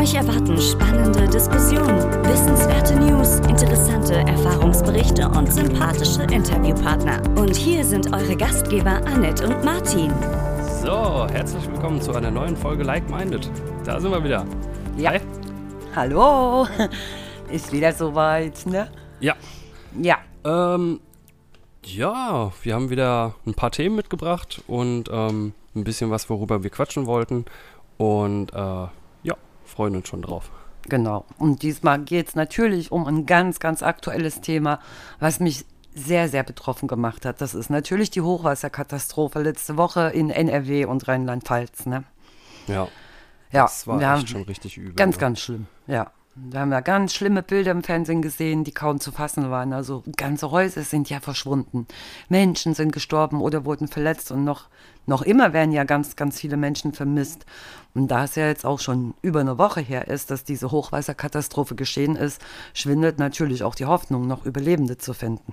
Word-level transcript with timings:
Euch 0.00 0.14
erwarten 0.14 0.58
spannende 0.58 1.28
Diskussionen, 1.28 2.00
wissenswerte 2.24 2.96
News, 2.98 3.38
interessante 3.40 4.14
Erfahrungsberichte 4.14 5.28
und 5.28 5.52
sympathische 5.52 6.22
Interviewpartner. 6.22 7.20
Und 7.38 7.54
hier 7.54 7.84
sind 7.84 8.10
eure 8.10 8.34
Gastgeber 8.34 9.04
Annette 9.04 9.46
und 9.46 9.62
Martin. 9.62 10.10
So, 10.82 11.26
herzlich 11.28 11.70
willkommen 11.70 12.00
zu 12.00 12.14
einer 12.14 12.30
neuen 12.30 12.56
Folge 12.56 12.82
Like 12.82 13.10
Minded. 13.10 13.50
Da 13.84 14.00
sind 14.00 14.10
wir 14.10 14.24
wieder. 14.24 14.46
Ja. 14.96 15.10
Hi. 15.10 15.20
Hallo, 15.94 16.66
ist 17.52 17.70
wieder 17.70 17.92
soweit, 17.92 18.64
ne? 18.64 18.90
Ja. 19.20 19.34
Ja, 20.00 20.16
Ähm, 20.44 21.00
ja, 21.84 22.50
wir 22.62 22.74
haben 22.74 22.88
wieder 22.88 23.34
ein 23.46 23.52
paar 23.52 23.70
Themen 23.70 23.96
mitgebracht 23.96 24.62
und 24.66 25.10
ähm, 25.12 25.52
ein 25.76 25.84
bisschen 25.84 26.10
was, 26.10 26.30
worüber 26.30 26.62
wir 26.62 26.70
quatschen 26.70 27.04
wollten. 27.04 27.44
Und 27.98 28.54
äh, 28.54 28.86
freuen 29.70 29.96
uns 29.96 30.08
schon 30.08 30.22
drauf. 30.22 30.50
genau. 30.88 31.24
Und 31.38 31.62
diesmal 31.62 32.00
geht 32.00 32.28
es 32.28 32.34
natürlich 32.34 32.92
um 32.92 33.06
ein 33.06 33.26
ganz, 33.26 33.60
ganz 33.60 33.82
aktuelles 33.82 34.40
Thema, 34.40 34.80
was 35.18 35.40
mich 35.40 35.64
sehr, 35.94 36.28
sehr 36.28 36.42
betroffen 36.44 36.88
gemacht 36.88 37.24
hat. 37.26 37.40
Das 37.40 37.54
ist 37.54 37.68
natürlich 37.70 38.10
die 38.10 38.20
Hochwasserkatastrophe 38.20 39.40
letzte 39.42 39.76
Woche 39.76 40.10
in 40.10 40.30
NRW 40.30 40.84
und 40.84 41.06
Rheinland-Pfalz, 41.08 41.86
ne? 41.86 42.04
Ja, 42.68 42.88
Ja, 43.52 43.62
das 43.62 43.86
war 43.86 44.00
haben 44.00 44.26
schon 44.26 44.42
richtig 44.42 44.76
übel. 44.76 44.94
ganz, 44.94 45.16
ne? 45.16 45.20
ganz 45.20 45.40
schlimm, 45.40 45.66
ja. 45.86 46.12
Wir 46.36 46.60
haben 46.60 46.70
ja 46.70 46.80
ganz 46.80 47.12
schlimme 47.12 47.42
Bilder 47.42 47.72
im 47.72 47.82
Fernsehen 47.82 48.22
gesehen, 48.22 48.62
die 48.62 48.72
kaum 48.72 49.00
zu 49.00 49.10
fassen 49.10 49.50
waren. 49.50 49.72
Also 49.72 50.04
ganze 50.16 50.52
Häuser 50.52 50.82
sind 50.82 51.10
ja 51.10 51.18
verschwunden. 51.18 51.88
Menschen 52.28 52.72
sind 52.72 52.92
gestorben 52.92 53.42
oder 53.42 53.64
wurden 53.64 53.88
verletzt 53.88 54.30
und 54.30 54.44
noch, 54.44 54.68
noch 55.10 55.20
immer 55.22 55.52
werden 55.52 55.72
ja 55.72 55.84
ganz, 55.84 56.16
ganz 56.16 56.40
viele 56.40 56.56
Menschen 56.56 56.94
vermisst. 56.94 57.44
Und 57.94 58.08
da 58.08 58.24
es 58.24 58.36
ja 58.36 58.46
jetzt 58.46 58.64
auch 58.64 58.80
schon 58.80 59.12
über 59.20 59.40
eine 59.40 59.58
Woche 59.58 59.80
her 59.80 60.08
ist, 60.08 60.30
dass 60.30 60.44
diese 60.44 60.70
Hochwasserkatastrophe 60.70 61.74
geschehen 61.74 62.16
ist, 62.16 62.40
schwindet 62.72 63.18
natürlich 63.18 63.62
auch 63.62 63.74
die 63.74 63.84
Hoffnung, 63.84 64.26
noch 64.26 64.46
Überlebende 64.46 64.96
zu 64.96 65.12
finden. 65.12 65.52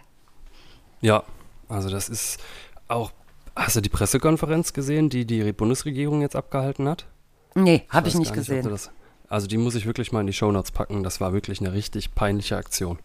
Ja, 1.02 1.23
also 1.67 1.89
das 1.89 2.08
ist 2.09 2.39
auch. 2.88 3.11
Hast 3.55 3.75
du 3.75 3.81
die 3.81 3.89
Pressekonferenz 3.89 4.72
gesehen, 4.73 5.09
die 5.09 5.25
die 5.25 5.52
Bundesregierung 5.52 6.21
jetzt 6.21 6.36
abgehalten 6.36 6.88
hat? 6.88 7.08
Nee, 7.55 7.83
habe 7.89 8.08
ich 8.08 8.16
nicht 8.16 8.33
gesehen. 8.33 8.69
das- 8.69 8.92
also 9.30 9.47
die 9.47 9.58
muss 9.58 9.75
ich 9.75 9.86
wirklich 9.86 10.11
mal 10.14 10.21
in 10.21 10.27
die 10.27 10.33
Shownotes 10.33 10.71
packen. 10.71 11.03
Das 11.03 11.19
war 11.19 11.33
wirklich 11.33 11.59
eine 11.59 11.73
richtig 11.73 12.14
peinliche 12.16 12.55
Aktion. 12.55 12.99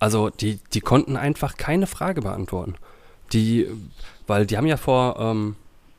Also 0.00 0.30
die, 0.30 0.58
die 0.72 0.80
konnten 0.80 1.16
einfach 1.16 1.56
keine 1.56 1.86
Frage 1.86 2.22
beantworten. 2.22 2.74
Die, 3.32 3.68
weil 4.26 4.46
die 4.46 4.56
haben 4.56 4.66
ja 4.66 4.76
vor, 4.78 5.16
ähm, 5.20 5.54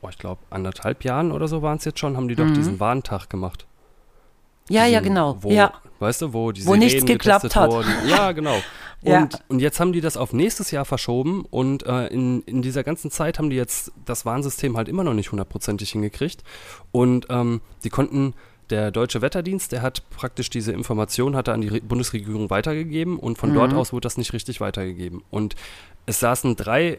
oh, 0.06 0.10
ich 0.10 0.18
glaube, 0.18 0.40
anderthalb 0.50 1.04
Jahren 1.04 1.32
oder 1.32 1.48
so 1.48 1.62
waren 1.62 1.78
es 1.78 1.84
jetzt 1.84 1.98
schon, 1.98 2.16
haben 2.16 2.28
die 2.28 2.36
doch 2.36 2.50
diesen 2.50 2.80
Warntag 2.80 3.28
gemacht. 3.28 3.66
Mhm. 4.68 4.74
ja, 4.74 4.86
ja, 4.86 5.00
Diesen, 5.00 5.14
genau. 5.14 5.36
Wo, 5.40 5.50
ja, 5.50 5.72
Weißt 5.98 6.22
du, 6.22 6.32
wo 6.32 6.52
die 6.52 6.66
Wo 6.66 6.74
nichts 6.74 7.04
geklappt 7.04 7.56
hat. 7.56 7.70
Wurden. 7.70 7.90
Ja, 8.08 8.32
genau. 8.32 8.56
Und, 9.02 9.10
Ja. 9.10 9.28
und 9.48 9.60
jetzt 9.60 9.78
haben 9.78 9.92
die 9.92 10.00
das 10.00 10.16
auf 10.16 10.32
nächstes 10.32 10.70
Jahr 10.70 10.86
verschoben 10.86 11.44
und 11.50 11.84
äh, 11.86 12.06
in, 12.06 12.40
in 12.42 12.62
dieser 12.62 12.82
ganzen 12.82 13.10
Zeit 13.10 13.38
haben 13.38 13.50
die 13.50 13.56
jetzt 13.56 13.92
das 14.06 14.24
Warnsystem 14.24 14.76
halt 14.76 14.88
immer 14.88 15.04
noch 15.04 15.12
nicht 15.12 15.30
hundertprozentig 15.30 15.90
hingekriegt. 15.90 16.42
Und 16.92 17.26
ähm, 17.28 17.60
die 17.84 17.90
konnten, 17.90 18.32
der 18.70 18.90
Deutsche 18.90 19.20
Wetterdienst, 19.20 19.70
der 19.70 19.82
hat 19.82 20.08
praktisch 20.10 20.48
diese 20.50 20.72
Information, 20.72 21.36
hat 21.36 21.46
er 21.46 21.54
an 21.54 21.60
die 21.60 21.68
Re 21.68 21.80
Bundesregierung 21.82 22.48
weitergegeben 22.50 23.18
und 23.18 23.36
von 23.38 23.54
dort 23.54 23.74
aus 23.74 23.92
wurde 23.92 24.06
das 24.06 24.16
nicht 24.16 24.32
richtig 24.32 24.60
weitergegeben. 24.60 25.22
Und 25.30 25.54
es 26.06 26.18
saßen 26.18 26.56
drei, 26.56 26.98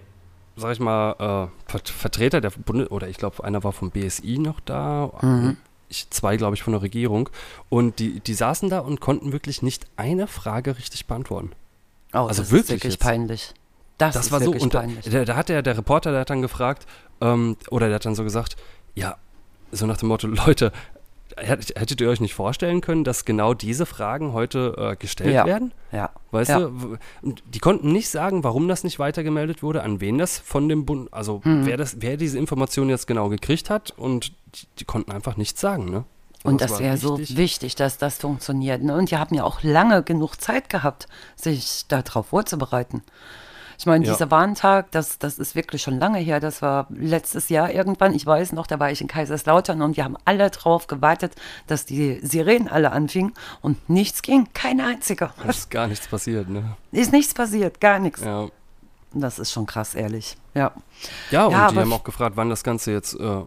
sag 0.57 0.73
ich 0.73 0.79
mal, 0.79 1.11
äh, 1.13 1.71
Ver 1.71 1.79
Vertreter 1.85 2.41
der 2.41 2.49
Bundes- 2.49 2.91
oder 2.91 3.07
ich 3.07 3.17
glaube, 3.17 3.43
einer 3.43 3.63
war 3.63 3.71
vom 3.71 3.91
BSI 3.91 4.39
noch 4.39 4.59
da, 4.59 5.11
ich, 5.89 6.09
zwei, 6.09 6.35
glaube 6.35 6.55
ich, 6.55 6.63
von 6.63 6.73
der 6.73 6.81
Regierung. 6.81 7.29
Und 7.69 7.99
die, 7.99 8.19
die 8.19 8.33
saßen 8.33 8.69
da 8.69 8.79
und 8.79 8.99
konnten 8.99 9.31
wirklich 9.31 9.61
nicht 9.61 9.85
eine 9.95 10.27
Frage 10.27 10.77
richtig 10.77 11.05
beantworten. 11.05 11.51
oh, 12.13 12.17
also 12.25 12.41
das 12.41 12.51
wirklich 12.51 12.61
ist 12.63 12.69
wirklich 12.71 12.93
jetzt. 12.95 13.01
peinlich. 13.01 13.53
Das, 13.97 14.13
Das 14.15 14.25
ist 14.25 14.31
war 14.33 14.41
so. 14.41 14.51
Und 14.51 14.73
da, 14.73 14.79
peinlich. 14.81 15.09
da, 15.09 15.23
da 15.23 15.35
hat 15.35 15.47
der, 15.49 15.61
der 15.61 15.77
Reporter, 15.77 16.11
der 16.11 16.21
hat 16.21 16.29
dann 16.29 16.41
gefragt, 16.41 16.85
ähm, 17.21 17.55
oder 17.69 17.87
der 17.87 17.95
hat 17.95 18.05
dann 18.05 18.15
so 18.15 18.23
gesagt, 18.23 18.57
ja, 18.95 19.15
so 19.71 19.85
nach 19.85 19.97
dem 19.97 20.09
Motto, 20.09 20.27
Leute, 20.45 20.71
hättet 21.35 21.99
ihr 22.01 22.09
euch 22.09 22.21
nicht 22.21 22.33
vorstellen 22.33 22.81
können, 22.81 23.03
dass 23.03 23.25
genau 23.25 23.53
diese 23.53 23.85
Fragen 23.85 24.33
heute 24.33 24.75
äh, 24.77 24.95
gestellt 24.95 25.33
Ja. 25.33 25.45
werden? 25.45 25.73
ja. 25.91 26.09
Weißt 26.31 26.49
ja. 26.49 26.59
du, 26.59 26.97
die 27.21 27.59
konnten 27.59 27.91
nicht 27.91 28.09
sagen, 28.09 28.43
warum 28.43 28.67
das 28.67 28.83
nicht 28.83 28.99
weitergemeldet 28.99 29.63
wurde, 29.63 29.83
an 29.83 29.99
wen 30.01 30.17
das 30.17 30.37
von 30.39 30.69
dem 30.69 30.85
Bund, 30.85 31.11
also 31.13 31.41
Hm. 31.43 31.65
wer 31.65 31.77
das, 31.77 31.97
wer 32.01 32.17
diese 32.17 32.37
Information 32.37 32.89
jetzt 32.89 33.07
genau 33.07 33.29
gekriegt 33.29 33.69
hat 33.69 33.91
und 33.97 34.33
die, 34.55 34.67
die 34.79 34.85
konnten 34.85 35.11
einfach 35.11 35.37
nichts 35.37 35.61
sagen, 35.61 35.89
ne? 35.89 36.03
Und 36.43 36.61
das 36.61 36.71
war 36.71 36.79
wäre 36.79 36.97
so 36.97 37.17
wichtig, 37.19 37.75
dass 37.75 37.97
das 37.97 38.19
funktioniert. 38.19 38.81
Ne? 38.81 38.95
Und 38.95 39.11
die 39.11 39.17
haben 39.17 39.35
ja 39.35 39.43
auch 39.43 39.63
lange 39.63 40.03
genug 40.03 40.39
Zeit 40.39 40.69
gehabt, 40.69 41.07
sich 41.35 41.85
darauf 41.87 42.27
vorzubereiten. 42.27 43.01
Ich 43.79 43.85
meine, 43.85 44.05
Ja. 44.05 44.13
dieser 44.13 44.31
Warntag, 44.31 44.89
das, 44.91 45.19
das 45.19 45.37
ist 45.37 45.53
wirklich 45.55 45.81
schon 45.83 45.99
lange 45.99 46.17
her. 46.19 46.39
Das 46.39 46.61
war 46.61 46.87
letztes 46.89 47.49
Jahr 47.49 47.71
irgendwann. 47.71 48.13
Ich 48.15 48.25
weiß 48.25 48.53
noch, 48.53 48.65
da 48.67 48.79
war 48.79 48.89
ich 48.91 49.01
in 49.01 49.07
Kaiserslautern 49.07 49.81
und 49.83 49.97
wir 49.97 50.03
haben 50.03 50.17
alle 50.25 50.49
drauf 50.49 50.87
gewartet, 50.87 51.33
dass 51.67 51.85
die 51.85 52.19
Sirenen 52.25 52.67
alle 52.69 52.91
anfingen 52.91 53.33
und 53.61 53.87
nichts 53.89 54.21
ging. 54.23 54.47
Keine 54.53 54.85
einzige. 54.85 55.29
Es 55.47 55.59
ist 55.59 55.69
gar 55.71 55.87
nichts 55.87 56.07
passiert, 56.07 56.49
ne? 56.49 56.75
Ist 56.91 57.11
nichts 57.11 57.33
passiert, 57.33 57.79
gar 57.79 57.99
nichts. 57.99 58.21
Ja. 58.21 58.47
Das 59.13 59.39
ist 59.39 59.51
schon 59.51 59.65
krass, 59.65 59.95
ehrlich. 59.95 60.37
Ja. 60.53 60.71
Ja, 61.31 61.45
und 61.45 61.51
Ja, 61.51 61.71
die 61.71 61.79
haben 61.79 61.93
auch 61.93 62.03
gefragt, 62.03 62.35
wann 62.35 62.49
das 62.49 62.63
Ganze 62.63 62.91
jetzt, 62.91 63.13
äh, 63.19 63.41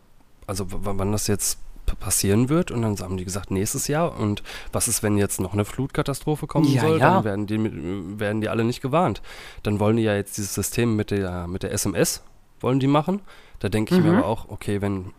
also 0.47 0.67
wann 0.69 1.13
das 1.13 1.27
jetzt 1.27 1.59
passieren 1.99 2.49
wird. 2.49 2.71
Und 2.71 2.83
dann 2.83 2.99
haben 2.99 3.17
die 3.17 3.25
gesagt, 3.25 3.51
nächstes 3.51 3.89
Jahr. 3.89 4.19
Und 4.19 4.43
was 4.73 4.89
ist, 4.89 5.03
wenn 5.03 5.17
jetzt 5.19 5.41
noch 5.41 5.53
eine 5.53 5.65
Flutkatastrophe 5.65 6.47
kommen 6.47 6.67
Ja, 6.73 6.83
soll? 6.83 6.99
ja. 6.99 7.11
Dann 7.15 7.25
werden 7.25 7.47
die, 7.47 8.19
werden 8.21 8.41
die 8.41 8.49
alle 8.49 8.65
nicht 8.65 8.81
gewarnt. 8.83 9.23
Dann 9.63 9.81
wollen 9.81 9.97
die 9.97 10.03
ja 10.05 10.15
jetzt 10.15 10.37
dieses 10.37 10.55
System 10.55 10.97
mit 10.97 11.11
der, 11.11 11.47
mit 11.47 11.63
der 11.63 11.73
SMS, 11.73 12.23
wollen 12.61 12.81
die 12.81 12.87
machen. 12.87 13.21
Da 13.59 13.69
denke 13.69 13.95
ich 13.95 14.01
mir 14.03 14.13
Mhm. 14.13 14.19
aber 14.19 14.27
auch, 14.27 14.49
okay, 14.49 14.81
wenn 14.81 15.13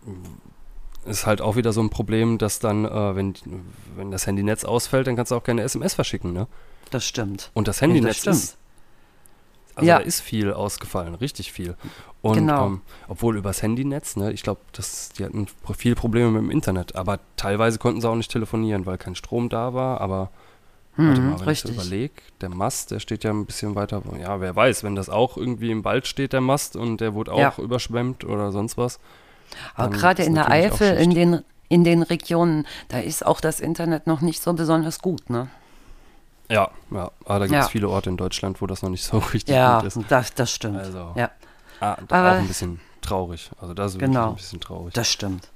ist 1.06 1.26
halt 1.26 1.42
auch 1.42 1.56
wieder 1.56 1.74
so 1.74 1.82
ein 1.82 1.90
Problem, 1.90 2.38
dass 2.38 2.60
dann, 2.60 2.86
äh, 2.86 3.16
wenn, 3.16 3.34
wenn 3.96 4.12
das 4.12 4.28
Handynetz 4.28 4.64
ausfällt, 4.64 5.08
dann 5.08 5.16
kannst 5.16 5.32
du 5.32 5.36
auch 5.36 5.44
keine 5.44 5.64
SMS 5.64 5.96
verschicken, 5.96 6.32
ne? 6.32 6.48
Das 6.92 7.04
stimmt. 7.06 7.50
Und 7.56 7.68
das 7.68 7.80
Ja, 7.80 7.88
Handynetz 7.88 8.18
das 8.18 8.20
stimmt. 8.22 8.36
ist. 8.36 8.58
Also 9.74 9.88
Ja. 9.88 9.98
da 9.98 10.04
ist 10.04 10.22
viel 10.22 10.54
ausgefallen, 10.54 11.16
richtig 11.16 11.52
viel. 11.52 11.76
Und 12.22 12.36
Genau. 12.36 12.66
ähm, 12.68 12.82
obwohl 13.08 13.36
übers 13.38 13.64
Handynetz, 13.64 14.16
ne, 14.16 14.32
ich 14.32 14.44
glaube, 14.44 14.62
die 15.18 15.24
hatten 15.26 15.48
viele 15.76 15.96
Probleme 15.96 16.30
mit 16.32 16.42
dem 16.44 16.52
Internet, 16.52 16.96
aber 16.96 17.20
teilweise 17.36 17.80
konnten 17.80 18.00
sie 18.02 18.08
auch 18.10 18.16
nicht 18.16 18.32
telefonieren, 18.32 18.86
weil 18.86 18.98
kein 19.00 19.16
Strom 19.16 19.50
da 19.50 19.74
war, 19.74 20.00
aber 20.02 20.30
warte 20.98 21.22
Mhm, 21.22 21.30
mal, 21.30 21.40
wenn 21.40 21.48
richtig. 21.48 21.72
ich 21.72 21.78
überlege, 21.78 22.14
der 22.42 22.50
Mast, 22.50 22.92
der 22.92 23.00
steht 23.00 23.24
ja 23.24 23.32
ein 23.32 23.46
bisschen 23.48 23.74
weiter, 23.74 24.04
ja, 24.20 24.40
wer 24.40 24.56
weiß, 24.56 24.84
wenn 24.84 24.96
das 24.96 25.10
auch 25.10 25.36
irgendwie 25.36 25.72
im 25.72 25.84
Wald 25.84 26.06
steht, 26.06 26.34
der 26.34 26.42
Mast, 26.42 26.76
und 26.76 27.02
der 27.02 27.16
wurde 27.16 27.34
auch 27.34 27.58
Ja. 27.58 27.64
überschwemmt 27.64 28.24
oder 28.24 28.52
sonst 28.52 28.78
was. 28.78 29.00
Aber 29.76 29.90
gerade 29.90 30.24
in 30.24 30.36
der 30.36 30.52
Eifel, 30.52 30.96
in 30.98 31.10
den, 31.16 31.42
in 31.70 31.84
den 31.84 32.04
Regionen, 32.04 32.68
da 32.90 33.00
ist 33.00 33.26
auch 33.26 33.42
das 33.42 33.60
Internet 33.60 34.06
noch 34.06 34.22
nicht 34.22 34.44
so 34.44 34.54
besonders 34.54 35.00
gut, 35.00 35.30
ne? 35.32 35.48
Ja, 36.50 36.70
ja, 36.92 37.12
aber 37.26 37.40
da 37.40 37.48
gibt 37.48 37.62
es 37.62 37.66
Ja. 37.68 37.72
viele 37.72 37.90
Orte 37.90 38.10
in 38.10 38.18
Deutschland, 38.18 38.62
wo 38.62 38.68
das 38.68 38.82
noch 38.82 38.90
nicht 38.90 39.04
so 39.04 39.18
richtig 39.34 39.56
Ja, 39.56 39.80
gut 39.80 39.88
ist. 39.88 40.00
das, 40.10 40.34
das 40.34 40.52
stimmt. 40.52 40.78
Also, 40.78 41.14
Ja, 41.16 41.32
Ah, 41.82 41.98
Aber- 42.10 42.32
auch 42.32 42.36
ein 42.38 42.48
bisschen 42.48 42.80
traurig. 43.02 43.52
Also 43.60 43.74
das 43.74 43.94
ist 43.94 44.00
Genau. 44.00 44.30
ein 44.30 44.36
bisschen 44.36 44.62
traurig. 44.62 44.94
das 44.94 45.10
stimmt. 45.10 45.50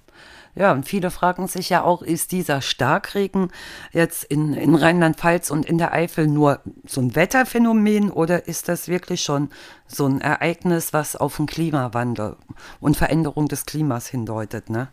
Ja, 0.57 0.71
und 0.71 0.87
viele 0.87 1.11
fragen 1.11 1.47
sich 1.49 1.69
ja 1.69 1.83
auch, 1.83 2.01
ist 2.01 2.31
dieser 2.31 2.61
Starkregen 2.61 3.51
jetzt 3.91 4.23
in, 4.23 4.53
in 4.53 4.73
Rheinland-Pfalz 4.75 5.51
und 5.51 5.65
in 5.65 5.77
der 5.77 5.91
Eifel 5.91 6.27
nur 6.27 6.61
so 6.87 7.01
ein 7.01 7.13
Wetterphänomen 7.13 8.09
oder 8.09 8.47
ist 8.47 8.69
das 8.69 8.87
wirklich 8.87 9.21
schon 9.21 9.49
so 9.85 10.05
ein 10.05 10.21
Ereignis, 10.21 10.93
was 10.93 11.17
auf 11.17 11.35
den 11.35 11.45
Klimawandel 11.45 12.37
und 12.79 12.95
Veränderung 12.95 13.49
des 13.49 13.65
Klimas 13.65 14.07
hindeutet, 14.07 14.69
ne? 14.69 14.87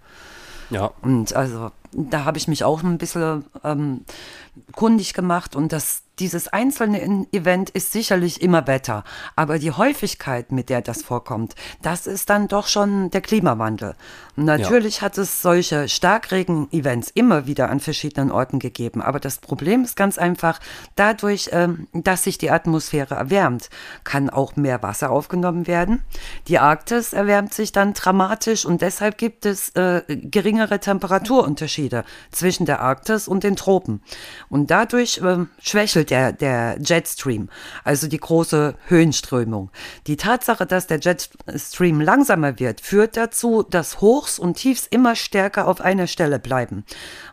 ja, 0.71 0.91
Und 1.01 1.33
also 1.37 1.71
da 1.93 2.25
habe 2.25 2.39
ich 2.39 2.49
mich 2.49 2.65
auch 2.65 2.83
ein 2.83 2.99
bisschen 2.99 3.45
ähm, 3.63 4.05
kundig 4.73 5.15
gemacht 5.15 5.55
und 5.55 5.71
das 5.73 6.02
dieses 6.19 6.49
einzelne 6.49 7.27
Event 7.33 7.71
ist 7.71 7.93
sicherlich 7.93 8.43
immer 8.43 8.67
Wetter, 8.67 9.05
aber 9.35 9.59
die 9.59 9.73
Häufigkeit, 9.73 10.53
mit 10.53 10.69
der 10.69 10.83
das 10.83 11.03
vorkommt, 11.03 11.55
das 11.81 12.07
ist 12.07 12.31
dann 12.31 12.49
doch 12.49 12.67
schon 12.67 13.11
der 13.11 13.23
Klimawandel. 13.23 13.95
Natürlich 14.35 14.97
ja. 14.97 15.03
hat 15.03 15.19
es 15.19 15.43
solche 15.43 15.89
Starkregen-Events 15.89 17.11
immer 17.15 17.47
wieder 17.47 17.69
an 17.69 17.81
verschiedenen 17.81 18.31
Orten 18.31 18.59
gegeben, 18.59 19.03
aber 19.03 19.21
das 19.21 19.39
Problem 19.39 19.85
ist 19.85 19.95
ganz 19.95 20.17
einfach, 20.17 20.59
dadurch, 20.97 21.51
ähm, 21.53 21.87
dass 21.93 22.25
sich 22.25 22.39
die 22.39 22.51
Atmosphäre 22.51 23.15
erwärmt, 23.15 23.69
kann 24.05 24.31
auch 24.31 24.57
mehr 24.57 24.83
Wasser 24.83 25.11
aufgenommen 25.11 25.67
werden. 25.67 26.03
Die 26.49 26.59
Arktis 26.59 27.13
erwärmt 27.13 27.53
sich 27.53 27.73
dann 27.73 27.93
dramatisch 27.93 28.65
und 28.65 28.81
deshalb 28.81 29.19
gibt 29.19 29.45
es 29.45 29.71
äh, 29.71 30.03
geringere 30.09 30.81
Temperaturunterschiede 30.81 32.05
zwischen 32.31 32.65
der 32.65 32.81
Arktis 32.81 33.29
und 33.29 33.45
den 33.45 33.57
Tropen. 33.57 34.03
Und 34.49 34.71
dadurch 34.71 35.19
äh, 35.19 35.45
schwächelt 35.61 36.09
der, 36.09 36.33
der 36.33 36.79
Jetstream, 36.81 37.51
also 37.85 38.09
die 38.09 38.19
große 38.19 38.77
Höhenströmung. 38.87 39.71
Die 40.07 40.17
Tatsache, 40.17 40.65
dass 40.65 40.87
der 40.87 41.01
Jetstream 41.01 42.01
langsamer 42.01 42.59
wird, 42.59 42.81
führt 42.81 43.19
dazu, 43.19 43.63
dass 43.63 44.01
Hochs 44.23 44.39
und 44.39 44.55
Tiefs 44.55 44.87
immer 44.87 45.17
stärker 45.17 45.67
auf 45.67 45.81
einer 45.81 46.07
Stelle 46.07 46.39
bleiben. 46.39 46.85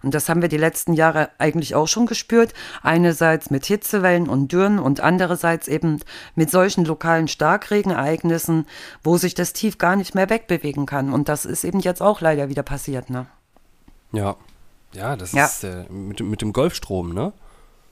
Und 0.01 0.15
das 0.15 0.27
haben 0.27 0.41
wir 0.41 0.49
die 0.49 0.57
letzten 0.57 0.93
Jahre 0.93 1.29
eigentlich 1.37 1.75
auch 1.75 1.87
schon 1.87 2.07
gespürt. 2.07 2.53
Einerseits 2.81 3.51
mit 3.51 3.65
Hitzewellen 3.65 4.27
und 4.27 4.51
Dürren 4.51 4.79
und 4.79 4.99
andererseits 4.99 5.67
eben 5.67 5.99
mit 6.33 6.49
solchen 6.49 6.85
lokalen 6.85 7.27
Starkregenereignissen, 7.27 8.65
wo 9.03 9.17
sich 9.17 9.35
das 9.35 9.53
Tief 9.53 9.77
gar 9.77 9.95
nicht 9.95 10.15
mehr 10.15 10.31
wegbewegen 10.31 10.87
kann. 10.87 11.13
Und 11.13 11.29
das 11.29 11.45
ist 11.45 11.63
eben 11.63 11.79
jetzt 11.79 12.01
auch 12.01 12.21
leider 12.21 12.49
wieder 12.49 12.63
passiert, 12.63 13.09
ne? 13.09 13.27
Ja. 14.11 14.35
Ja, 14.93 15.15
das 15.15 15.33
ja. 15.33 15.45
ist 15.45 15.63
äh, 15.63 15.83
mit, 15.89 16.19
mit 16.21 16.41
dem 16.41 16.51
Golfstrom, 16.53 17.13
ne? 17.13 17.33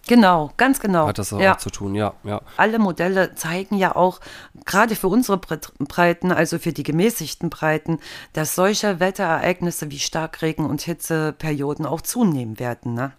Genau, 0.08 0.52
ganz 0.58 0.80
genau. 0.80 1.08
Hat 1.08 1.18
das 1.18 1.34
auch 1.34 1.40
ja. 1.40 1.58
zu 1.58 1.70
tun, 1.70 1.94
ja, 1.94 2.14
ja. 2.24 2.42
Alle 2.56 2.80
Modelle 2.80 3.36
zeigen 3.36 3.76
ja 3.76 3.96
auch, 3.96 4.20
gerade 4.66 4.96
für 4.96 5.08
unsere 5.08 5.38
Breiten, 5.38 6.32
also 6.32 6.60
für 6.60 6.72
die 6.72 6.84
gemäßigten 6.84 7.50
Breiten, 7.50 8.00
dass 8.34 8.56
solche 8.56 9.00
Wetterereignisse 9.00 9.92
wie 9.92 10.00
Starkregen 10.00 10.66
und 10.66 10.82
Hitzeperioden 10.82 11.86
auch 11.86 12.02
zunehmen 12.02 12.60
werden. 12.60 12.94
Ne? 12.94 13.12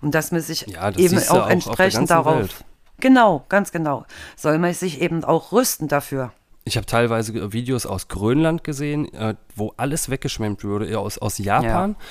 Und 0.00 0.14
dass 0.14 0.30
man 0.30 0.40
sich 0.40 0.66
ja, 0.66 0.90
eben 0.96 1.18
auch, 1.18 1.42
auch 1.42 1.48
entsprechend 1.48 2.10
darauf. 2.10 2.38
Welt. 2.38 2.64
Genau, 2.98 3.44
ganz 3.48 3.72
genau. 3.72 4.06
Soll 4.36 4.58
man 4.58 4.72
sich 4.72 5.00
eben 5.00 5.24
auch 5.24 5.52
rüsten 5.52 5.88
dafür. 5.88 6.32
Ich 6.64 6.76
habe 6.76 6.86
teilweise 6.86 7.52
Videos 7.52 7.86
aus 7.86 8.08
Grönland 8.08 8.64
gesehen, 8.64 9.12
äh, 9.14 9.34
wo 9.54 9.72
alles 9.76 10.10
weggeschwemmt 10.10 10.64
wurde, 10.64 10.98
aus, 10.98 11.18
aus 11.18 11.38
Japan. 11.38 11.90
Ja 11.90 12.06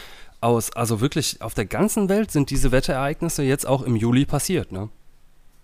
aus, 0.46 0.72
also 0.72 1.02
wirklich 1.02 1.42
auf 1.42 1.56
der 1.56 1.66
ganzen 1.66 2.08
Welt 2.08 2.32
sind 2.32 2.52
diese 2.52 2.72
Wetterereignisse 2.72 3.44
jetzt 3.44 3.66
auch 3.66 3.82
im 3.82 3.96
Juli 3.96 4.26
passiert, 4.26 4.72
ne? 4.72 4.90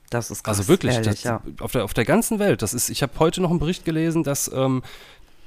Das 0.09 0.29
ist 0.29 0.43
krass, 0.43 0.57
Also 0.57 0.67
wirklich, 0.67 0.95
ehrlich, 0.95 1.21
das, 1.21 1.23
ja. 1.23 1.41
auf, 1.61 1.71
der, 1.71 1.85
auf 1.85 1.93
der 1.93 2.03
ganzen 2.03 2.39
Welt. 2.39 2.61
Das 2.61 2.73
ist, 2.73 2.89
ich 2.89 3.01
habe 3.01 3.13
heute 3.19 3.41
noch 3.41 3.49
einen 3.49 3.59
Bericht 3.59 3.85
gelesen, 3.85 4.23
dass, 4.23 4.51
ähm, 4.53 4.83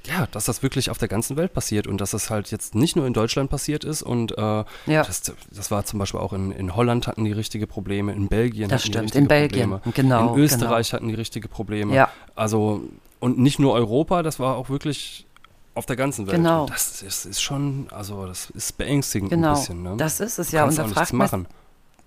ja, 0.07 0.27
dass 0.31 0.47
das 0.47 0.63
wirklich 0.63 0.89
auf 0.89 0.97
der 0.99 1.09
ganzen 1.09 1.37
Welt 1.37 1.53
passiert 1.53 1.87
und 1.87 2.01
dass 2.01 2.13
das 2.13 2.31
halt 2.31 2.51
jetzt 2.51 2.75
nicht 2.75 2.97
nur 2.97 3.07
in 3.07 3.13
Deutschland 3.13 3.51
passiert 3.51 3.85
ist 3.85 4.03
und 4.03 4.39
äh, 4.39 4.41
ja. 4.41 4.65
das, 4.87 5.23
das 5.51 5.71
war 5.71 5.85
zum 5.85 5.99
Beispiel 5.99 6.21
auch 6.21 6.33
in, 6.33 6.53
in 6.53 6.77
Holland 6.77 7.07
hatten 7.07 7.25
die 7.25 7.33
richtige 7.33 7.67
Probleme, 7.67 8.13
in 8.13 8.29
Belgien 8.29 8.69
das 8.69 8.83
hatten 8.83 8.93
stimmt, 8.93 9.15
die 9.15 9.19
richtige 9.19 9.19
in 9.19 9.29
Belgien, 9.29 9.71
Probleme, 9.71 9.95
genau. 9.95 10.35
In 10.35 10.41
Österreich 10.41 10.91
genau. 10.91 10.97
hatten 10.97 11.09
die 11.09 11.15
richtige 11.15 11.49
Probleme. 11.49 11.95
Ja. 11.95 12.09
Also 12.35 12.83
und 13.19 13.39
nicht 13.39 13.59
nur 13.59 13.73
Europa, 13.75 14.23
das 14.23 14.39
war 14.39 14.57
auch 14.57 14.69
wirklich 14.71 15.27
auf 15.75 15.87
der 15.87 15.97
ganzen 15.97 16.27
Welt. 16.27 16.37
Genau. 16.37 16.67
das 16.67 17.03
ist, 17.03 17.27
ist, 17.27 17.43
schon, 17.43 17.89
also 17.91 18.27
das 18.27 18.51
ist 18.51 18.79
beängstigend 18.79 19.31
genau. 19.31 19.49
ein 19.49 19.55
bisschen. 19.55 19.83
Ne? 19.83 19.95
Das 19.97 20.21
ist 20.21 20.39
es 20.39 20.53
ja. 20.53 20.65
Und 20.65 20.79
da 20.79 20.87
fragt 20.87 21.13
man, 21.13 21.27
machen. 21.27 21.47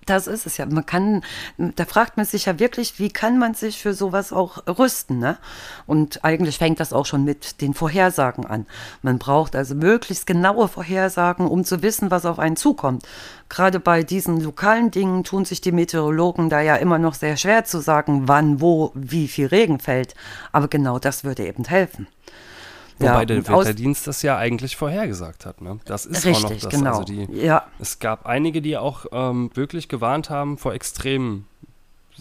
Das 0.08 0.26
ist 0.26 0.46
es 0.46 0.56
ja. 0.56 0.66
Man 0.66 0.86
kann, 0.86 1.22
da 1.58 1.84
fragt 1.84 2.16
man 2.16 2.26
sich 2.26 2.46
ja 2.46 2.60
wirklich, 2.60 2.98
wie 2.98 3.10
kann 3.10 3.38
man 3.38 3.56
sich 3.56 3.82
für 3.82 3.94
sowas 3.94 4.32
auch 4.32 4.66
rüsten, 4.66 5.20
ne? 5.20 5.38
Und 5.86 6.24
eigentlich 6.24 6.60
fängt 6.60 6.80
das 6.80 6.94
auch 6.94 7.06
schon 7.06 7.26
mit 7.26 7.60
den 7.60 7.74
Vorhersagen 7.74 8.46
an. 8.46 8.68
Man 9.02 9.20
braucht 9.20 9.54
also 9.54 9.76
möglichst 9.76 10.26
genaue 10.26 10.70
Vorhersagen, 10.70 11.46
um 11.46 11.66
zu 11.66 11.82
wissen, 11.82 12.10
was 12.10 12.26
auf 12.26 12.40
einen 12.40 12.56
zukommt. 12.56 13.06
Gerade 13.50 13.82
bei 13.82 14.04
diesen 14.04 14.40
lokalen 14.40 14.92
Dingen 14.92 15.26
tun 15.26 15.44
sich 15.44 15.60
die 15.60 15.74
Meteorologen 15.74 16.50
da 16.50 16.62
ja 16.62 16.78
immer 16.78 17.00
noch 17.00 17.14
sehr 17.14 17.36
schwer 17.36 17.66
zu 17.66 17.82
sagen, 17.82 18.30
wann, 18.30 18.62
wo, 18.62 18.92
wie 18.94 19.28
viel 19.28 19.48
Regen 19.48 19.80
fällt. 19.80 20.16
Aber 20.54 20.70
genau 20.70 21.00
das 21.00 21.26
würde 21.26 21.46
eben 21.46 21.66
helfen. 21.66 22.08
Wobei 23.00 23.20
ja, 23.20 23.26
der 23.26 23.48
Wetterdienst 23.48 24.08
das 24.08 24.22
ja 24.24 24.38
eigentlich 24.38 24.76
vorhergesagt 24.76 25.46
hat. 25.46 25.62
Ne? 25.62 25.80
Das 25.86 26.06
ist 26.06 26.26
richtig, 26.26 26.46
auch 26.46 26.50
noch 26.50 26.60
das. 26.60 26.70
Genau. 26.70 26.90
Also 26.92 27.04
die, 27.04 27.28
ja. 27.32 27.68
Es 27.80 28.00
gab 28.00 28.26
einige, 28.26 28.62
die 28.62 28.78
auch 28.78 29.06
ähm, 29.12 29.52
wirklich 29.54 29.88
gewarnt 29.88 30.30
haben 30.30 30.58
vor 30.58 30.74
extremen 30.74 31.46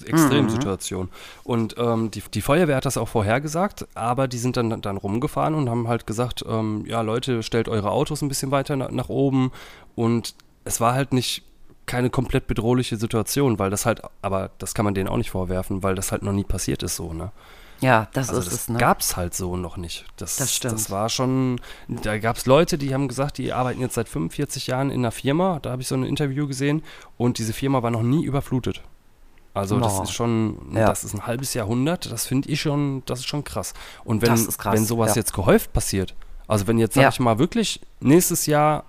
Extremsituationen. 0.04 1.06
Mhm. 1.06 1.50
Und 1.50 1.76
ähm, 1.78 2.10
die, 2.10 2.22
die 2.22 2.42
Feuerwehr 2.42 2.76
hat 2.76 2.84
das 2.84 2.98
auch 2.98 3.08
vorhergesagt, 3.08 3.86
aber 3.94 4.28
die 4.28 4.38
sind 4.38 4.56
dann, 4.56 4.82
dann 4.82 4.96
rumgefahren 4.96 5.54
und 5.54 5.70
haben 5.70 5.88
halt 5.88 6.06
gesagt, 6.06 6.44
ähm, 6.46 6.84
ja 6.86 7.00
Leute, 7.00 7.42
stellt 7.42 7.68
eure 7.68 7.90
Autos 7.90 8.22
ein 8.22 8.28
bisschen 8.28 8.50
weiter 8.50 8.76
nach, 8.76 8.90
nach 8.90 9.08
oben. 9.08 9.52
Und 9.94 10.34
es 10.64 10.80
war 10.80 10.94
halt 10.94 11.12
nicht 11.12 11.44
keine 11.86 12.10
komplett 12.10 12.46
bedrohliche 12.46 12.96
Situation, 12.96 13.58
weil 13.58 13.70
das 13.70 13.86
halt, 13.86 14.02
aber 14.20 14.50
das 14.58 14.74
kann 14.74 14.84
man 14.84 14.94
denen 14.94 15.08
auch 15.08 15.16
nicht 15.16 15.30
vorwerfen, 15.30 15.82
weil 15.82 15.94
das 15.94 16.12
halt 16.12 16.22
noch 16.22 16.32
nie 16.32 16.44
passiert 16.44 16.82
ist 16.82 16.96
so, 16.96 17.12
ne? 17.12 17.30
Ja, 17.80 18.08
das 18.12 18.28
also 18.28 18.40
ist 18.40 18.46
das 18.46 18.54
es. 18.54 18.68
Ne? 18.68 18.78
gab 18.78 19.00
es 19.00 19.16
halt 19.16 19.34
so 19.34 19.56
noch 19.56 19.76
nicht. 19.76 20.06
Das, 20.16 20.36
das 20.36 20.54
stimmt. 20.54 20.74
Das 20.74 20.90
war 20.90 21.08
schon, 21.08 21.60
da 21.88 22.18
gab 22.18 22.36
es 22.36 22.46
Leute, 22.46 22.78
die 22.78 22.94
haben 22.94 23.08
gesagt, 23.08 23.38
die 23.38 23.52
arbeiten 23.52 23.80
jetzt 23.80 23.94
seit 23.94 24.08
45 24.08 24.66
Jahren 24.66 24.90
in 24.90 25.00
einer 25.00 25.12
Firma. 25.12 25.58
Da 25.60 25.70
habe 25.70 25.82
ich 25.82 25.88
so 25.88 25.94
ein 25.94 26.04
Interview 26.04 26.46
gesehen 26.46 26.82
und 27.16 27.38
diese 27.38 27.52
Firma 27.52 27.82
war 27.82 27.90
noch 27.90 28.02
nie 28.02 28.24
überflutet. 28.24 28.82
Also 29.52 29.76
oh. 29.76 29.80
das 29.80 30.00
ist 30.00 30.12
schon, 30.12 30.58
ja. 30.74 30.86
das 30.86 31.04
ist 31.04 31.14
ein 31.14 31.26
halbes 31.26 31.54
Jahrhundert. 31.54 32.10
Das 32.10 32.26
finde 32.26 32.48
ich 32.50 32.60
schon, 32.60 33.02
das 33.06 33.20
ist 33.20 33.26
schon 33.26 33.44
krass. 33.44 33.72
Und 34.04 34.22
wenn, 34.22 34.34
krass, 34.34 34.74
wenn 34.74 34.84
sowas 34.84 35.10
ja. 35.10 35.20
jetzt 35.20 35.32
gehäuft 35.32 35.72
passiert, 35.72 36.14
also 36.46 36.66
wenn 36.66 36.78
jetzt, 36.78 36.94
sag 36.94 37.02
ja. 37.02 37.08
ich 37.08 37.20
mal, 37.20 37.38
wirklich 37.38 37.80
nächstes 38.00 38.46
Jahr 38.46 38.84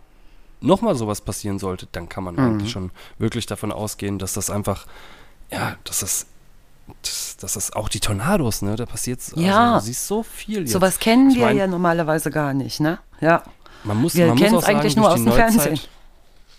nochmal 0.60 0.96
sowas 0.96 1.22
passieren 1.22 1.60
sollte, 1.60 1.88
dann 1.92 2.10
kann 2.10 2.24
man 2.24 2.36
mhm. 2.36 2.42
eigentlich 2.42 2.72
schon 2.72 2.92
wirklich 3.18 3.46
davon 3.46 3.72
ausgehen, 3.72 4.20
dass 4.20 4.34
das 4.34 4.50
einfach, 4.50 4.88
ja, 5.52 5.78
dass 5.84 6.02
das 6.02 6.28
das, 7.02 7.38
das 7.38 7.56
ist 7.56 7.76
auch 7.76 7.90
die 7.90 8.00
Tornados, 8.00 8.62
ne? 8.62 8.76
Da 8.76 8.86
passiert 8.86 9.20
also, 9.20 9.40
ja. 9.40 9.76
du 9.76 9.86
siehst 9.86 10.08
so 10.08 10.24
viel 10.24 10.62
jetzt. 10.62 10.72
Sowas 10.72 11.00
kennen 11.00 11.32
ich 11.32 11.38
wir 11.38 11.46
mein, 11.46 11.58
ja 11.58 11.68
normalerweise 11.68 12.32
gar 12.32 12.54
nicht, 12.54 12.80
ne? 12.80 13.00
Ja. 13.22 13.44
Man 13.84 13.98
muss, 13.98 14.16
wir 14.16 14.34
kennen 14.36 14.56
es 14.56 14.66
eigentlich 14.66 14.96
nur 14.96 15.10
aus 15.10 15.16
dem 15.16 15.26
Neuzeit, 15.26 15.54
Fernsehen. 15.54 15.80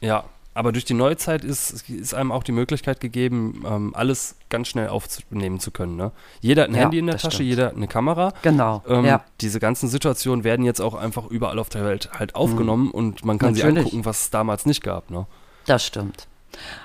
Ja, 0.01 0.25
aber 0.59 0.73
durch 0.73 0.85
die 0.85 0.95
Neuzeit 0.95 1.45
ist, 1.45 1.89
ist 1.89 2.15
einem 2.15 2.33
auch 2.33 2.43
die 2.43 2.51
Möglichkeit 2.51 2.99
gegeben, 2.99 3.63
ähm, 3.65 3.93
alles 3.95 4.35
ganz 4.49 4.67
schnell 4.67 4.89
aufnehmen 4.89 5.61
zu 5.61 5.71
können. 5.71 5.95
Ne? 5.95 6.11
Jeder 6.41 6.63
hat 6.63 6.71
ein 6.71 6.75
ja, 6.75 6.81
Handy 6.83 6.99
in 6.99 7.07
der 7.07 7.17
Tasche, 7.17 7.37
stimmt. 7.37 7.49
jeder 7.49 7.67
hat 7.67 7.77
eine 7.77 7.87
Kamera. 7.87 8.33
Genau. 8.43 8.83
Ähm, 8.89 9.05
ja. 9.05 9.23
Diese 9.41 9.61
ganzen 9.61 9.89
Situationen 9.89 10.43
werden 10.43 10.65
jetzt 10.65 10.81
auch 10.81 10.95
einfach 10.95 11.27
überall 11.27 11.61
auf 11.61 11.69
der 11.69 11.85
Welt 11.85 12.11
halt 12.13 12.35
aufgenommen 12.35 12.87
mhm. 12.87 12.91
und 12.91 13.25
man 13.25 13.39
kann 13.39 13.53
Natürlich. 13.53 13.75
sie 13.75 13.79
angucken, 13.79 14.05
was 14.05 14.23
es 14.23 14.31
damals 14.31 14.67
nicht 14.67 14.83
gab. 14.83 15.13
Ne? 15.13 15.27
Das 15.67 15.85
stimmt. 15.85 16.27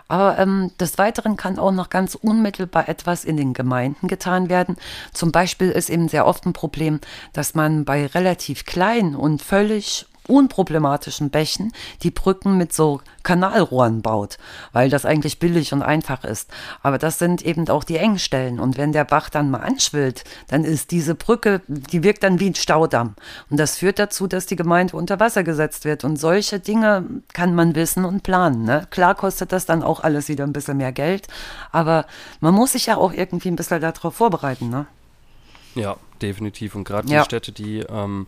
Aber 0.08 0.38
ähm, 0.40 0.72
des 0.80 0.98
Weiteren 0.98 1.38
kann 1.38 1.60
auch 1.60 1.72
noch 1.72 1.90
ganz 1.90 2.16
unmittelbar 2.16 2.90
etwas 2.90 3.26
in 3.26 3.38
den 3.38 3.54
Gemeinden 3.54 4.08
getan 4.08 4.50
werden. 4.50 4.78
Zum 5.14 5.32
Beispiel 5.32 5.70
ist 5.70 5.90
eben 5.90 6.10
sehr 6.10 6.26
oft 6.26 6.46
ein 6.46 6.54
Problem, 6.54 7.00
dass 7.34 7.56
man 7.56 7.86
bei 7.86 8.06
relativ 8.06 8.66
kleinen 8.66 9.16
und 9.16 9.42
völlig 9.42 10.06
unproblematischen 10.28 11.30
Bächen 11.30 11.74
die 12.02 12.12
Brücken 12.12 12.58
mit 12.58 12.74
so 12.74 13.02
Kanalrohren 13.24 14.02
baut, 14.02 14.38
weil 14.72 14.90
das 14.90 15.06
eigentlich 15.06 15.40
billig 15.40 15.74
und 15.74 15.82
einfach 15.82 16.24
ist. 16.24 16.50
Aber 16.82 16.98
das 16.98 17.20
sind 17.20 17.42
eben 17.42 17.68
auch 17.70 17.84
die 17.84 17.98
Engstellen. 17.98 18.60
Und 18.60 18.78
wenn 18.78 18.92
der 18.92 19.06
Bach 19.06 19.30
dann 19.30 19.52
mal 19.52 19.60
anschwillt, 19.60 20.24
dann 20.48 20.64
ist 20.64 20.92
diese 20.92 21.16
Brücke, 21.16 21.62
die 21.68 22.04
wirkt 22.04 22.24
dann 22.24 22.40
wie 22.40 22.50
ein 22.50 22.56
Staudamm. 22.56 23.16
Und 23.50 23.60
das 23.60 23.78
führt 23.78 24.00
dazu, 24.00 24.28
dass 24.28 24.46
die 24.46 24.56
Gemeinde 24.56 24.96
unter 24.96 25.20
Wasser 25.20 25.44
gesetzt 25.44 25.86
wird. 25.86 26.04
Und 26.04 26.18
solche 26.18 26.60
Dinge 26.60 27.06
kann 27.34 27.56
man 27.56 27.76
wissen 27.76 28.06
und 28.06 28.24
planen. 28.24 28.64
Ne? 28.64 28.88
Klar 28.90 29.16
kostet 29.16 29.52
das 29.52 29.66
dann 29.66 29.84
auch 29.84 30.02
alles 30.02 30.28
wieder 30.28 30.44
ein 30.44 30.54
bisschen 30.54 30.78
mehr 30.78 30.92
Geld, 30.92 31.28
aber 31.72 32.06
man 32.40 32.54
muss 32.54 32.74
sich 32.74 32.86
ja 32.88 32.98
auch 32.98 33.14
irgendwie 33.14 33.50
ein 33.50 33.56
bisschen 33.56 33.82
darauf 33.82 34.16
vorbereiten. 34.16 34.70
Ne? 34.70 34.86
Ja, 35.76 35.98
definitiv. 36.22 36.76
Und 36.76 36.84
gerade 36.84 37.08
die 37.08 37.14
ja. 37.14 37.24
Städte, 37.24 37.52
die 37.52 37.80
ähm, 37.80 38.28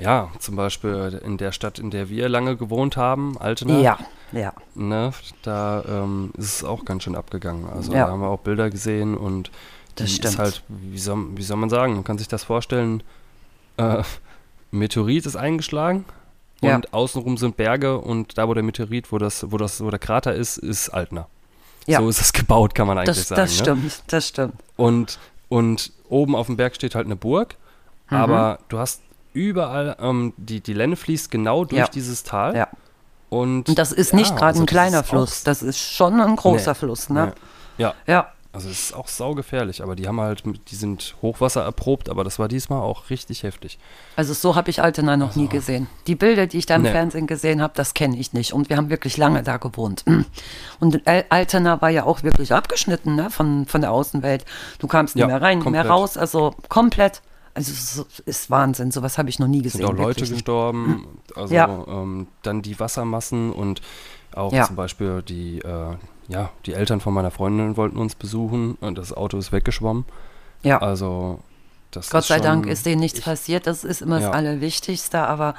ja, 0.00 0.30
zum 0.38 0.56
Beispiel 0.56 1.20
in 1.24 1.36
der 1.36 1.52
Stadt, 1.52 1.78
in 1.78 1.90
der 1.90 2.08
wir 2.08 2.28
lange 2.28 2.56
gewohnt 2.56 2.96
haben, 2.96 3.36
Altena. 3.38 3.78
Ja, 3.78 3.98
ja. 4.32 4.52
Ne, 4.74 5.12
da 5.42 5.84
ähm, 5.86 6.32
ist 6.36 6.56
es 6.56 6.64
auch 6.64 6.84
ganz 6.84 7.04
schön 7.04 7.16
abgegangen. 7.16 7.68
Also 7.68 7.92
ja. 7.92 8.06
da 8.06 8.12
haben 8.12 8.20
wir 8.20 8.28
auch 8.28 8.40
Bilder 8.40 8.70
gesehen 8.70 9.16
und 9.16 9.50
das 9.96 10.12
stimmt. 10.12 10.34
ist 10.34 10.38
halt, 10.38 10.62
wie 10.68 10.98
soll, 10.98 11.36
wie 11.36 11.42
soll 11.42 11.56
man 11.56 11.70
sagen, 11.70 11.94
man 11.94 12.04
kann 12.04 12.18
sich 12.18 12.28
das 12.28 12.44
vorstellen, 12.44 13.02
äh, 13.76 14.02
Meteorit 14.70 15.26
ist 15.26 15.36
eingeschlagen 15.36 16.04
ja. 16.62 16.74
und 16.76 16.92
außenrum 16.94 17.36
sind 17.36 17.56
Berge 17.56 17.98
und 17.98 18.38
da, 18.38 18.48
wo 18.48 18.54
der 18.54 18.62
Meteorit, 18.62 19.12
wo 19.12 19.18
das, 19.18 19.50
wo 19.50 19.58
das, 19.58 19.82
wo 19.82 19.90
der 19.90 19.98
Krater 19.98 20.34
ist, 20.34 20.56
ist 20.58 20.88
Altena. 20.90 21.26
Ja. 21.86 22.00
So 22.00 22.08
ist 22.08 22.20
es 22.20 22.32
gebaut, 22.32 22.74
kann 22.74 22.86
man 22.86 22.98
eigentlich 22.98 23.16
das, 23.16 23.28
sagen. 23.28 23.40
Das 23.40 23.50
ne? 23.50 23.56
stimmt, 23.58 24.02
das 24.06 24.28
stimmt. 24.28 24.54
Und, 24.76 25.18
und 25.48 25.92
oben 26.08 26.36
auf 26.36 26.46
dem 26.46 26.56
Berg 26.56 26.74
steht 26.74 26.94
halt 26.94 27.06
eine 27.06 27.16
Burg, 27.16 27.56
mhm. 28.10 28.16
aber 28.16 28.58
du 28.68 28.78
hast 28.78 29.02
überall, 29.32 29.96
ähm, 30.00 30.32
die, 30.36 30.60
die 30.60 30.72
Lenne 30.74 30.96
fließt 30.96 31.30
genau 31.30 31.64
durch 31.64 31.78
ja. 31.80 31.88
dieses 31.88 32.22
Tal. 32.22 32.56
Ja. 32.56 32.68
Und, 33.28 33.68
Und 33.68 33.78
das 33.78 33.92
ist 33.92 34.10
ja, 34.12 34.16
nicht 34.18 34.30
gerade 34.34 34.46
also 34.46 34.62
ein 34.62 34.66
kleiner 34.66 35.04
Fluss, 35.04 35.44
das 35.44 35.62
ist 35.62 35.78
schon 35.78 36.20
ein 36.20 36.34
großer 36.36 36.72
Nee, 36.72 36.78
Fluss, 36.78 37.08
ne? 37.10 37.26
nee. 37.78 37.82
Ja, 37.84 37.94
Ja. 38.08 38.32
also 38.52 38.68
es 38.68 38.86
ist 38.86 38.92
auch 38.96 39.06
saugefährlich, 39.06 39.84
aber 39.84 39.94
die 39.94 40.08
haben 40.08 40.20
halt, 40.20 40.42
die 40.68 40.74
sind 40.74 41.14
Hochwasser 41.22 41.62
erprobt, 41.62 42.08
aber 42.08 42.24
das 42.24 42.40
war 42.40 42.48
diesmal 42.48 42.80
auch 42.80 43.08
richtig 43.08 43.44
heftig. 43.44 43.78
Also 44.16 44.34
so 44.34 44.56
habe 44.56 44.68
ich 44.68 44.82
Altena 44.82 45.16
noch 45.16 45.36
nie 45.36 45.46
gesehen. 45.46 45.86
Die 46.08 46.16
Bilder, 46.16 46.48
die 46.48 46.58
ich 46.58 46.66
da 46.66 46.74
im 46.74 46.82
Nee. 46.82 46.90
Fernsehen 46.90 47.28
gesehen 47.28 47.62
habe, 47.62 47.72
das 47.76 47.94
kenne 47.94 48.16
ich 48.18 48.32
nicht. 48.32 48.52
Und 48.52 48.68
wir 48.68 48.76
haben 48.76 48.90
wirklich 48.90 49.16
lange 49.16 49.44
da 49.44 49.58
gewohnt. 49.58 50.04
Und 50.80 51.06
Al- 51.06 51.24
Altena 51.28 51.80
war 51.80 51.90
ja 51.90 52.02
auch 52.04 52.24
wirklich 52.24 52.52
abgeschnitten 52.52 53.14
ne, 53.14 53.30
von, 53.30 53.64
von 53.66 53.80
der 53.80 53.92
Außenwelt. 53.92 54.44
Du 54.80 54.88
kamst 54.88 55.14
nicht 55.14 55.20
Ja, 55.20 55.28
mehr 55.28 55.40
rein, 55.40 55.58
nicht 55.58 55.70
mehr 55.70 55.82
komplett. 55.84 55.92
raus. 55.98 56.16
Also 56.16 56.52
komplett. 56.68 57.22
Also 57.54 57.72
es 57.72 58.04
ist- 58.26 58.50
Wahnsinn. 58.50 58.90
Sowas 58.92 59.18
habe 59.18 59.28
ich 59.28 59.38
noch 59.38 59.48
nie 59.48 59.62
gesehen. 59.62 59.78
sind 59.80 59.86
auch 59.86 59.92
Leute 59.92 60.20
wirklich. 60.20 60.30
gestorben, 60.30 61.06
also 61.34 61.54
Ja. 61.54 61.66
ähm, 61.88 62.26
dann 62.42 62.62
die 62.62 62.78
Wassermassen 62.78 63.52
und 63.52 63.80
auch 64.34 64.52
Ja. 64.52 64.66
zum 64.66 64.76
Beispiel 64.76 65.22
die, 65.22 65.58
äh, 65.60 65.96
ja, 66.28 66.50
die 66.66 66.74
Eltern 66.74 67.00
von 67.00 67.12
meiner 67.12 67.30
Freundin 67.32 67.76
wollten 67.76 67.98
uns 67.98 68.14
besuchen 68.14 68.76
und 68.80 68.96
das 68.98 69.12
Auto 69.12 69.36
ist 69.38 69.50
weggeschwommen. 69.50 70.04
Ja. 70.62 70.78
Also 70.78 71.40
das 71.90 72.10
Gott 72.10 72.24
sei 72.24 72.36
schon, 72.36 72.44
Dank 72.44 72.66
ist 72.66 72.86
denen 72.86 73.00
nichts 73.00 73.18
ich- 73.18 73.24
passiert. 73.24 73.66
Das 73.66 73.82
ist 73.82 74.00
immer 74.02 74.20
Ja. 74.20 74.28
das 74.28 74.36
Allerwichtigste, 74.36 75.18
aber 75.18 75.54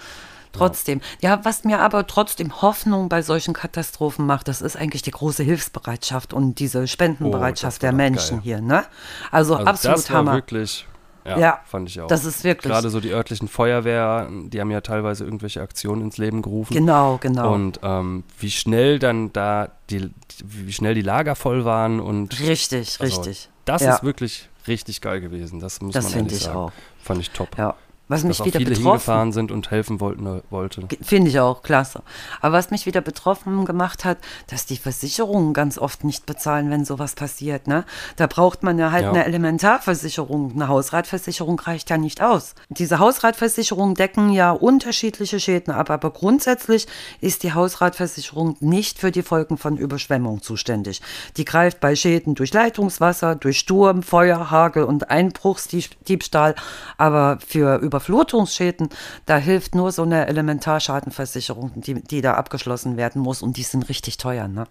trotzdem. 0.53 1.01
Ja. 1.21 1.39
was 1.43 1.63
mir 1.63 1.79
aber 1.79 2.07
trotzdem 2.07 2.62
Hoffnung 2.62 3.07
bei 3.10 3.21
solchen 3.21 3.53
Katastrophen 3.53 4.25
macht, 4.25 4.48
das 4.50 4.62
ist 4.62 4.75
eigentlich 4.77 5.01
die 5.01 5.12
große 5.12 5.43
Hilfsbereitschaft 5.43 6.33
und 6.33 6.60
diese 6.60 6.88
Spendenbereitschaft 6.88 7.77
Oh, 7.77 7.79
das 7.79 7.83
war 7.83 7.89
der 7.91 7.93
Menschen 7.98 8.38
geil. 8.38 8.43
hier. 8.43 8.62
Ne? 8.62 8.83
Also, 9.31 9.55
Also 9.55 9.67
absolut 9.69 9.98
das 9.98 10.10
war 10.10 10.17
Hammer. 10.19 10.33
wirklich, 10.33 10.86
ja, 11.25 11.37
Ja, 11.39 11.59
fand 11.65 11.89
ich 11.89 11.99
auch. 12.01 12.07
das 12.07 12.25
ist 12.25 12.43
wirklich- 12.43 12.71
Gerade 12.71 12.89
so 12.89 12.99
die 12.99 13.09
örtlichen 13.11 13.47
Feuerwehr, 13.47 14.27
die 14.31 14.59
haben 14.59 14.71
ja 14.71 14.81
teilweise 14.81 15.23
irgendwelche 15.23 15.61
Aktionen 15.61 16.01
ins 16.01 16.17
Leben 16.17 16.41
gerufen. 16.41 16.73
Genau, 16.73 17.17
genau. 17.21 17.53
Und 17.53 17.79
ähm, 17.83 18.23
wie 18.39 18.51
schnell 18.51 18.99
dann 18.99 19.31
da 19.33 19.69
die, 19.89 20.09
wie 20.43 20.73
schnell 20.73 20.95
die 20.95 21.01
Lager 21.01 21.35
voll 21.35 21.65
waren 21.65 21.99
und 21.99 22.39
richtig, 22.39 22.97
also, 22.99 23.03
richtig. 23.21 23.49
Das 23.65 23.81
Ja. 23.83 23.95
ist 23.95 24.03
wirklich 24.03 24.49
richtig 24.67 25.01
geil 25.01 25.21
gewesen. 25.21 25.59
Das 25.59 25.81
muss 25.81 25.93
Das 25.93 26.05
man 26.09 26.13
ehrlich 26.19 26.33
ich 26.33 26.39
sagen. 26.43 26.57
auch. 26.57 26.71
Fand 27.01 27.21
ich 27.21 27.29
top. 27.31 27.57
Ja. 27.57 27.75
Was 28.12 28.25
mich 28.25 28.38
Dass 28.38 28.41
auch 28.41 28.46
wieder 28.48 28.60
viele 28.60 28.72
betroffen 28.72 28.89
hingefahren 28.89 29.32
sind 29.32 29.51
und 29.53 29.72
helfen 29.72 30.01
wollten, 30.01 30.25
äh, 30.25 30.41
wollte. 30.50 30.86
Finde 31.01 31.30
ich 31.30 31.39
auch, 31.39 31.63
klasse. 31.63 32.01
Aber 32.41 32.58
was 32.58 32.70
mich 32.70 32.86
wieder 32.86 33.00
betroffen 33.00 33.63
gemacht 33.63 34.03
hat, 34.03 34.18
dass 34.48 34.65
die 34.65 34.75
Versicherungen 34.75 35.53
ganz 35.53 35.77
oft 35.77 36.03
nicht 36.03 36.25
bezahlen, 36.25 36.70
wenn 36.70 36.84
sowas 36.84 37.15
passiert. 37.15 37.68
Ne? 37.68 37.86
Da 38.18 38.27
braucht 38.27 38.63
man 38.63 38.77
ja 38.77 38.91
halt 38.91 39.03
Ja. 39.06 39.12
eine 39.12 39.24
Elementarversicherung. 39.24 40.51
Eine 40.51 40.68
Hausratversicherung 40.68 41.58
reicht 41.62 41.89
ja 41.89 41.98
nicht 41.98 42.22
aus. 42.22 42.53
Diese 42.68 43.00
Hausratversicherungen 43.00 43.96
decken 43.96 44.34
ja 44.34 44.51
unterschiedliche 44.51 45.39
Schäden 45.39 45.74
ab, 45.74 45.89
aber 45.89 46.10
grundsätzlich 46.12 46.88
ist 47.22 47.44
die 47.44 47.53
Hausratversicherung 47.53 48.58
nicht 48.60 49.00
für 49.00 49.12
die 49.12 49.24
Folgen 49.24 49.58
von 49.58 49.77
Überschwemmung 49.77 50.41
zuständig. 50.41 51.01
Die 51.38 51.46
greift 51.46 51.80
bei 51.80 51.96
Schäden 51.96 52.36
durch 52.36 52.51
Leitungswasser, 52.51 53.36
durch 53.36 53.58
Sturm, 53.60 54.03
Feuer, 54.03 54.51
Hagel 54.51 54.84
und 54.84 55.10
Einbruchsdiebstahl, 55.10 56.56
aber 56.98 57.38
für 57.48 57.75
Überflutungsschäden, 58.01 58.89
da 59.25 59.38
hilft 59.38 59.75
nur 59.75 59.91
so 59.91 60.01
eine 60.03 60.27
Elementarschadenversicherung, 60.27 61.72
die, 61.75 61.96
die 61.96 62.22
da 62.22 62.34
abgeschlossen 62.34 62.98
werden 62.98 63.22
muss 63.22 63.41
und 63.41 63.58
die 63.58 63.63
sind 63.63 63.88
richtig 63.89 64.17
teuer, 64.17 64.48
ne? 64.48 64.65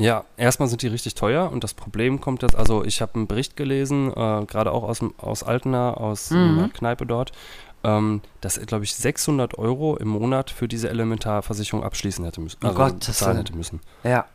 Ja, 0.00 0.24
erstmal 0.36 0.68
sind 0.68 0.82
die 0.82 0.86
richtig 0.86 1.16
teuer 1.16 1.50
und 1.50 1.64
das 1.64 1.74
Problem 1.74 2.20
kommt 2.20 2.42
jetzt, 2.42 2.54
also 2.54 2.84
ich 2.84 3.02
habe 3.02 3.16
einen 3.16 3.26
Bericht 3.26 3.56
gelesen, 3.56 4.10
äh, 4.12 4.44
gerade 4.46 4.70
auch 4.70 4.84
aus, 4.84 5.00
aus 5.18 5.42
Altena, 5.42 5.94
aus 5.94 6.30
Mhm. 6.30 6.58
einer 6.58 6.68
Kneipe 6.68 7.04
dort, 7.04 7.32
ähm, 7.82 8.22
dass 8.40 8.58
er, 8.58 8.66
glaube 8.66 8.84
ich, 8.84 8.94
600 8.94 9.58
Euro 9.58 9.96
im 9.96 10.08
Monat 10.08 10.50
für 10.50 10.68
diese 10.68 10.88
Elementarversicherung 10.88 11.82
abschließen 11.82 12.24
hätte 12.24 12.40
müssen, 12.40 12.58
also 12.64 12.76
Gottes 12.76 13.08
bezahlen 13.08 13.36
Willen. 13.38 13.46
hätte 13.46 13.56
müssen. 13.56 13.80
Ja. 14.04 14.26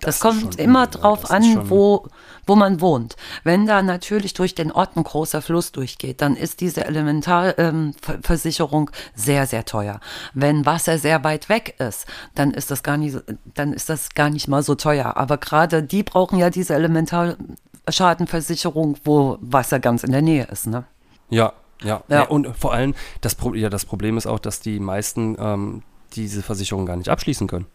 Das, 0.00 0.16
ist 0.16 0.20
kommt 0.20 0.58
immer 0.58 0.84
übel, 0.84 1.00
drauf 1.00 1.22
das 1.22 1.30
an, 1.30 1.70
wo, 1.70 2.06
wo 2.46 2.56
man 2.56 2.80
wohnt. 2.80 3.16
Wenn 3.44 3.66
da 3.66 3.82
natürlich 3.82 4.34
durch 4.34 4.54
den 4.54 4.72
Ort 4.72 4.96
ein 4.96 5.04
großer 5.04 5.42
Fluss 5.42 5.72
durchgeht, 5.72 6.20
dann 6.20 6.36
ist 6.36 6.60
diese 6.60 6.84
Elementarversicherung 6.84 8.90
ähm, 8.90 8.96
sehr, 9.14 9.46
sehr 9.46 9.64
teuer. 9.64 10.00
Wenn 10.34 10.66
Wasser 10.66 10.98
sehr 10.98 11.24
weit 11.24 11.48
weg 11.48 11.76
ist, 11.78 12.06
dann 12.34 12.52
ist 12.52 12.70
das 12.70 12.82
gar 12.82 12.96
nicht, 12.96 13.16
dann 13.54 13.72
ist 13.72 13.88
das 13.88 14.10
gar 14.14 14.30
nicht 14.30 14.48
mal 14.48 14.62
so 14.62 14.74
teuer. 14.74 15.16
Aber 15.16 15.38
gerade 15.38 15.82
die 15.82 16.02
brauchen 16.02 16.38
ja 16.38 16.50
diese 16.50 16.74
Elementarschadenversicherung, 16.74 18.98
wo 19.04 19.38
Wasser 19.40 19.80
ganz 19.80 20.04
in 20.04 20.12
der 20.12 20.22
Nähe 20.22 20.44
ist, 20.44 20.66
ne? 20.66 20.84
Ja, 21.30 21.54
ja. 21.82 22.02
Ja. 22.08 22.20
Nee, 22.20 22.26
und 22.28 22.56
vor 22.56 22.72
allem, 22.72 22.94
das, 23.20 23.34
Pro 23.34 23.54
ja, 23.54 23.68
das 23.68 23.84
Problem 23.84 24.16
ist 24.16 24.26
auch, 24.26 24.38
dass 24.38 24.60
die 24.60 24.80
meisten 24.80 25.36
ähm, 25.38 25.82
diese 26.14 26.42
Versicherung 26.42 26.86
gar 26.86 26.96
nicht 26.96 27.08
abschließen 27.08 27.46
können. 27.46 27.66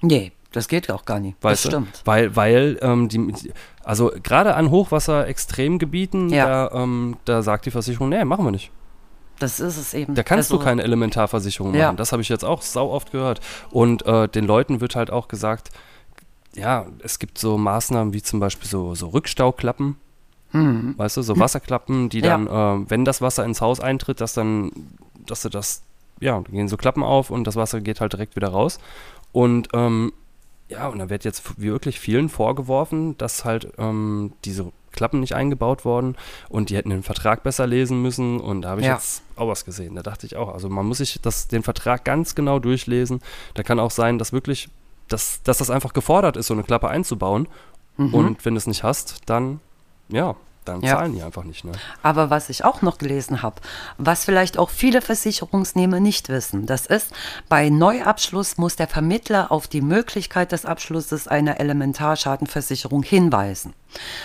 Nee, 0.00 0.32
das 0.52 0.68
geht 0.68 0.90
auch 0.90 1.04
gar 1.04 1.20
nicht. 1.20 1.36
Weißt 1.42 1.64
das 1.66 1.70
du? 1.70 1.76
stimmt. 1.78 2.02
Weil, 2.04 2.34
weil 2.36 2.78
ähm, 2.82 3.08
die, 3.08 3.32
also 3.84 4.10
gerade 4.22 4.54
an 4.54 4.70
Hochwasser-Extremgebieten, 4.70 6.30
Ja. 6.30 6.68
da, 6.68 6.82
ähm, 6.82 7.16
da 7.24 7.42
sagt 7.42 7.66
die 7.66 7.70
Versicherung, 7.70 8.08
nee, 8.08 8.24
machen 8.24 8.44
wir 8.44 8.50
nicht. 8.50 8.70
Das 9.38 9.60
ist 9.60 9.76
es 9.76 9.94
eben. 9.94 10.14
Da 10.14 10.22
kannst 10.24 10.50
Also, 10.50 10.58
du 10.58 10.64
keine 10.64 10.82
Elementarversicherung 10.82 11.70
machen. 11.72 11.80
Ja. 11.80 11.92
Das 11.92 12.10
habe 12.12 12.22
ich 12.22 12.28
jetzt 12.28 12.44
auch 12.44 12.62
sau 12.62 12.90
oft 12.90 13.12
gehört. 13.12 13.40
Und 13.70 14.04
äh, 14.06 14.26
den 14.28 14.44
Leuten 14.46 14.80
wird 14.80 14.96
halt 14.96 15.10
auch 15.12 15.28
gesagt, 15.28 15.70
ja, 16.54 16.86
es 17.04 17.18
gibt 17.20 17.38
so 17.38 17.56
Maßnahmen 17.56 18.12
wie 18.12 18.22
zum 18.22 18.40
Beispiel 18.40 18.68
so, 18.68 18.94
so 18.96 19.08
Rückstauklappen, 19.08 19.96
weißt 20.50 21.18
du, 21.18 21.22
so 21.22 21.38
Wasserklappen, 21.38 22.08
die 22.08 22.22
Hm. 22.22 22.24
Ja. 22.24 22.38
dann, 22.38 22.82
äh, 22.86 22.90
wenn 22.90 23.04
das 23.04 23.20
Wasser 23.20 23.44
ins 23.44 23.60
Haus 23.60 23.80
eintritt, 23.80 24.20
dass 24.22 24.32
dann, 24.32 24.72
dass 25.26 25.42
du 25.42 25.50
das, 25.50 25.82
ja, 26.20 26.40
gehen 26.40 26.66
so 26.68 26.76
Klappen 26.78 27.02
auf 27.04 27.30
und 27.30 27.44
das 27.44 27.54
Wasser 27.54 27.80
geht 27.82 28.00
halt 28.00 28.14
direkt 28.14 28.34
wieder 28.34 28.48
raus. 28.48 28.78
Und 29.30 29.68
ähm, 29.74 30.10
ja, 30.68 30.88
und 30.88 30.98
da 30.98 31.08
wird 31.10 31.24
jetzt 31.24 31.60
wirklich 31.60 31.98
vielen 32.00 32.28
vorgeworfen, 32.28 33.16
dass 33.18 33.44
halt 33.44 33.72
ähm, 33.78 34.32
diese 34.44 34.70
Klappen 34.92 35.20
nicht 35.20 35.34
eingebaut 35.34 35.84
worden 35.84 36.16
und 36.48 36.70
die 36.70 36.76
hätten 36.76 36.90
den 36.90 37.02
Vertrag 37.02 37.42
besser 37.42 37.66
lesen 37.66 38.02
müssen 38.02 38.40
und 38.40 38.62
da 38.62 38.70
habe 38.70 38.80
ich 38.80 38.86
Ja. 38.86 38.94
jetzt 38.94 39.22
auch 39.36 39.48
was 39.48 39.64
gesehen. 39.64 39.94
Da 39.94 40.02
dachte 40.02 40.26
ich 40.26 40.36
auch, 40.36 40.52
also 40.52 40.68
man 40.68 40.86
muss 40.86 40.98
sich 40.98 41.20
das, 41.22 41.46
den 41.48 41.62
Vertrag 41.62 42.04
ganz 42.04 42.34
genau 42.34 42.58
durchlesen. 42.58 43.20
Da 43.54 43.62
kann 43.62 43.78
auch 43.78 43.90
sein, 43.90 44.18
dass 44.18 44.32
wirklich, 44.32 44.68
dass, 45.08 45.42
dass 45.42 45.58
das 45.58 45.70
einfach 45.70 45.92
gefordert 45.92 46.36
ist, 46.36 46.48
so 46.48 46.54
eine 46.54 46.64
Klappe 46.64 46.88
einzubauen 46.88 47.48
und 47.96 48.44
wenn 48.44 48.54
du 48.54 48.58
es 48.58 48.66
nicht 48.68 48.82
hast, 48.84 49.22
dann, 49.26 49.58
ja, 50.08 50.36
dann. 50.68 50.82
Ja. 50.82 50.96
zahlen 50.96 51.14
die 51.14 51.22
einfach 51.22 51.44
nicht. 51.44 51.64
Ne? 51.64 51.72
Aber 52.02 52.30
was 52.30 52.48
ich 52.48 52.64
auch 52.64 52.82
noch 52.82 52.98
gelesen 52.98 53.42
habe, 53.42 53.56
was 53.96 54.24
vielleicht 54.24 54.58
auch 54.58 54.70
viele 54.70 55.02
Versicherungsnehmer 55.02 56.00
nicht 56.00 56.28
wissen, 56.28 56.66
das 56.66 56.86
ist, 56.86 57.12
bei 57.48 57.70
Neuabschluss 57.70 58.58
muss 58.58 58.76
der 58.76 58.88
Vermittler 58.88 59.50
auf 59.50 59.66
die 59.66 59.80
Möglichkeit 59.80 60.52
des 60.52 60.64
Abschlusses 60.64 61.26
einer 61.28 61.58
Elementarschadenversicherung 61.60 63.02
hinweisen. 63.02 63.74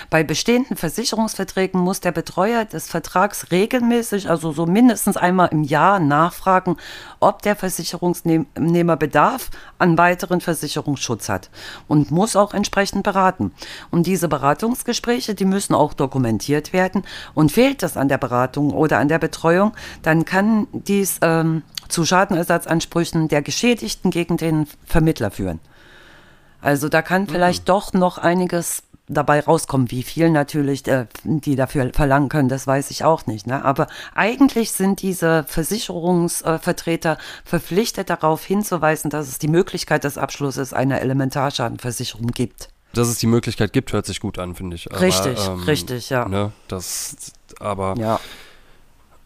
Bei 0.09 0.23
bestehenden 0.23 0.75
Versicherungsverträgen 0.75 1.79
muss 1.79 2.01
der 2.01 2.11
Betreuer 2.11 2.65
des 2.65 2.89
Vertrags 2.89 3.51
regelmäßig, 3.51 4.29
also 4.29 4.51
so 4.51 4.65
mindestens 4.65 5.15
einmal 5.15 5.49
im 5.51 5.63
Jahr, 5.63 5.99
nachfragen, 5.99 6.75
ob 7.21 7.41
der 7.41 7.55
Versicherungsnehmer 7.55 8.97
Bedarf 8.97 9.49
an 9.79 9.97
weiteren 9.97 10.41
Versicherungsschutz 10.41 11.29
hat 11.29 11.49
und 11.87 12.11
muss 12.11 12.35
auch 12.35 12.53
entsprechend 12.53 13.03
beraten. 13.03 13.53
Und 13.89 14.05
diese 14.05 14.27
Beratungsgespräche, 14.27 15.33
die 15.33 15.45
müssen 15.45 15.73
auch 15.73 15.93
dokumentiert 15.93 16.32
werden. 16.73 17.03
Und 17.33 17.51
fehlt 17.51 17.83
das 17.83 17.97
an 17.97 18.07
der 18.07 18.17
Beratung 18.17 18.71
oder 18.71 18.99
an 18.99 19.07
der 19.07 19.19
Betreuung, 19.19 19.73
dann 20.01 20.25
kann 20.25 20.67
dies 20.71 21.19
ähm, 21.21 21.63
zu 21.87 22.05
Schadenersatzansprüchen 22.05 23.27
der 23.27 23.41
Geschädigten 23.41 24.11
gegen 24.11 24.37
den 24.37 24.67
Vermittler 24.85 25.31
führen. 25.31 25.59
Also 26.61 26.87
da 26.89 27.01
kann 27.01 27.27
vielleicht 27.27 27.67
doch 27.67 27.93
noch 27.93 28.17
einiges 28.17 28.83
dabei 29.07 29.41
rauskommen. 29.41 29.91
Wie 29.91 30.03
viel 30.03 30.29
natürlich 30.29 30.87
äh, 30.87 31.07
die 31.23 31.55
dafür 31.55 31.91
verlangen 31.93 32.29
können, 32.29 32.49
das 32.49 32.65
weiß 32.65 32.89
ich 32.91 33.03
auch 33.03 33.25
nicht. 33.25 33.47
Ne? 33.47 33.63
Aber 33.63 33.87
eigentlich 34.15 34.71
sind 34.71 35.01
diese 35.01 35.43
Versicherungsvertreter 35.43 37.17
verpflichtet 37.43 38.09
darauf 38.09 38.45
hinzuweisen, 38.45 39.09
dass 39.09 39.27
es 39.27 39.39
die 39.39 39.49
Möglichkeit 39.49 40.05
des 40.05 40.17
Abschlusses 40.17 40.73
einer 40.73 41.01
Elementarschadenversicherung 41.01 42.27
gibt. 42.27 42.72
Dass 42.93 43.07
es 43.07 43.17
die 43.17 43.27
Möglichkeit 43.27 43.73
gibt, 43.73 43.91
hört 43.93 44.05
sich 44.05 44.19
gut 44.19 44.37
an, 44.39 44.55
finde 44.55 44.75
ich. 44.75 44.91
Aber, 44.91 45.01
Richtig, 45.01 45.37
richtig, 45.67 46.09
ja. 46.09 46.27
Ne, 46.27 46.51
das, 46.67 47.15
aber, 47.59 47.95
Ja, 47.97 48.19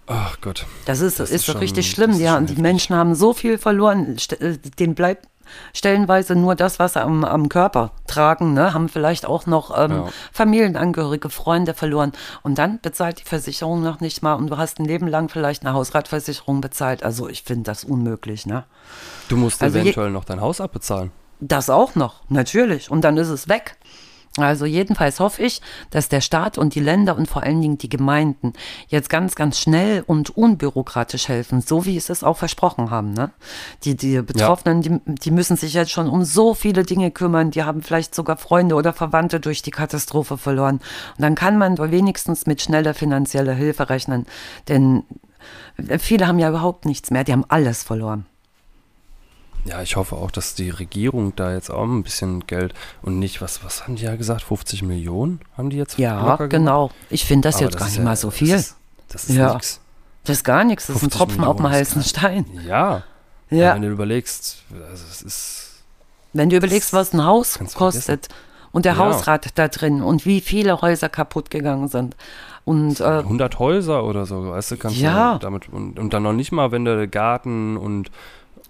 ach 0.07 0.39
Gott. 0.41 0.65
das 0.85 1.01
ist, 1.01 1.19
Das 1.19 1.29
ist, 1.29 1.35
ist 1.41 1.47
doch 1.49 1.53
schon- 1.53 1.59
richtig 1.61 1.89
schlimm. 1.91 2.19
Ja, 2.19 2.39
die. 2.39 2.61
Menschen 2.61 2.95
haben 2.95 3.13
so 3.15 3.33
viel 3.33 3.57
verloren. 3.57 4.15
Äh, 4.39 4.57
Den 4.79 4.95
bleibt 4.95 5.27
stellenweise 5.73 6.35
nur 6.35 6.55
das, 6.55 6.77
was 6.77 6.93
sie 6.93 7.01
am, 7.01 7.23
am 7.23 7.47
Körper 7.47 7.91
tragen, 8.05 8.53
ne? 8.53 8.73
haben 8.73 8.89
vielleicht 8.89 9.25
auch 9.25 9.45
noch 9.45 9.77
ähm, 9.77 9.91
Ja. 9.91 10.09
Familienangehörige, 10.33 11.29
Freunde 11.29 11.73
verloren. 11.73 12.11
Und 12.43 12.57
dann 12.57 12.79
bezahlt 12.81 13.19
die 13.21 13.23
Versicherung 13.23 13.81
noch 13.81 14.01
nicht 14.01 14.21
mal 14.21 14.33
und 14.33 14.47
du 14.49 14.57
hast 14.57 14.79
ein 14.79 14.85
Leben 14.85 15.07
lang 15.07 15.29
vielleicht 15.29 15.63
eine 15.65 15.73
Hausratversicherung 15.73 16.59
bezahlt. 16.59 17.01
Also 17.03 17.29
ich 17.29 17.43
finde 17.43 17.63
das 17.63 17.83
unmöglich. 17.85 18.45
Ne? 18.45 18.65
Du 19.29 19.37
musst 19.37 19.61
Also 19.63 19.79
eventuell 19.79 20.09
noch 20.11 20.25
dein 20.25 20.41
Haus 20.41 20.59
abbezahlen. 20.59 21.11
Das 21.39 21.69
auch 21.69 21.95
noch, 21.95 22.21
natürlich. 22.29 22.89
Und 22.89 23.01
dann 23.01 23.17
ist 23.17 23.29
es 23.29 23.47
weg. 23.47 23.77
Also 24.37 24.65
jedenfalls 24.65 25.19
hoffe 25.19 25.43
ich, 25.43 25.61
dass 25.89 26.09
der 26.09 26.21
Staat 26.21 26.57
und 26.57 26.75
die 26.75 26.79
Länder 26.79 27.17
und 27.17 27.27
vor 27.27 27.43
allen 27.43 27.61
Dingen 27.61 27.77
die 27.77 27.89
Gemeinden 27.89 28.53
jetzt 28.87 29.09
ganz, 29.09 29.35
ganz 29.35 29.59
schnell 29.59 30.03
und 30.05 30.35
unbürokratisch 30.37 31.27
helfen, 31.27 31.61
so 31.61 31.85
wie 31.85 31.99
sie 31.99 32.11
es 32.11 32.23
auch 32.23 32.37
versprochen 32.37 32.91
haben. 32.91 33.13
Ne? 33.13 33.31
Die, 33.83 33.95
die 33.95 34.21
Betroffenen, 34.21 34.81
ja. 34.81 34.99
die, 35.05 35.15
die 35.15 35.31
müssen 35.31 35.57
sich 35.57 35.73
jetzt 35.73 35.91
schon 35.91 36.07
um 36.07 36.23
so 36.23 36.53
viele 36.53 36.83
Dinge 36.83 37.09
kümmern. 37.09 37.51
Die 37.51 37.63
haben 37.63 37.81
vielleicht 37.81 38.13
sogar 38.13 38.37
Freunde 38.37 38.75
oder 38.75 38.93
Verwandte 38.93 39.39
durch 39.39 39.63
die 39.63 39.71
Katastrophe 39.71 40.37
verloren. 40.37 40.75
Und 41.17 41.21
dann 41.21 41.35
kann 41.35 41.57
man 41.57 41.77
wenigstens 41.77 42.45
mit 42.45 42.61
schneller 42.61 42.93
finanzieller 42.93 43.53
Hilfe 43.53 43.89
rechnen. 43.89 44.27
Denn 44.67 45.03
viele 45.97 46.27
haben 46.27 46.39
ja 46.39 46.49
überhaupt 46.49 46.85
nichts 46.85 47.09
mehr. 47.09 47.23
Die 47.23 47.33
haben 47.33 47.45
alles 47.47 47.81
verloren. 47.81 48.25
Ja, 49.67 49.81
ich 49.81 49.95
hoffe 49.97 50.15
auch, 50.15 50.31
dass 50.31 50.55
die 50.55 50.69
Regierung 50.69 51.35
da 51.35 51.53
jetzt 51.53 51.69
auch 51.69 51.83
ein 51.83 52.03
bisschen 52.03 52.47
Geld 52.47 52.73
und 53.01 53.19
nicht, 53.19 53.41
was, 53.41 53.63
was 53.65 53.83
haben 53.83 53.95
die 53.95 54.03
ja 54.03 54.15
gesagt, 54.15 54.41
50 54.43 54.83
Millionen 54.83 55.41
haben 55.57 55.69
die 55.69 55.77
jetzt? 55.77 55.97
Ja, 55.97 56.37
genau. 56.47 56.89
Ich 57.09 57.25
finde 57.25 57.49
das 57.49 57.55
Aber 57.55 57.65
jetzt 57.65 57.73
das 57.73 57.79
gar 57.79 57.87
nicht 57.87 57.97
ja, 57.97 58.03
mal 58.03 58.15
so 58.15 58.31
viel. 58.31 58.51
Das 58.51 58.61
ist, 58.61 58.75
das 59.09 59.29
ist 59.29 59.35
ja. 59.35 59.53
nichts. 59.53 59.81
Das 60.23 60.37
ist 60.37 60.43
gar 60.43 60.63
nichts, 60.63 60.87
das 60.87 60.97
ist 60.97 61.03
ein 61.03 61.09
Tropfen 61.09 61.37
Millionen 61.37 61.49
auf 61.51 61.57
dem 61.57 61.69
heißen 61.69 62.03
Stein. 62.03 62.45
Ja. 62.65 63.03
ja. 63.49 63.75
Wenn 63.75 63.81
du 63.81 63.89
überlegst, 63.89 64.63
also 64.89 65.03
es 65.09 65.21
ist. 65.21 65.83
Wenn 66.33 66.49
du 66.49 66.57
überlegst, 66.57 66.93
was 66.93 67.13
ein 67.13 67.23
Haus 67.23 67.59
kostet 67.73 68.29
und 68.71 68.85
der 68.85 68.93
ja. 68.93 68.99
Hausrat 68.99 69.57
da 69.57 69.67
drin 69.67 70.01
und 70.01 70.25
wie 70.25 70.41
viele 70.41 70.81
Häuser 70.81 71.09
kaputt 71.09 71.49
gegangen 71.49 71.87
sind. 71.87 72.15
Und, 72.63 72.99
äh, 72.99 73.05
100 73.05 73.59
Häuser 73.59 74.03
oder 74.03 74.25
so, 74.25 74.49
weißt 74.49 74.71
du, 74.71 74.77
kannst 74.77 74.97
ja. 74.97 75.33
du 75.33 75.39
damit, 75.39 75.69
und, 75.69 75.97
und 75.97 76.13
dann 76.13 76.23
noch 76.23 76.33
nicht 76.33 76.51
mal, 76.51 76.71
wenn 76.71 76.83
der 76.83 77.07
Garten 77.07 77.77
und 77.77 78.11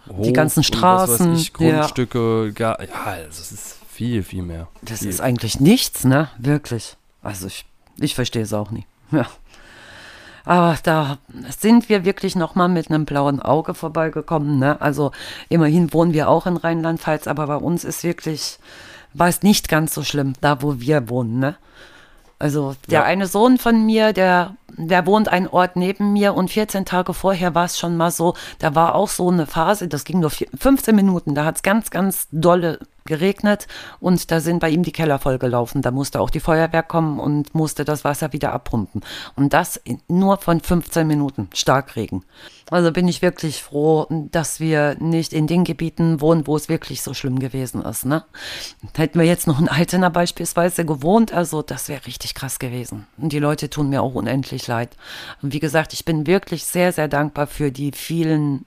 Hof 0.09 0.25
die 0.25 0.33
ganzen 0.33 0.63
Straßen, 0.63 1.35
ich, 1.35 1.53
Grundstücke, 1.53 2.53
ja. 2.57 2.77
ja, 2.81 3.03
also 3.03 3.41
es 3.41 3.51
ist 3.51 3.79
viel, 3.89 4.23
viel 4.23 4.43
mehr. 4.43 4.67
Das 4.81 4.99
viel. 4.99 5.09
ist 5.09 5.21
eigentlich 5.21 5.59
nichts, 5.59 6.03
ne? 6.03 6.29
Wirklich. 6.37 6.97
Also 7.21 7.47
ich, 7.47 7.65
ich 7.99 8.15
verstehe 8.15 8.43
es 8.43 8.53
auch 8.53 8.71
nicht. 8.71 8.87
Ja. 9.11 9.25
Aber 10.47 10.77
da 10.81 11.17
sind 11.59 11.89
wir 11.89 12.05
wirklich 12.05 12.37
nochmal 12.37 12.69
mit 12.69 12.89
einem 12.89 13.03
blauen 13.03 13.41
Auge 13.41 13.73
vorbeigekommen. 13.73 14.59
Ne? 14.59 14.79
Also 14.79 15.11
immerhin 15.49 15.91
wohnen 15.91 16.13
wir 16.13 16.29
auch 16.29 16.45
in 16.45 16.55
Rheinland-Pfalz, 16.55 17.27
aber 17.27 17.47
bei 17.47 17.57
uns 17.57 17.83
ist 17.83 18.05
wirklich, 18.05 18.57
war 19.13 19.27
es 19.27 19.41
nicht 19.41 19.67
ganz 19.67 19.93
so 19.93 20.03
schlimm, 20.03 20.33
da 20.39 20.61
wo 20.61 20.79
wir 20.79 21.09
wohnen. 21.09 21.39
Ne? 21.39 21.57
Also 22.39 22.75
der 22.87 22.99
ja. 22.99 23.03
eine 23.03 23.25
Sohn 23.25 23.57
von 23.57 23.85
mir, 23.85 24.13
der, 24.13 24.55
der 24.77 25.07
wohnt 25.07 25.27
einen 25.27 25.47
Ort 25.47 25.75
neben 25.75 26.13
mir 26.13 26.35
und 26.35 26.51
14 26.51 26.85
Tage 26.85 27.13
vorher 27.13 27.55
war 27.55 27.65
es 27.65 27.79
schon 27.79 27.97
mal 27.97 28.11
so, 28.11 28.35
da 28.59 28.75
war 28.75 28.93
auch 28.93 29.09
so 29.09 29.29
eine 29.29 29.47
Phase, 29.47 29.87
das 29.87 30.03
ging 30.03 30.19
nur 30.19 30.29
15 30.29 30.95
Minuten, 30.95 31.33
da 31.33 31.45
hat 31.45 31.55
es 31.55 31.63
ganz, 31.63 31.89
ganz 31.89 32.27
dolle 32.31 32.79
geregnet 33.07 33.67
und 33.99 34.29
da 34.29 34.39
sind 34.39 34.59
bei 34.59 34.69
ihm 34.69 34.83
die 34.83 34.91
Keller 34.91 35.17
vollgelaufen. 35.17 35.81
Da 35.81 35.89
musste 35.89 36.19
auch 36.19 36.29
die 36.29 36.39
Feuerwehr 36.39 36.83
kommen 36.83 37.19
und 37.19 37.55
musste 37.55 37.83
das 37.85 38.03
Wasser 38.03 38.33
wieder 38.33 38.53
abpumpen. 38.53 39.01
Und 39.35 39.53
das 39.53 39.81
nur 40.07 40.37
von 40.37 40.61
15 40.61 41.07
Minuten 41.07 41.49
Starkregen. 41.53 42.23
Also 42.69 42.91
bin 42.91 43.07
ich 43.07 43.21
wirklich 43.21 43.63
froh, 43.63 44.07
dass 44.09 44.59
wir 44.59 44.97
nicht 44.99 45.31
in 45.31 45.47
den 45.47 45.63
Gebieten 45.63 46.19
wohnen, 46.19 46.47
wo 46.47 46.55
es 46.55 46.67
wirklich 46.67 47.01
so 47.01 47.13
schlimm 47.13 47.39
gewesen 47.39 47.81
ist. 47.81 48.05
Ne? 48.05 48.25
Hätten 48.95 49.19
wir 49.19 49.25
jetzt 49.25 49.47
noch 49.47 49.59
in 49.59 49.69
Altena 49.69 50.09
beispielsweise 50.09 50.85
gewohnt, 50.85 51.33
also 51.33 51.61
das 51.61 51.87
wäre 51.87 52.05
richtig 52.05 52.35
krass 52.35 52.59
gewesen. 52.59 53.07
Und 53.17 53.31
die 53.31 53.39
Leute 53.39 53.69
tun 53.69 53.89
mir 53.89 54.01
auch 54.01 54.15
unendlich 54.15 54.67
leid. 54.67 54.97
Und 55.41 55.53
wie 55.53 55.61
gesagt, 55.61 55.93
ich 55.93 56.03
bin 56.03 56.27
wirklich 56.27 56.65
sehr, 56.65 56.91
sehr 56.91 57.07
dankbar 57.07 57.47
für 57.47 57.71
die 57.71 57.93
vielen 57.93 58.65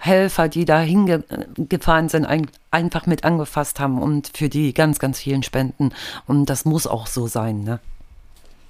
Helfer, 0.00 0.48
die 0.48 0.64
da 0.64 0.80
hingefahren 0.80 2.08
sind, 2.08 2.24
ein, 2.24 2.50
einfach 2.70 3.06
mit 3.06 3.24
angefasst 3.24 3.80
haben 3.80 4.00
und 4.00 4.30
für 4.34 4.48
die 4.48 4.72
ganz, 4.72 4.98
ganz 4.98 5.20
vielen 5.20 5.42
Spenden. 5.42 5.92
Und 6.26 6.46
das 6.46 6.64
muss 6.64 6.86
auch 6.86 7.06
so 7.06 7.26
sein, 7.26 7.62
ne? 7.62 7.80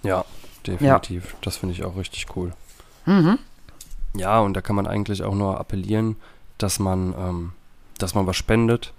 Ja, 0.03 0.25
definitiv. 0.67 1.25
Ja. 1.25 1.39
Das 1.43 1.59
finde 1.59 1.75
ich 1.75 1.85
auch 1.85 1.97
richtig 1.97 2.27
cool. 2.35 2.53
Mhm. 3.07 3.39
Ja, 4.15 4.41
und 4.41 4.55
da 4.55 4.61
kann 4.61 4.75
man 4.75 4.89
eigentlich 4.89 5.23
auch 5.23 5.35
nur 5.35 5.61
appellieren, 5.61 6.17
dass 6.59 6.81
man, 6.81 7.15
ähm, 7.17 7.53
dass 7.99 8.17
man 8.17 8.27
was 8.27 8.37
spendet. 8.37 8.93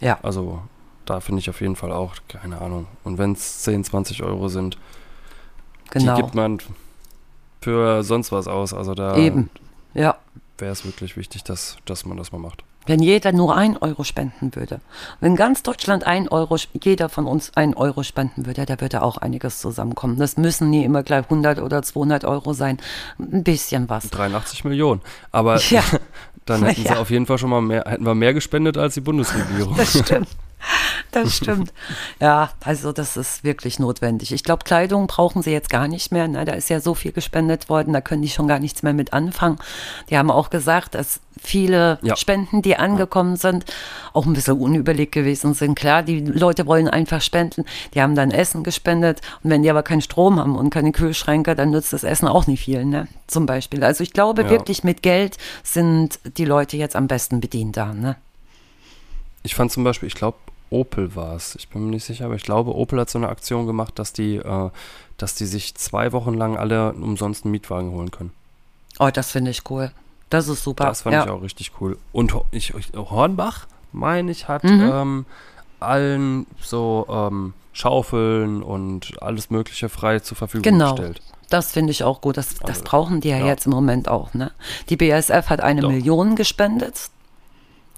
Ja. 0.00 0.18
Also 0.22 0.60
da 1.06 1.20
finde 1.20 1.40
ich 1.40 1.48
auf 1.48 1.62
jeden 1.62 1.74
Fall 1.74 1.92
auch, 1.92 2.16
keine 2.28 2.60
Ahnung. 2.60 2.86
Und 3.02 3.16
wenn 3.16 3.32
es 3.32 3.62
10, 3.62 3.84
20 3.84 4.22
Euro 4.22 4.48
sind, 4.48 4.76
genau. 5.90 6.14
die 6.14 6.22
gibt 6.22 6.34
man 6.34 6.58
für 7.62 8.02
sonst 8.04 8.30
was 8.30 8.46
aus. 8.46 8.74
Also 8.74 8.94
da. 8.94 9.16
Eben. 9.16 9.48
Ja 9.94 10.18
wäre 10.60 10.72
es 10.72 10.84
wirklich 10.84 11.16
wichtig, 11.16 11.44
dass, 11.44 11.76
dass 11.84 12.04
man 12.04 12.16
das 12.16 12.32
mal 12.32 12.38
macht. 12.38 12.64
Wenn 12.86 13.02
jeder 13.02 13.32
nur 13.32 13.54
ein 13.54 13.76
Euro 13.76 14.02
spenden 14.02 14.54
würde, 14.54 14.80
wenn 15.20 15.36
ganz 15.36 15.62
Deutschland 15.62 16.04
ein 16.04 16.26
Euro, 16.28 16.56
jeder 16.82 17.10
von 17.10 17.26
uns 17.26 17.52
ein 17.54 17.74
Euro 17.74 18.02
spenden 18.02 18.46
würde, 18.46 18.64
da 18.64 18.80
würde 18.80 19.02
auch 19.02 19.18
einiges 19.18 19.60
zusammenkommen. 19.60 20.16
Das 20.16 20.38
müssen 20.38 20.70
nie 20.70 20.84
immer 20.84 21.02
gleich 21.02 21.24
100 21.24 21.60
oder 21.60 21.82
200 21.82 22.24
Euro 22.24 22.54
sein. 22.54 22.78
Ein 23.18 23.44
bisschen 23.44 23.90
was. 23.90 24.08
83 24.08 24.64
Millionen. 24.64 25.02
Aber 25.32 25.60
ja. 25.60 25.82
dann 26.46 26.64
hätten 26.64 26.82
ja. 26.82 26.94
sie 26.94 26.98
auf 26.98 27.10
jeden 27.10 27.26
Fall 27.26 27.36
schon 27.36 27.50
mal 27.50 27.60
mehr, 27.60 27.84
hätten 27.86 28.06
wir 28.06 28.14
mehr 28.14 28.32
gespendet 28.32 28.78
als 28.78 28.94
die 28.94 29.02
Bundesregierung. 29.02 29.76
Das 29.76 29.98
stimmt. 29.98 30.28
Das 31.10 31.36
stimmt. 31.36 31.72
Ja, 32.20 32.50
also 32.64 32.92
das 32.92 33.16
ist 33.16 33.44
wirklich 33.44 33.78
notwendig. 33.78 34.32
Ich 34.32 34.42
glaube, 34.42 34.64
Kleidung 34.64 35.06
brauchen 35.06 35.42
sie 35.42 35.52
jetzt 35.52 35.70
gar 35.70 35.88
nicht 35.88 36.12
mehr. 36.12 36.28
Ne? 36.28 36.44
Da 36.44 36.52
ist 36.52 36.68
ja 36.68 36.80
so 36.80 36.94
viel 36.94 37.12
gespendet 37.12 37.68
worden, 37.68 37.92
da 37.92 38.00
können 38.00 38.22
die 38.22 38.28
schon 38.28 38.48
gar 38.48 38.58
nichts 38.58 38.82
mehr 38.82 38.92
mit 38.92 39.12
anfangen. 39.12 39.58
Die 40.10 40.18
haben 40.18 40.30
auch 40.30 40.50
gesagt, 40.50 40.94
dass 40.94 41.20
viele 41.40 41.98
ja. 42.02 42.16
Spenden, 42.16 42.62
die 42.62 42.76
angekommen 42.76 43.36
sind, 43.36 43.64
auch 44.12 44.26
ein 44.26 44.32
bisschen 44.32 44.58
unüberlegt 44.58 45.12
gewesen 45.12 45.54
sind. 45.54 45.76
Klar, 45.76 46.02
die 46.02 46.20
Leute 46.20 46.66
wollen 46.66 46.88
einfach 46.88 47.20
spenden. 47.20 47.64
Die 47.94 48.02
haben 48.02 48.14
dann 48.14 48.30
Essen 48.30 48.64
gespendet. 48.64 49.20
Und 49.42 49.50
wenn 49.50 49.62
die 49.62 49.70
aber 49.70 49.82
keinen 49.82 50.02
Strom 50.02 50.38
haben 50.38 50.56
und 50.56 50.70
keine 50.70 50.92
Kühlschränke, 50.92 51.54
dann 51.54 51.70
nützt 51.70 51.92
das 51.92 52.04
Essen 52.04 52.28
auch 52.28 52.46
nicht 52.46 52.64
viel, 52.64 52.84
ne? 52.84 53.06
Zum 53.26 53.46
Beispiel. 53.46 53.84
Also 53.84 54.02
ich 54.02 54.12
glaube 54.12 54.42
ja. 54.42 54.50
wirklich, 54.50 54.84
mit 54.84 55.02
Geld 55.02 55.36
sind 55.62 56.18
die 56.36 56.44
Leute 56.44 56.76
jetzt 56.76 56.96
am 56.96 57.06
besten 57.06 57.40
bedient 57.40 57.76
da, 57.76 57.94
ne? 57.94 58.16
Ich 59.48 59.54
fand 59.54 59.72
zum 59.72 59.82
Beispiel, 59.82 60.06
ich 60.08 60.14
glaube, 60.14 60.36
Opel 60.68 61.16
war 61.16 61.34
es. 61.34 61.54
Ich 61.54 61.70
bin 61.70 61.86
mir 61.86 61.92
nicht 61.92 62.04
sicher, 62.04 62.26
aber 62.26 62.34
ich 62.34 62.42
glaube, 62.42 62.76
Opel 62.76 63.00
hat 63.00 63.08
so 63.08 63.18
eine 63.18 63.30
Aktion 63.30 63.66
gemacht, 63.66 63.98
dass 63.98 64.12
die, 64.12 64.36
äh, 64.36 64.70
dass 65.16 65.34
die 65.36 65.46
sich 65.46 65.74
zwei 65.74 66.12
Wochen 66.12 66.34
lang 66.34 66.58
alle 66.58 66.92
umsonst 66.92 67.46
einen 67.46 67.52
Mietwagen 67.52 67.92
holen 67.92 68.10
können. 68.10 68.30
Oh, 68.98 69.08
das 69.10 69.30
finde 69.30 69.50
ich 69.50 69.62
cool. 69.70 69.90
Das 70.28 70.48
ist 70.48 70.62
super. 70.62 70.84
Das 70.84 71.00
fand 71.00 71.14
ja. 71.14 71.24
ich 71.24 71.30
auch 71.30 71.40
richtig 71.40 71.72
cool. 71.80 71.96
Und 72.12 72.34
ich, 72.50 72.74
Hornbach, 72.94 73.66
meine 73.92 74.30
ich, 74.30 74.48
hat 74.48 74.64
mhm. 74.64 74.90
ähm, 74.92 75.26
allen 75.80 76.46
so 76.60 77.06
ähm, 77.08 77.54
Schaufeln 77.72 78.62
und 78.62 79.22
alles 79.22 79.48
Mögliche 79.48 79.88
frei 79.88 80.18
zur 80.18 80.36
Verfügung 80.36 80.64
genau. 80.64 80.94
gestellt. 80.94 81.22
Das 81.48 81.72
finde 81.72 81.92
ich 81.92 82.04
auch 82.04 82.20
gut. 82.20 82.36
Das, 82.36 82.56
das 82.56 82.68
also, 82.68 82.82
brauchen 82.84 83.22
die 83.22 83.30
ja, 83.30 83.38
ja, 83.38 83.46
jetzt 83.46 83.64
im 83.64 83.72
Moment 83.72 84.08
auch. 84.08 84.34
Ne? 84.34 84.52
Die 84.90 84.98
BASF 84.98 85.48
hat 85.48 85.62
eine 85.62 85.80
Doch. 85.80 85.88
Million 85.88 86.36
gespendet. 86.36 87.08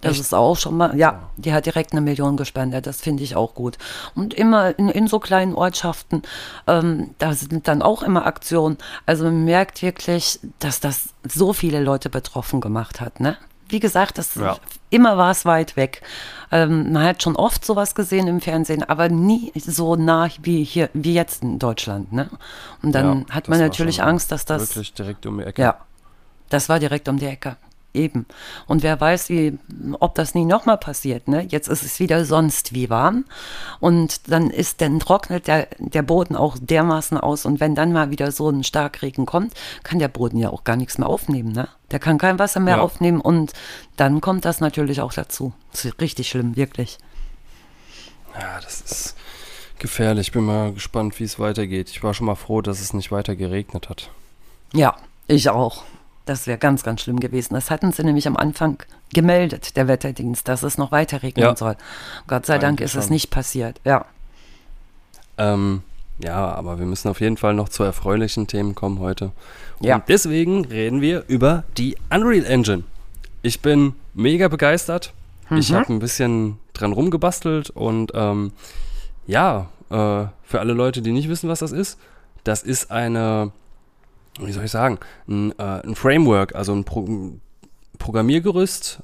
Das 0.00 0.12
Echt? 0.12 0.20
ist 0.20 0.34
auch 0.34 0.56
schon 0.56 0.76
mal, 0.76 0.96
ja, 0.96 1.30
die 1.36 1.52
hat 1.52 1.66
direkt 1.66 1.92
eine 1.92 2.00
Million 2.00 2.36
gespendet, 2.36 2.86
das 2.86 3.00
finde 3.00 3.22
ich 3.22 3.36
auch 3.36 3.54
gut. 3.54 3.76
Und 4.14 4.32
immer 4.32 4.78
in, 4.78 4.88
in 4.88 5.08
so 5.08 5.18
kleinen 5.18 5.54
Ortschaften, 5.54 6.22
ähm, 6.66 7.14
da 7.18 7.34
sind 7.34 7.68
dann 7.68 7.82
auch 7.82 8.02
immer 8.02 8.24
Aktionen. 8.26 8.78
Also 9.04 9.24
man 9.24 9.44
merkt 9.44 9.82
wirklich, 9.82 10.40
dass 10.58 10.80
das 10.80 11.10
so 11.28 11.52
viele 11.52 11.82
Leute 11.82 12.08
betroffen 12.08 12.60
gemacht 12.60 13.00
hat, 13.00 13.20
ne? 13.20 13.36
Wie 13.68 13.78
gesagt, 13.78 14.18
das 14.18 14.34
ja. 14.34 14.56
immer 14.88 15.16
war 15.16 15.30
es 15.30 15.44
weit 15.44 15.76
weg. 15.76 16.02
Ähm, 16.50 16.92
man 16.92 17.04
hat 17.04 17.22
schon 17.22 17.36
oft 17.36 17.64
sowas 17.64 17.94
gesehen 17.94 18.26
im 18.26 18.40
Fernsehen, 18.40 18.82
aber 18.82 19.08
nie 19.08 19.52
so 19.54 19.94
nah 19.94 20.28
wie 20.42 20.64
hier, 20.64 20.90
wie 20.92 21.14
jetzt 21.14 21.44
in 21.44 21.60
Deutschland, 21.60 22.12
ne? 22.12 22.28
Und 22.82 22.92
dann 22.92 23.26
ja, 23.28 23.34
hat 23.34 23.48
man 23.48 23.60
natürlich 23.60 24.02
Angst, 24.02 24.32
dass 24.32 24.44
das. 24.44 24.70
Wirklich 24.70 24.94
direkt 24.94 25.24
um 25.26 25.38
die 25.38 25.44
Ecke. 25.44 25.62
Ja. 25.62 25.76
Das 26.48 26.68
war 26.68 26.80
direkt 26.80 27.08
um 27.08 27.18
die 27.18 27.26
Ecke. 27.26 27.56
Eben. 27.92 28.26
Und 28.66 28.84
wer 28.84 29.00
weiß, 29.00 29.30
wie, 29.30 29.58
ob 29.98 30.14
das 30.14 30.34
nie 30.34 30.44
nochmal 30.44 30.78
passiert. 30.78 31.26
Ne? 31.26 31.44
Jetzt 31.48 31.68
ist 31.68 31.82
es 31.82 31.98
wieder 31.98 32.24
sonst 32.24 32.72
wie 32.72 32.88
warm. 32.88 33.24
Und 33.80 34.30
dann 34.30 34.50
ist, 34.50 34.80
dann 34.80 35.00
trocknet 35.00 35.48
der, 35.48 35.66
der 35.78 36.02
Boden 36.02 36.36
auch 36.36 36.56
dermaßen 36.60 37.18
aus. 37.18 37.44
Und 37.44 37.58
wenn 37.58 37.74
dann 37.74 37.92
mal 37.92 38.10
wieder 38.10 38.30
so 38.30 38.48
ein 38.48 38.62
Starkregen 38.62 39.26
kommt, 39.26 39.54
kann 39.82 39.98
der 39.98 40.08
Boden 40.08 40.36
ja 40.36 40.50
auch 40.50 40.62
gar 40.62 40.76
nichts 40.76 40.98
mehr 40.98 41.08
aufnehmen. 41.08 41.50
Ne? 41.50 41.68
Der 41.90 41.98
kann 41.98 42.18
kein 42.18 42.38
Wasser 42.38 42.60
mehr 42.60 42.76
ja. 42.76 42.82
aufnehmen. 42.82 43.20
Und 43.20 43.54
dann 43.96 44.20
kommt 44.20 44.44
das 44.44 44.60
natürlich 44.60 45.00
auch 45.00 45.12
dazu. 45.12 45.52
Das 45.72 45.84
ist 45.84 46.00
richtig 46.00 46.28
schlimm, 46.28 46.54
wirklich. 46.54 46.98
Ja, 48.38 48.60
das 48.60 48.82
ist 48.82 49.16
gefährlich. 49.80 50.28
Ich 50.28 50.32
bin 50.32 50.44
mal 50.44 50.72
gespannt, 50.72 51.18
wie 51.18 51.24
es 51.24 51.40
weitergeht. 51.40 51.88
Ich 51.90 52.04
war 52.04 52.14
schon 52.14 52.26
mal 52.26 52.36
froh, 52.36 52.62
dass 52.62 52.80
es 52.80 52.92
nicht 52.92 53.10
weiter 53.10 53.34
geregnet 53.34 53.88
hat. 53.88 54.10
Ja, 54.72 54.96
ich 55.26 55.50
auch. 55.50 55.82
Das 56.30 56.46
wäre 56.46 56.58
ganz, 56.58 56.84
ganz 56.84 57.00
schlimm 57.00 57.18
gewesen. 57.18 57.54
Das 57.54 57.72
hatten 57.72 57.90
sie 57.90 58.04
nämlich 58.04 58.28
am 58.28 58.36
Anfang 58.36 58.80
gemeldet, 59.12 59.76
der 59.76 59.88
Wetterdienst, 59.88 60.46
dass 60.46 60.62
es 60.62 60.78
noch 60.78 60.92
weiter 60.92 61.24
regnen 61.24 61.42
ja. 61.42 61.56
soll. 61.56 61.74
Gott 62.28 62.46
sei 62.46 62.54
Eigentlich 62.54 62.62
Dank 62.62 62.80
ist 62.82 62.92
schon. 62.92 63.00
es 63.00 63.10
nicht 63.10 63.30
passiert, 63.30 63.80
ja. 63.84 64.04
Ähm, 65.38 65.82
ja, 66.22 66.52
aber 66.52 66.78
wir 66.78 66.86
müssen 66.86 67.08
auf 67.08 67.20
jeden 67.20 67.36
Fall 67.36 67.54
noch 67.54 67.68
zu 67.68 67.82
erfreulichen 67.82 68.46
Themen 68.46 68.76
kommen 68.76 69.00
heute. 69.00 69.32
Ja. 69.80 69.96
Und 69.96 70.04
deswegen 70.08 70.66
reden 70.66 71.00
wir 71.00 71.24
über 71.26 71.64
die 71.76 71.96
Unreal 72.10 72.44
Engine. 72.44 72.84
Ich 73.42 73.60
bin 73.60 73.96
mega 74.14 74.46
begeistert. 74.46 75.12
Mhm. 75.48 75.56
Ich 75.56 75.72
habe 75.72 75.92
ein 75.92 75.98
bisschen 75.98 76.58
dran 76.74 76.92
rumgebastelt 76.92 77.70
und 77.70 78.12
ähm, 78.14 78.52
ja, 79.26 79.66
äh, 79.90 80.26
für 80.44 80.60
alle 80.60 80.74
Leute, 80.74 81.02
die 81.02 81.10
nicht 81.10 81.28
wissen, 81.28 81.48
was 81.48 81.58
das 81.58 81.72
ist, 81.72 81.98
das 82.44 82.62
ist 82.62 82.92
eine, 82.92 83.50
wie 84.46 84.52
soll 84.52 84.64
ich 84.64 84.70
sagen, 84.70 84.98
ein, 85.28 85.52
äh, 85.58 85.62
ein 85.62 85.94
Framework, 85.94 86.54
also 86.54 86.72
ein 86.72 86.84
Pro 86.84 87.32
Programmiergerüst. 87.98 89.00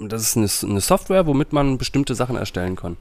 Das 0.00 0.22
ist 0.22 0.36
eine, 0.36 0.72
eine, 0.72 0.80
Software, 0.80 1.26
womit 1.26 1.52
man 1.52 1.78
bestimmte 1.78 2.14
Sachen 2.14 2.36
erstellen 2.36 2.74
kann. 2.74 2.96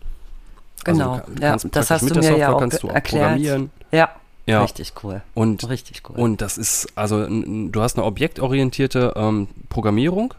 Also 0.85 0.99
genau, 0.99 1.13
also 1.41 1.67
ja, 1.67 1.71
das 1.71 1.89
hast 1.89 2.01
du 2.01 2.13
mir 2.13 2.21
Software 2.21 2.37
ja 2.37 2.53
auch 2.53 2.59
kannst 2.59 2.83
du 2.83 2.89
auch 2.89 2.93
erklärt. 2.93 3.23
Programmieren. 3.23 3.71
Ja, 3.91 4.09
ja. 4.49 4.63
Richtig 4.63 4.93
cool. 5.03 5.21
Und, 5.35 5.69
Richtig 5.69 6.01
cool. 6.09 6.15
Und 6.15 6.41
das 6.41 6.57
ist, 6.57 6.87
also 6.95 7.27
du 7.27 7.81
hast 7.81 7.97
eine 7.97 8.05
objektorientierte 8.05 9.13
ähm, 9.15 9.47
Programmierung 9.69 10.33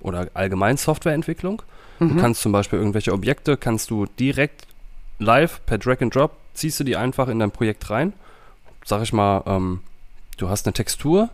oder 0.00 0.28
allgemein 0.34 0.76
Softwareentwicklung. 0.76 1.62
Mhm. 2.00 2.08
Du 2.08 2.20
kannst 2.20 2.42
zum 2.42 2.50
Beispiel 2.50 2.80
irgendwelche 2.80 3.12
Objekte, 3.12 3.56
kannst 3.56 3.90
du 3.90 4.06
direkt 4.18 4.66
live 5.20 5.60
per 5.64 5.78
Drag 5.78 6.00
and 6.00 6.12
Drop, 6.12 6.32
ziehst 6.54 6.80
du 6.80 6.84
die 6.84 6.96
einfach 6.96 7.28
in 7.28 7.38
dein 7.38 7.52
Projekt 7.52 7.88
rein. 7.88 8.14
Sag 8.84 9.02
ich 9.02 9.12
mal, 9.12 9.44
ähm, 9.46 9.80
du 10.42 10.48
hast 10.48 10.66
eine 10.66 10.72
Textur 10.74 11.30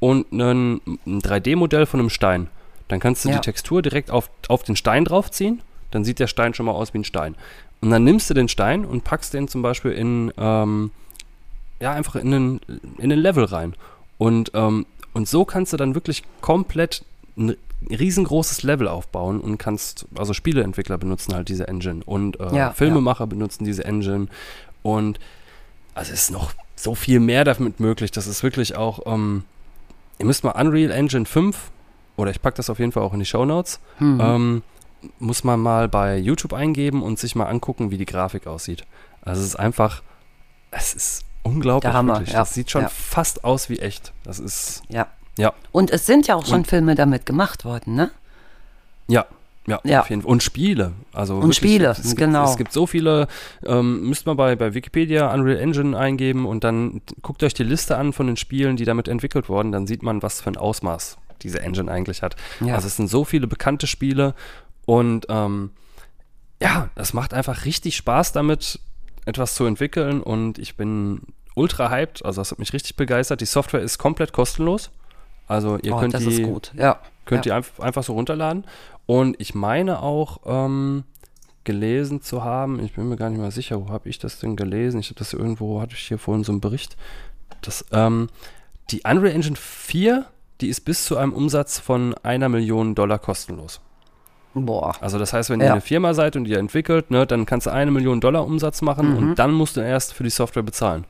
und 0.00 0.32
einen, 0.32 0.80
ein 1.06 1.20
3D-Modell 1.20 1.86
von 1.86 2.00
einem 2.00 2.10
Stein. 2.10 2.48
Dann 2.88 3.00
kannst 3.00 3.24
du 3.24 3.28
ja. 3.28 3.36
die 3.36 3.40
Textur 3.42 3.82
direkt 3.82 4.10
auf, 4.10 4.30
auf 4.48 4.62
den 4.62 4.74
Stein 4.74 5.04
draufziehen. 5.04 5.60
Dann 5.90 6.04
sieht 6.04 6.18
der 6.18 6.26
Stein 6.26 6.54
schon 6.54 6.66
mal 6.66 6.72
aus 6.72 6.94
wie 6.94 6.98
ein 6.98 7.04
Stein. 7.04 7.36
Und 7.80 7.90
dann 7.90 8.04
nimmst 8.04 8.28
du 8.30 8.34
den 8.34 8.48
Stein 8.48 8.84
und 8.84 9.04
packst 9.04 9.34
den 9.34 9.46
zum 9.48 9.62
Beispiel 9.62 9.92
in, 9.92 10.32
ähm, 10.38 10.90
ja, 11.80 11.92
einfach 11.92 12.16
in 12.16 12.34
einen, 12.34 12.60
in 12.96 13.12
einen 13.12 13.20
Level 13.20 13.44
rein. 13.44 13.74
Und, 14.16 14.50
ähm, 14.54 14.86
und 15.12 15.28
so 15.28 15.44
kannst 15.44 15.72
du 15.72 15.76
dann 15.76 15.94
wirklich 15.94 16.22
komplett 16.40 17.04
ein 17.36 17.56
riesengroßes 17.88 18.62
Level 18.62 18.88
aufbauen 18.88 19.40
und 19.40 19.58
kannst, 19.58 20.06
also 20.16 20.32
Spieleentwickler 20.32 20.98
benutzen 20.98 21.34
halt 21.34 21.48
diese 21.48 21.68
Engine 21.68 22.02
und 22.04 22.40
äh, 22.40 22.56
ja, 22.56 22.72
Filmemacher 22.72 23.20
ja. 23.20 23.26
benutzen 23.26 23.64
diese 23.64 23.84
Engine 23.84 24.26
und 24.82 25.20
also 25.94 26.12
es 26.12 26.22
ist 26.22 26.30
noch 26.32 26.52
so 26.78 26.94
viel 26.94 27.20
mehr 27.20 27.44
damit 27.44 27.80
möglich. 27.80 28.10
Das 28.10 28.26
ist 28.26 28.42
wirklich 28.42 28.76
auch, 28.76 29.00
ähm, 29.06 29.44
ihr 30.18 30.26
müsst 30.26 30.44
mal 30.44 30.52
Unreal 30.52 30.90
Engine 30.90 31.26
5 31.26 31.70
oder 32.16 32.30
ich 32.30 32.40
packe 32.40 32.56
das 32.56 32.70
auf 32.70 32.78
jeden 32.78 32.92
Fall 32.92 33.02
auch 33.02 33.12
in 33.12 33.20
die 33.20 33.26
Show 33.26 33.44
Notes, 33.44 33.80
mhm. 33.98 34.20
ähm, 34.20 34.62
muss 35.18 35.44
man 35.44 35.60
mal 35.60 35.88
bei 35.88 36.16
YouTube 36.16 36.52
eingeben 36.52 37.02
und 37.02 37.18
sich 37.18 37.34
mal 37.34 37.46
angucken, 37.46 37.90
wie 37.90 37.98
die 37.98 38.06
Grafik 38.06 38.46
aussieht. 38.46 38.84
Also 39.22 39.40
es 39.40 39.48
ist 39.48 39.56
einfach, 39.56 40.02
es 40.70 40.94
ist 40.94 41.24
unglaublich. 41.42 41.90
Der 41.90 41.96
Hammer. 41.96 42.22
Ja. 42.22 42.32
Das 42.32 42.54
sieht 42.54 42.70
schon 42.70 42.82
ja. 42.82 42.88
fast 42.88 43.44
aus 43.44 43.68
wie 43.68 43.78
echt. 43.78 44.12
Das 44.24 44.38
ist. 44.38 44.82
Ja. 44.88 45.06
Ja. 45.36 45.52
Und 45.70 45.92
es 45.92 46.06
sind 46.06 46.26
ja 46.26 46.34
auch 46.34 46.46
schon 46.46 46.60
und, 46.60 46.66
Filme 46.66 46.96
damit 46.96 47.24
gemacht 47.24 47.64
worden, 47.64 47.94
ne? 47.94 48.10
Ja, 49.06 49.26
ja, 49.68 49.80
ja. 49.84 50.00
Auf 50.00 50.10
jeden 50.10 50.22
Fall. 50.22 50.30
Und 50.30 50.42
Spiele. 50.42 50.92
Also 51.12 51.34
und 51.34 51.42
wirklich, 51.42 51.56
Spiele, 51.56 51.88
es, 51.88 51.98
es 51.98 52.16
genau. 52.16 52.40
Gibt, 52.40 52.50
es 52.50 52.56
gibt 52.56 52.72
so 52.72 52.86
viele, 52.86 53.28
ähm, 53.64 54.08
müsst 54.08 54.26
man 54.26 54.36
bei, 54.36 54.56
bei 54.56 54.74
Wikipedia 54.74 55.32
Unreal 55.32 55.58
Engine 55.58 55.96
eingeben 55.96 56.46
und 56.46 56.64
dann 56.64 57.02
guckt 57.22 57.42
euch 57.42 57.54
die 57.54 57.64
Liste 57.64 57.96
an 57.96 58.12
von 58.12 58.26
den 58.26 58.36
Spielen, 58.36 58.76
die 58.76 58.84
damit 58.84 59.08
entwickelt 59.08 59.48
wurden, 59.48 59.72
dann 59.72 59.86
sieht 59.86 60.02
man, 60.02 60.22
was 60.22 60.40
für 60.40 60.50
ein 60.50 60.56
Ausmaß 60.56 61.18
diese 61.42 61.60
Engine 61.60 61.90
eigentlich 61.90 62.22
hat. 62.22 62.36
Ja. 62.60 62.74
Also 62.74 62.86
es 62.86 62.96
sind 62.96 63.08
so 63.08 63.24
viele 63.24 63.46
bekannte 63.46 63.86
Spiele 63.86 64.34
und 64.86 65.26
ähm, 65.28 65.70
ja, 66.60 66.88
es 66.94 67.12
macht 67.12 67.34
einfach 67.34 67.64
richtig 67.64 67.96
Spaß 67.96 68.32
damit, 68.32 68.80
etwas 69.26 69.54
zu 69.54 69.66
entwickeln 69.66 70.22
und 70.22 70.58
ich 70.58 70.76
bin 70.76 71.20
ultra 71.54 71.90
hyped, 71.90 72.24
also 72.24 72.40
das 72.40 72.50
hat 72.50 72.58
mich 72.58 72.72
richtig 72.72 72.96
begeistert. 72.96 73.40
Die 73.40 73.46
Software 73.46 73.82
ist 73.82 73.98
komplett 73.98 74.32
kostenlos. 74.32 74.90
Also 75.48 75.78
ihr 75.78 75.94
oh, 75.94 76.00
könnt 76.00 76.18
die, 76.18 76.42
ja. 76.76 77.00
könnt 77.24 77.46
ja. 77.46 77.50
die 77.50 77.52
einfach, 77.52 77.82
einfach 77.82 78.02
so 78.02 78.12
runterladen. 78.12 78.64
Und 79.08 79.36
ich 79.38 79.54
meine 79.54 80.02
auch 80.02 80.40
ähm, 80.44 81.04
gelesen 81.64 82.20
zu 82.20 82.44
haben, 82.44 82.78
ich 82.84 82.92
bin 82.92 83.08
mir 83.08 83.16
gar 83.16 83.30
nicht 83.30 83.40
mal 83.40 83.50
sicher, 83.50 83.80
wo 83.80 83.88
habe 83.88 84.06
ich 84.10 84.18
das 84.18 84.38
denn 84.38 84.54
gelesen? 84.54 85.00
Ich 85.00 85.06
habe 85.08 85.18
das 85.18 85.32
irgendwo, 85.32 85.80
hatte 85.80 85.94
ich 85.94 86.00
hier 86.00 86.18
vorhin 86.18 86.44
so 86.44 86.52
einen 86.52 86.60
Bericht, 86.60 86.98
dass 87.62 87.86
ähm, 87.90 88.28
die 88.90 89.00
Unreal 89.08 89.34
Engine 89.34 89.56
4, 89.56 90.26
die 90.60 90.68
ist 90.68 90.82
bis 90.82 91.06
zu 91.06 91.16
einem 91.16 91.32
Umsatz 91.32 91.78
von 91.78 92.12
einer 92.22 92.50
Million 92.50 92.94
Dollar 92.94 93.18
kostenlos. 93.18 93.80
Boah. 94.52 94.94
Also 95.00 95.18
das 95.18 95.32
heißt, 95.32 95.48
wenn 95.48 95.60
ja. 95.60 95.68
ihr 95.68 95.72
eine 95.72 95.80
Firma 95.80 96.12
seid 96.12 96.36
und 96.36 96.46
ihr 96.46 96.58
entwickelt, 96.58 97.10
ne, 97.10 97.26
dann 97.26 97.46
kannst 97.46 97.66
du 97.66 97.70
eine 97.70 97.90
Million 97.90 98.20
Dollar 98.20 98.44
Umsatz 98.44 98.82
machen 98.82 99.12
mhm. 99.12 99.16
und 99.16 99.38
dann 99.38 99.52
musst 99.52 99.78
du 99.78 99.80
erst 99.80 100.12
für 100.12 100.22
die 100.22 100.30
Software 100.30 100.62
bezahlen. 100.62 101.06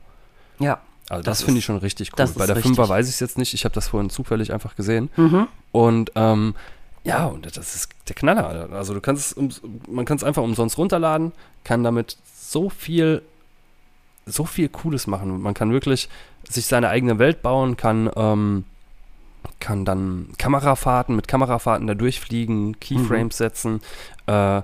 Ja. 0.59 0.79
Also 1.09 1.23
das, 1.23 1.39
das 1.39 1.43
finde 1.43 1.59
ich 1.59 1.65
schon 1.65 1.79
richtig 1.79 2.11
cool. 2.17 2.29
Bei 2.37 2.45
der 2.45 2.55
richtig. 2.55 2.77
5er 2.77 2.87
weiß 2.87 3.09
ich 3.09 3.15
es 3.15 3.19
jetzt 3.19 3.37
nicht. 3.37 3.53
Ich 3.53 3.65
habe 3.65 3.75
das 3.75 3.89
vorhin 3.89 4.09
zufällig 4.09 4.53
einfach 4.53 4.77
gesehen. 4.77 5.09
Mhm. 5.17 5.47
Und 5.73 6.13
ähm, 6.15 6.55
ja, 7.03 7.25
und 7.25 7.45
das 7.45 7.75
ist 7.75 7.89
der 8.07 8.15
Knaller. 8.15 8.69
Also 8.71 8.93
du 8.93 9.01
kannst 9.01 9.37
es, 9.37 9.61
man 9.87 10.05
kann 10.05 10.17
es 10.17 10.23
einfach 10.23 10.43
umsonst 10.43 10.77
runterladen, 10.77 11.31
kann 11.63 11.83
damit 11.83 12.17
so 12.35 12.69
viel, 12.69 13.21
so 14.25 14.45
viel 14.45 14.69
Cooles 14.69 15.07
machen. 15.07 15.41
Man 15.41 15.53
kann 15.53 15.71
wirklich 15.71 16.09
sich 16.47 16.65
seine 16.65 16.89
eigene 16.89 17.19
Welt 17.19 17.41
bauen, 17.41 17.77
kann, 17.77 18.09
ähm, 18.15 18.65
kann 19.59 19.85
dann 19.85 20.29
Kamerafahrten 20.37 21.15
mit 21.15 21.27
Kamerafahrten 21.27 21.87
da 21.87 21.93
durchfliegen, 21.95 22.79
Keyframes 22.79 23.35
mhm. 23.39 23.43
setzen. 23.43 23.81
Äh, 24.27 24.61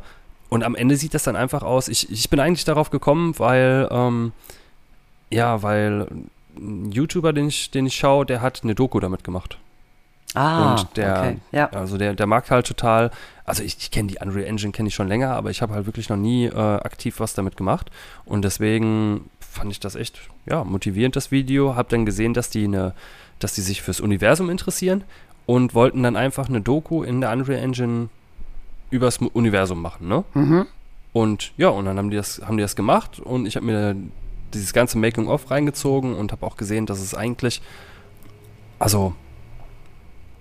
und 0.49 0.63
am 0.63 0.75
Ende 0.75 0.97
sieht 0.97 1.13
das 1.13 1.23
dann 1.23 1.35
einfach 1.35 1.63
aus. 1.63 1.87
Ich, 1.87 2.11
ich 2.11 2.29
bin 2.29 2.39
eigentlich 2.39 2.65
darauf 2.65 2.89
gekommen, 2.89 3.37
weil 3.39 3.87
ähm, 3.91 4.33
ja, 5.31 5.63
weil 5.63 6.07
ein 6.57 6.91
YouTuber, 6.91 7.33
den 7.33 7.47
ich, 7.47 7.71
den 7.71 7.85
ich 7.85 7.95
schaue, 7.95 8.25
der 8.25 8.41
hat 8.41 8.61
eine 8.63 8.75
Doku 8.75 8.99
damit 8.99 9.23
gemacht. 9.23 9.57
Ah, 10.33 10.71
und 10.71 10.97
der, 10.97 11.19
okay. 11.19 11.37
ja. 11.51 11.69
also 11.69 11.97
der, 11.97 12.13
der 12.13 12.27
mag 12.27 12.49
halt 12.51 12.67
total, 12.67 13.11
also 13.45 13.63
ich, 13.63 13.77
ich 13.77 13.91
kenne 13.91 14.09
die 14.09 14.17
Unreal 14.17 14.45
Engine, 14.45 14.73
kenne 14.73 14.89
ich 14.89 14.95
schon 14.95 15.07
länger, 15.07 15.33
aber 15.33 15.49
ich 15.49 15.61
habe 15.61 15.73
halt 15.73 15.85
wirklich 15.85 16.09
noch 16.09 16.17
nie 16.17 16.45
äh, 16.45 16.51
aktiv 16.53 17.19
was 17.19 17.33
damit 17.33 17.55
gemacht. 17.55 17.89
Und 18.25 18.43
deswegen 18.43 19.29
fand 19.39 19.71
ich 19.71 19.79
das 19.79 19.95
echt, 19.95 20.19
ja, 20.45 20.63
motivierend, 20.63 21.15
das 21.15 21.31
Video. 21.31 21.75
Hab 21.75 21.89
dann 21.89 22.05
gesehen, 22.05 22.33
dass 22.33 22.49
die 22.49 22.65
eine, 22.65 22.93
dass 23.39 23.53
die 23.53 23.61
sich 23.61 23.81
fürs 23.81 24.01
Universum 24.01 24.49
interessieren 24.49 25.03
und 25.45 25.73
wollten 25.73 26.03
dann 26.03 26.15
einfach 26.15 26.49
eine 26.49 26.59
Doku 26.59 27.03
in 27.03 27.21
der 27.21 27.31
Unreal 27.31 27.61
Engine 27.61 28.09
übers 28.89 29.17
Universum 29.17 29.81
machen, 29.81 30.07
ne? 30.07 30.23
Mhm. 30.33 30.65
Und 31.13 31.53
ja, 31.55 31.69
und 31.69 31.85
dann 31.85 31.97
haben 31.97 32.09
die 32.09 32.17
das, 32.17 32.41
haben 32.45 32.57
die 32.57 32.61
das 32.61 32.75
gemacht 32.75 33.19
und 33.19 33.45
ich 33.45 33.55
habe 33.55 33.65
mir 33.65 33.95
dieses 34.53 34.73
ganze 34.73 34.97
Making-of 34.97 35.49
reingezogen 35.49 36.13
und 36.13 36.31
habe 36.33 36.45
auch 36.45 36.57
gesehen, 36.57 36.85
dass 36.85 36.99
es 36.99 37.15
eigentlich, 37.15 37.61
also 38.79 39.13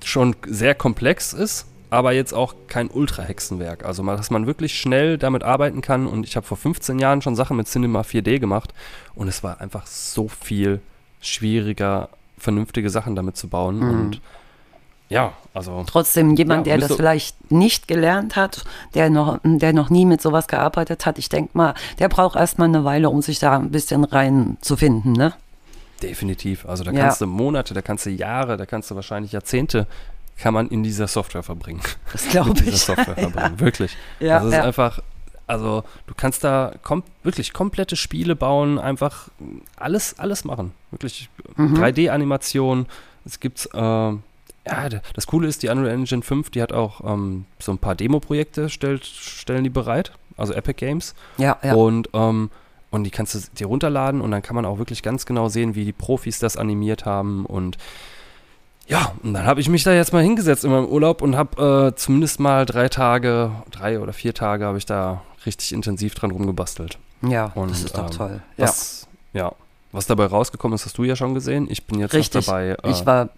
schon 0.07 0.37
sehr 0.47 0.75
komplex 0.75 1.33
ist, 1.33 1.67
aber 1.91 2.13
jetzt 2.13 2.33
auch 2.33 2.55
kein 2.67 2.89
Ultra-Hexenwerk. 2.91 3.85
Also, 3.85 4.05
dass 4.05 4.31
man 4.31 4.47
wirklich 4.47 4.79
schnell 4.79 5.19
damit 5.19 5.43
arbeiten 5.45 5.81
kann. 5.81 6.07
Und 6.07 6.27
ich 6.27 6.37
habe 6.37 6.47
vor 6.47 6.57
15 6.57 6.99
Jahren 6.99 7.23
schon 7.23 7.37
Sachen 7.37 7.57
mit 7.57 7.69
Cinema 7.69 8.01
4D 8.01 8.39
gemacht 8.39 8.75
und 9.15 9.29
es 9.29 9.43
war 9.43 9.61
einfach 9.61 9.87
so 9.87 10.29
viel 10.29 10.81
schwieriger, 11.21 12.09
vernünftige 12.37 12.91
Sachen 12.91 13.15
damit 13.15 13.37
zu 13.37 13.49
bauen. 13.49 13.79
Mhm. 13.79 13.91
Und 13.91 14.21
ja, 15.09 15.33
also. 15.53 15.85
Trotzdem 15.87 16.35
jemand, 16.35 16.67
ja, 16.67 16.77
der 16.77 16.89
das 16.89 16.97
vielleicht 16.97 17.51
nicht 17.51 17.87
gelernt 17.87 18.37
hat, 18.37 18.65
der 18.95 19.11
noch, 19.11 19.39
der 19.45 19.73
noch 19.73 19.91
nie 19.91 20.07
mit 20.07 20.21
sowas 20.21 20.49
gearbeitet 20.49 21.07
hat, 21.07 21.19
ich 21.19 21.29
denke 21.29 21.51
mal, 21.57 21.75
der 21.99 22.09
braucht 22.09 22.37
erstmal 22.37 22.69
eine 22.69 22.85
Weile, 22.85 23.11
um 23.11 23.23
sich 23.23 23.39
da 23.39 23.57
ein 23.57 23.71
bisschen 23.71 24.05
reinzufinden, 24.05 25.13
ne? 25.13 25.35
Definitiv. 26.03 26.67
Also 26.67 26.85
da 26.85 26.93
kannst 26.93 27.21
ja. 27.21 27.27
du 27.27 27.33
Monate, 27.33 27.75
da 27.75 27.83
kannst 27.83 28.07
du 28.07 28.11
Jahre, 28.11 28.57
da 28.57 28.67
kannst 28.67 28.91
du 28.91 28.95
wahrscheinlich 28.95 29.33
Jahrzehnte 29.33 29.87
kann 30.37 30.53
man 30.53 30.69
in 30.69 30.83
dieser 30.83 31.07
Software 31.07 31.43
verbringen. 31.43 31.81
Das 32.13 32.29
glaube 32.29 32.51
ich. 32.55 32.65
Dieser 32.65 32.77
Software 32.77 33.15
verbringen, 33.15 33.55
ja. 33.55 33.59
wirklich. 33.61 33.97
Ja, 34.21 34.37
also 34.39 34.49
es 34.49 34.55
ist 34.55 34.61
einfach, 34.61 35.01
also 35.47 35.85
du 36.07 36.15
kannst 36.17 36.43
da 36.43 36.75
kom 36.83 37.05
wirklich 37.23 37.53
komplette 37.53 37.97
Spiele 37.97 38.35
bauen, 38.35 38.79
einfach 38.79 39.29
alles, 39.77 40.19
alles 40.19 40.45
machen. 40.45 40.73
Wirklich 40.91 41.29
mhm. 41.57 41.77
3D-Animation. 41.77 42.87
Es 43.25 43.39
gibt 43.39 43.69
äh, 43.73 43.79
ja, 44.67 44.89
das 45.15 45.27
Coole 45.27 45.47
ist, 45.47 45.63
die 45.63 45.69
Unreal 45.69 45.95
Engine 45.95 46.23
5, 46.23 46.51
die 46.51 46.63
hat 46.63 46.73
auch 46.73 47.03
ähm, 47.05 47.45
so 47.59 47.73
ein 47.73 47.79
paar 47.79 47.95
Demo-Projekte, 47.95 48.71
stellt, 48.71 49.05
stellen 49.05 49.63
die 49.63 49.71
bereit, 49.71 50.13
also 50.37 50.55
Epic 50.55 50.75
Games. 50.79 51.15
Ja, 51.37 51.59
ja. 51.63 51.75
Und, 51.75 52.09
ähm, 52.15 52.51
und 52.95 53.03
die 53.03 53.11
kannst 53.11 53.35
du 53.35 53.41
dir 53.59 53.67
runterladen 53.67 54.21
und 54.21 54.31
dann 54.31 54.41
kann 54.41 54.55
man 54.55 54.65
auch 54.65 54.79
wirklich 54.79 55.03
ganz 55.03 55.27
genau 55.27 55.49
sehen, 55.49 55.75
wie 55.75 55.85
die 55.85 55.93
Profis 55.93 56.39
das 56.39 56.57
animiert 56.57 57.05
haben. 57.05 57.45
Und 57.45 57.77
ja, 58.87 59.13
und 59.25 59.35
dann 59.35 59.45
habe 59.45 59.61
ich 59.61 59.69
mich 59.69 59.83
da 59.83 59.93
jetzt 59.93 60.13
mal 60.13 60.23
hingesetzt 60.23 60.65
in 60.65 60.71
meinem 60.71 60.87
Urlaub 60.87 61.21
und 61.21 61.37
habe 61.37 61.93
äh, 61.93 61.97
zumindest 61.97 62.39
mal 62.39 62.67
drei 62.67 62.89
Tage, 62.89 63.51
drei 63.73 63.99
oder 63.99 64.13
vier 64.13 64.33
Tage 64.33 64.65
habe 64.65 64.79
ich 64.79 64.87
da 64.87 65.23
richtig 65.45 65.73
intensiv 65.73 66.15
dran 66.15 66.31
rumgebastelt. 66.31 66.99
Ja, 67.23 67.47
und, 67.57 67.73
das 67.73 67.83
ist 67.83 67.99
doch 67.99 68.05
ähm, 68.05 68.17
toll. 68.17 68.43
Was, 68.59 69.09
ja. 69.33 69.47
ja, 69.47 69.53
was 69.91 70.07
dabei 70.07 70.27
rausgekommen 70.27 70.77
ist, 70.77 70.85
hast 70.85 70.97
du 70.97 71.03
ja 71.03 71.17
schon 71.17 71.35
gesehen. 71.35 71.67
Ich 71.69 71.87
bin 71.87 71.99
jetzt 71.99 72.15
Richtig. 72.15 72.47
dabei. 72.47 72.77
Äh 72.81 72.91
ich 72.91 73.05
war 73.07 73.31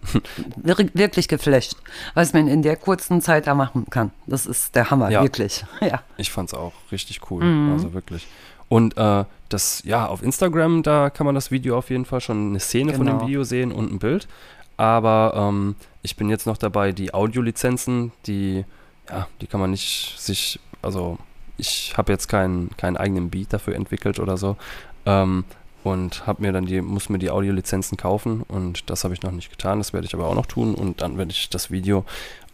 wirklich 0.55 1.27
geflasht, 1.27 1.77
was 2.13 2.33
man 2.33 2.47
in 2.47 2.61
der 2.61 2.75
kurzen 2.75 3.21
Zeit 3.21 3.47
da 3.47 3.55
machen 3.55 3.87
kann. 3.89 4.11
Das 4.27 4.45
ist 4.45 4.75
der 4.75 4.91
Hammer, 4.91 5.09
ja. 5.09 5.23
wirklich. 5.23 5.65
Ja. 5.81 6.03
Ich 6.17 6.31
fand 6.31 6.49
es 6.49 6.53
auch 6.53 6.73
richtig 6.91 7.31
cool. 7.31 7.43
Mhm. 7.43 7.73
Also 7.73 7.93
wirklich. 7.93 8.27
Und 8.69 8.97
äh, 8.97 9.23
das, 9.49 9.83
ja, 9.85 10.07
auf 10.07 10.21
Instagram, 10.21 10.83
da 10.83 11.09
kann 11.09 11.25
man 11.25 11.35
das 11.35 11.51
Video 11.51 11.77
auf 11.77 11.89
jeden 11.89 12.05
Fall 12.05 12.21
schon 12.21 12.49
eine 12.49 12.59
Szene 12.59 12.91
genau. 12.91 12.97
von 12.97 13.05
dem 13.05 13.17
genau. 13.17 13.27
Video 13.27 13.43
sehen 13.43 13.71
und 13.71 13.91
ein 13.91 13.99
Bild. 13.99 14.27
Aber 14.75 15.33
ähm, 15.35 15.75
ich 16.01 16.15
bin 16.15 16.29
jetzt 16.29 16.45
noch 16.45 16.57
dabei, 16.57 16.91
die 16.91 17.13
Audiolizenzen, 17.13 18.11
die, 18.25 18.65
ja, 19.09 19.27
die 19.41 19.47
kann 19.47 19.59
man 19.59 19.71
nicht 19.71 20.15
sich, 20.17 20.59
also 20.81 21.17
ich 21.57 21.93
habe 21.97 22.11
jetzt 22.11 22.27
keinen, 22.27 22.75
keinen 22.77 22.97
eigenen 22.97 23.29
Beat 23.29 23.53
dafür 23.53 23.75
entwickelt 23.75 24.19
oder 24.19 24.37
so. 24.37 24.57
Ähm, 25.05 25.45
und 25.83 26.27
habe 26.27 26.41
mir 26.41 26.51
dann 26.51 26.65
die, 26.65 26.81
muss 26.81 27.07
mir 27.07 27.17
die 27.17 27.29
Audiolizenzen 27.29 27.97
kaufen 27.97 28.43
und 28.47 28.89
das 28.89 29.05
habe 29.05 29.13
ich 29.13 29.21
noch 29.21 29.31
nicht 29.31 29.49
getan. 29.49 29.77
Das 29.77 29.93
werde 29.93 30.05
ich 30.05 30.13
aber 30.13 30.27
auch 30.27 30.35
noch 30.35 30.45
tun 30.45 30.75
und 30.75 31.01
dann 31.01 31.17
werde 31.17 31.31
ich 31.31 31.49
das 31.49 31.71
Video 31.71 32.03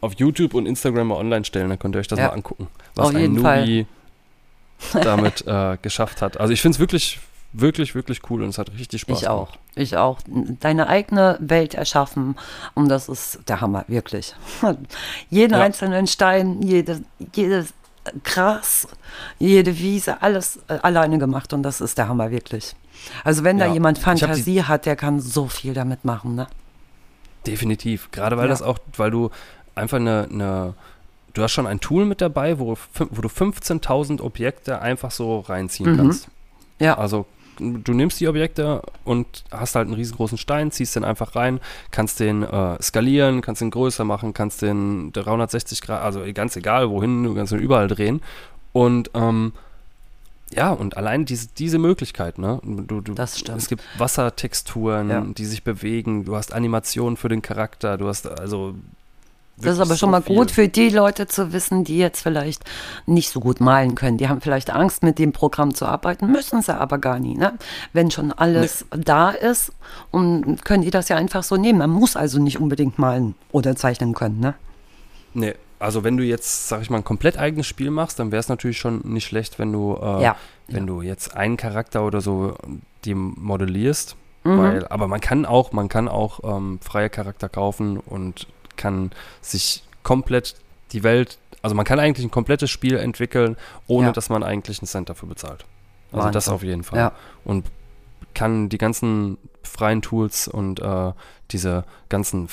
auf 0.02 0.14
YouTube 0.14 0.54
und 0.54 0.68
Instagram 0.68 1.08
mal 1.08 1.16
online 1.16 1.44
stellen. 1.44 1.70
Dann 1.70 1.80
könnt 1.80 1.96
ihr 1.96 2.00
euch 2.00 2.08
das 2.08 2.20
Ja. 2.20 2.28
mal 2.28 2.34
angucken, 2.34 2.68
was 2.96 3.08
Auf 3.08 3.16
ein 3.16 3.34
Nubi 3.34 3.88
damit 5.02 5.46
äh, 5.48 5.78
geschafft 5.82 6.22
hat. 6.22 6.40
Also 6.40 6.54
ich 6.54 6.62
finde 6.62 6.76
es 6.76 6.80
wirklich, 6.80 7.20
wirklich, 7.54 7.96
wirklich 7.96 8.22
cool 8.30 8.44
und 8.44 8.50
es 8.50 8.58
hat 8.58 8.72
richtig 8.78 9.02
Spaß 9.02 9.22
Ich 9.22 9.28
auch. 9.28 9.48
gemacht. 9.52 9.60
Ich 9.76 9.98
auch. 9.98 10.20
Deine 10.60 10.88
eigene 10.88 11.38
Welt 11.40 11.74
erschaffen 11.74 12.36
und 12.76 12.90
das 12.90 13.10
ist 13.10 13.40
der 13.48 13.62
Hammer, 13.62 13.86
wirklich. 13.88 14.36
Jeden 15.30 15.54
Ja. 15.54 15.62
einzelnen 15.62 16.08
Stein, 16.08 16.62
jede, 16.62 17.02
jedes 17.36 17.74
Gras, 18.24 18.88
jede 19.40 19.78
Wiese, 19.80 20.22
alles 20.22 20.60
äh, 20.68 20.78
alleine 20.82 21.18
gemacht 21.18 21.54
und 21.54 21.64
das 21.64 21.80
ist 21.82 21.98
der 21.98 22.08
Hammer, 22.10 22.30
wirklich. 22.32 22.76
Also 23.24 23.44
wenn 23.44 23.58
da 23.58 23.66
Ja. 23.68 23.74
jemand 23.74 23.98
Ich 23.98 24.06
hab 24.06 24.16
die- 24.16 24.20
Fantasie 24.22 24.64
hat, 24.64 24.86
der 24.86 24.96
kann 24.96 25.20
so 25.20 25.48
viel 25.48 25.74
damit 25.74 26.04
machen, 26.06 26.36
ne? 26.36 26.48
Definitiv. 27.48 28.10
Gerade 28.12 28.38
weil 28.38 28.46
Ja. 28.46 28.50
das 28.50 28.62
auch, 28.62 28.78
weil 28.98 29.12
du 29.12 29.30
einfach 29.76 29.98
eine, 29.98 30.28
eine 30.32 30.74
du 31.34 31.42
hast 31.44 31.52
schon 31.52 31.68
ein 31.68 31.80
Tool 31.80 32.06
mit 32.06 32.22
dabei, 32.22 32.60
wo, 32.60 32.78
wo 32.96 33.22
du 33.22 33.28
15.000 33.30 34.22
Objekte 34.22 34.82
einfach 34.82 35.12
so 35.12 35.40
reinziehen 35.40 35.94
Mhm. 35.94 35.98
kannst. 35.98 36.28
Ja. 36.80 36.98
Also 36.98 37.26
du 37.60 37.94
nimmst 37.94 38.20
die 38.20 38.28
Objekte 38.28 38.82
und 39.04 39.44
hast 39.52 39.76
halt 39.76 39.86
einen 39.86 39.94
riesengroßen 39.94 40.38
Stein, 40.40 40.72
ziehst 40.72 40.96
den 40.96 41.04
einfach 41.04 41.36
rein, 41.36 41.60
kannst 41.92 42.20
den 42.20 42.42
äh, 42.44 42.82
skalieren, 42.82 43.42
kannst 43.42 43.62
den 43.62 43.70
größer 43.70 44.04
machen, 44.06 44.34
kannst 44.34 44.62
den 44.64 45.12
360 45.14 45.82
Grad, 45.82 46.02
also 46.02 46.22
ganz 46.34 46.56
egal 46.56 46.90
wohin, 46.90 47.24
du 47.24 47.36
kannst 47.36 47.54
ihn 47.54 47.60
überall 47.60 47.88
drehen. 47.88 48.22
Und 48.72 49.12
ähm, 49.14 49.54
ja, 50.52 50.72
und 50.72 50.98
allein 50.98 51.26
diese, 51.26 51.48
diese 51.48 51.78
Möglichkeit, 51.80 52.38
ne? 52.38 52.60
Du, 52.64 53.02
du, 53.02 53.14
Das 53.14 53.40
stimmt. 53.40 53.58
Es 53.60 53.68
gibt 53.68 53.84
Wassertexturen, 54.00 55.10
Ja. 55.10 55.22
die 55.22 55.46
sich 55.46 55.64
bewegen, 55.64 56.26
du 56.26 56.36
hast 56.36 56.54
Animationen 56.54 57.18
für 57.18 57.30
den 57.30 57.42
Charakter, 57.42 57.98
du 57.98 58.08
hast 58.08 58.28
also. 58.28 58.76
Das 59.58 59.74
ist 59.74 59.78
wirklich 59.78 59.90
aber 59.90 59.98
schon 59.98 60.08
so 60.08 60.12
mal 60.12 60.22
viel. 60.24 60.36
gut 60.36 60.52
für 60.52 60.68
die 60.68 60.90
Leute 60.90 61.28
zu 61.28 61.54
wissen, 61.54 61.84
die 61.84 61.98
jetzt 61.98 62.22
vielleicht 62.22 62.64
nicht 63.06 63.30
so 63.30 63.40
gut 63.40 63.60
malen 63.62 63.94
können. 63.96 64.18
Die 64.18 64.28
haben 64.28 64.42
vielleicht 64.42 64.72
Angst, 64.72 65.04
mit 65.04 65.20
dem 65.20 65.32
Programm 65.32 65.74
zu 65.76 65.86
arbeiten, 65.86 66.32
müssen 66.32 66.62
sie 66.62 66.76
aber 66.76 66.98
gar 66.98 67.20
nie. 67.20 67.36
Ne? 67.36 67.54
Wenn 67.94 68.10
schon 68.12 68.32
alles 68.32 68.86
da 68.92 69.30
ist, 69.30 69.72
und 70.12 70.66
können 70.66 70.82
die 70.84 70.90
das 70.90 71.10
ja 71.10 71.18
einfach 71.18 71.44
so 71.44 71.56
nehmen. 71.56 71.80
Man 71.80 71.92
muss 71.92 72.16
also 72.16 72.40
nicht 72.40 72.60
unbedingt 72.60 72.98
malen 72.98 73.36
oder 73.52 73.76
zeichnen 73.76 74.14
können. 74.14 74.40
Ne? 74.40 74.56
Nee, 75.36 75.54
also 75.80 76.04
wenn 76.04 76.18
du 76.18 76.24
jetzt, 76.24 76.68
sag 76.70 76.82
ich 76.82 76.90
mal, 76.90 76.98
ein 76.98 77.04
komplett 77.04 77.38
eigenes 77.38 77.68
Spiel 77.68 77.92
machst, 77.92 78.18
dann 78.20 78.32
wäre 78.32 78.40
es 78.40 78.50
natürlich 78.50 78.78
schon 78.80 79.02
nicht 79.04 79.26
schlecht, 79.26 79.60
wenn 79.60 79.72
du, 79.72 79.98
äh, 80.02 80.24
Ja. 80.24 80.36
wenn 80.68 80.88
du 80.88 81.02
jetzt 81.02 81.36
einen 81.36 81.58
Charakter 81.58 82.06
oder 82.06 82.22
so 82.22 82.56
die 83.06 83.14
modellierst. 83.14 84.16
Mhm. 84.46 84.58
Weil, 84.58 84.88
aber 84.88 85.08
man 85.08 85.22
kann 85.22 85.46
auch, 85.46 85.72
man 85.72 85.90
kann 85.90 86.08
auch 86.08 86.40
ähm, 86.44 86.80
freie 86.82 87.10
Charakter 87.10 87.50
kaufen 87.50 87.98
und 87.98 88.48
kann 88.76 89.12
sich 89.42 89.84
komplett 90.04 90.56
die 90.92 91.04
Welt, 91.04 91.38
also 91.62 91.76
man 91.76 91.86
kann 91.86 92.00
eigentlich 92.00 92.26
ein 92.26 92.32
komplettes 92.32 92.70
Spiel 92.70 92.98
entwickeln, 92.98 93.58
ohne 93.88 94.08
Ja. 94.08 94.14
dass 94.14 94.30
man 94.30 94.44
eigentlich 94.44 94.80
einen 94.80 94.88
Cent 94.88 95.10
dafür 95.10 95.30
bezahlt. 95.30 95.66
Also 96.12 96.28
das 96.30 96.48
Wahnsinn. 96.48 96.54
auf 96.54 96.64
jeden 96.64 96.84
Fall. 96.84 97.00
Ja. 97.00 97.12
Und 97.44 97.66
kann 98.34 98.70
die 98.70 98.78
ganzen 98.78 99.38
freien 99.64 100.02
Tools 100.02 100.48
und 100.48 100.80
äh, 100.82 101.14
diese 101.52 101.86
ganzen 102.10 102.50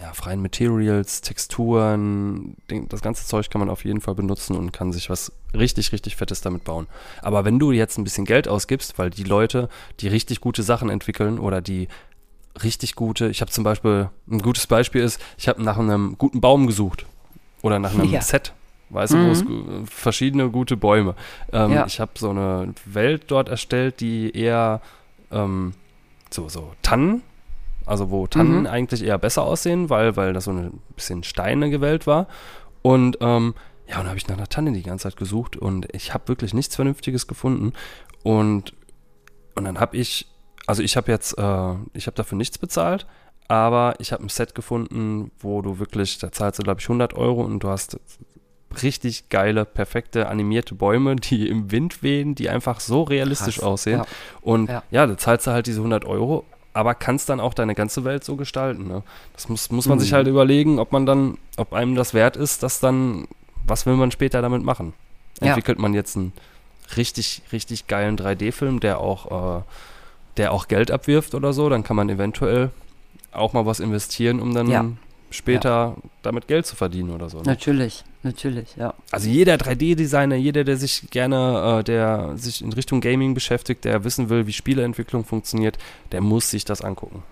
ja, 0.00 0.12
freien 0.12 0.42
Materials, 0.42 1.20
Texturen, 1.22 2.56
das 2.88 3.00
ganze 3.00 3.26
Zeug 3.26 3.48
kann 3.50 3.60
man 3.60 3.70
auf 3.70 3.84
jeden 3.84 4.00
Fall 4.00 4.14
benutzen 4.14 4.56
und 4.56 4.72
kann 4.72 4.92
sich 4.92 5.08
was 5.08 5.32
richtig, 5.54 5.92
richtig 5.92 6.16
Fettes 6.16 6.40
damit 6.40 6.64
bauen. 6.64 6.86
Aber 7.22 7.44
wenn 7.44 7.58
du 7.58 7.72
jetzt 7.72 7.96
ein 7.98 8.04
bisschen 8.04 8.24
Geld 8.24 8.46
ausgibst, 8.48 8.98
weil 8.98 9.10
die 9.10 9.24
Leute, 9.24 9.68
die 10.00 10.08
richtig 10.08 10.40
gute 10.40 10.62
Sachen 10.62 10.90
entwickeln 10.90 11.38
oder 11.38 11.60
die 11.60 11.88
richtig 12.62 12.94
gute, 12.94 13.28
ich 13.28 13.40
habe 13.40 13.50
zum 13.50 13.64
Beispiel, 13.64 14.10
ein 14.30 14.38
gutes 14.40 14.66
Beispiel 14.66 15.02
ist, 15.02 15.20
ich 15.38 15.48
habe 15.48 15.62
nach 15.62 15.78
einem 15.78 16.16
guten 16.18 16.40
Baum 16.40 16.66
gesucht 16.66 17.06
oder 17.62 17.78
nach 17.78 17.94
einem 17.94 18.10
Ja. 18.10 18.20
Set. 18.20 18.52
Weißt 18.92 19.12
du, 19.12 19.24
wo 19.24 19.30
es 19.30 19.44
gu- 19.46 19.84
verschiedene 19.86 20.50
gute 20.50 20.76
Bäume. 20.76 21.14
Ähm, 21.52 21.72
Ja. 21.72 21.86
Ich 21.86 22.00
habe 22.00 22.10
so 22.18 22.30
eine 22.30 22.74
Welt 22.86 23.24
dort 23.28 23.48
erstellt, 23.48 24.00
die 24.00 24.36
eher 24.36 24.80
ähm, 25.30 25.74
so, 26.30 26.48
so 26.48 26.72
Tannen, 26.82 27.22
also 27.86 28.10
wo 28.10 28.26
Tannen 28.26 28.60
Mhm. 28.62 28.66
eigentlich 28.66 29.04
eher 29.04 29.16
besser 29.18 29.42
aussehen, 29.44 29.90
weil, 29.90 30.16
weil 30.16 30.32
das 30.32 30.44
so 30.44 30.50
ein 30.50 30.80
bisschen 30.96 31.22
steinige 31.22 31.80
Welt 31.80 32.08
war. 32.08 32.26
Und 32.82 33.18
ähm, 33.20 33.54
ja, 33.88 34.00
und 34.00 34.06
habe 34.08 34.16
ich 34.16 34.26
nach 34.26 34.36
einer 34.36 34.48
Tanne 34.48 34.72
die 34.72 34.82
ganze 34.82 35.04
Zeit 35.04 35.16
gesucht 35.16 35.56
und 35.56 35.86
ich 35.94 36.12
habe 36.12 36.26
wirklich 36.26 36.52
nichts 36.52 36.74
Vernünftiges 36.74 37.28
gefunden. 37.28 37.72
Und, 38.24 38.72
und 39.54 39.64
dann 39.64 39.78
habe 39.78 39.96
ich, 39.96 40.26
also 40.70 40.82
ich 40.82 40.96
habe 40.96 41.10
jetzt, 41.12 41.36
äh, 41.38 41.74
ich 41.94 42.06
habe 42.06 42.14
dafür 42.16 42.38
nichts 42.38 42.56
bezahlt, 42.58 43.06
aber 43.48 43.94
ich 43.98 44.12
habe 44.12 44.24
ein 44.24 44.28
Set 44.28 44.54
gefunden, 44.54 45.30
wo 45.40 45.60
du 45.62 45.78
wirklich, 45.78 46.18
da 46.18 46.30
zahlst 46.32 46.58
du 46.58 46.62
glaube 46.62 46.80
ich 46.80 46.86
100 46.86 47.14
Euro 47.14 47.42
und 47.42 47.60
du 47.60 47.68
hast 47.68 47.98
richtig 48.82 49.28
geile, 49.30 49.64
perfekte 49.64 50.28
animierte 50.28 50.74
Bäume, 50.76 51.16
die 51.16 51.48
im 51.48 51.72
Wind 51.72 52.02
wehen, 52.04 52.34
die 52.36 52.48
einfach 52.48 52.78
so 52.80 53.02
realistisch 53.02 53.56
Krass, 53.56 53.64
aussehen. 53.66 53.98
ja. 53.98 54.06
Und 54.42 54.68
Ja. 54.70 54.82
ja. 54.92 55.06
da 55.06 55.18
zahlst 55.18 55.46
du 55.48 55.50
halt 55.50 55.66
diese 55.66 55.80
100 55.80 56.04
Euro, 56.04 56.44
aber 56.72 56.94
kannst 56.94 57.28
dann 57.28 57.40
auch 57.40 57.52
deine 57.52 57.74
ganze 57.74 58.04
Welt 58.04 58.22
so 58.22 58.36
gestalten. 58.36 58.86
Ne? 58.86 59.02
Das 59.32 59.48
muss, 59.48 59.70
muss 59.72 59.88
man 59.88 59.98
sich 59.98 60.12
Mhm. 60.12 60.16
halt 60.16 60.28
überlegen, 60.28 60.78
ob 60.78 60.92
man 60.92 61.04
dann, 61.04 61.36
ob 61.56 61.72
einem 61.72 61.96
das 61.96 62.14
wert 62.14 62.36
ist, 62.36 62.62
dass 62.62 62.78
dann, 62.78 63.26
was 63.66 63.86
will 63.86 63.94
man 63.96 64.12
später 64.12 64.40
damit 64.40 64.62
machen? 64.62 64.92
Ja. 65.40 65.48
Entwickelt 65.48 65.80
man 65.80 65.92
jetzt 65.92 66.16
einen 66.16 66.32
richtig, 66.96 67.42
richtig 67.50 67.88
geilen 67.88 68.16
3D-Film, 68.16 68.78
der 68.78 69.00
auch, 69.00 69.58
äh, 69.58 69.62
der 70.40 70.52
auch 70.52 70.68
Geld 70.68 70.90
abwirft 70.90 71.34
oder 71.34 71.52
so, 71.52 71.68
dann 71.68 71.82
kann 71.84 71.96
man 71.96 72.08
eventuell 72.08 72.70
auch 73.30 73.52
mal 73.52 73.66
was 73.66 73.78
investieren, 73.78 74.40
um 74.40 74.54
dann 74.54 74.68
Ja. 74.70 74.84
später 75.30 75.96
damit 76.22 76.48
Geld 76.48 76.64
zu 76.64 76.76
verdienen 76.76 77.10
oder 77.10 77.28
so. 77.28 77.38
Ne? 77.38 77.44
Natürlich, 77.44 78.04
natürlich, 78.22 78.74
ja. 78.76 78.94
Also 79.12 79.28
jeder 79.28 79.56
3D-Designer, 79.56 80.36
jeder, 80.36 80.64
der 80.64 80.78
sich 80.78 81.10
gerne, 81.10 81.80
äh, 81.80 81.84
der 81.84 82.36
sich 82.38 82.62
in 82.62 82.72
Richtung 82.72 83.02
Gaming 83.02 83.34
beschäftigt, 83.34 83.84
der 83.84 84.02
wissen 84.02 84.30
will, 84.30 84.46
wie 84.46 84.52
Spieleentwicklung 84.54 85.24
funktioniert, 85.26 85.76
der 86.10 86.22
muss 86.22 86.48
sich 86.50 86.64
das 86.64 86.80
angucken. 86.80 87.22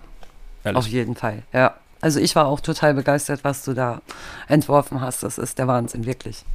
Ehrlich. 0.63 0.77
Auf 0.77 0.87
jeden 0.87 1.15
Fall, 1.15 1.41
ja. 1.51 1.73
Also 2.01 2.19
ich 2.19 2.35
war 2.35 2.45
auch 2.45 2.59
total 2.61 2.93
begeistert, 2.93 3.43
was 3.43 3.65
du 3.65 3.73
da 3.73 4.01
entworfen 4.47 5.01
hast. 5.01 5.23
Das 5.23 5.37
ist 5.39 5.57
der 5.57 5.67
Wahnsinn, 5.67 6.05
wirklich. 6.05 6.45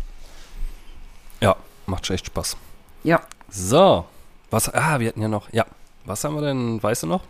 Ja, 1.40 1.56
macht 1.86 2.06
schon 2.06 2.14
echt 2.14 2.26
Spaß. 2.26 2.56
Ja. 3.02 3.20
So, 3.50 4.06
was, 4.50 4.72
ah, 4.72 5.00
wir 5.00 5.08
hatten 5.08 5.20
ja 5.20 5.28
noch, 5.28 5.52
ja, 5.52 5.66
was 6.04 6.24
haben 6.24 6.34
wir 6.34 6.42
denn, 6.42 6.82
weißt 6.82 7.04
du 7.04 7.06
noch? 7.06 7.22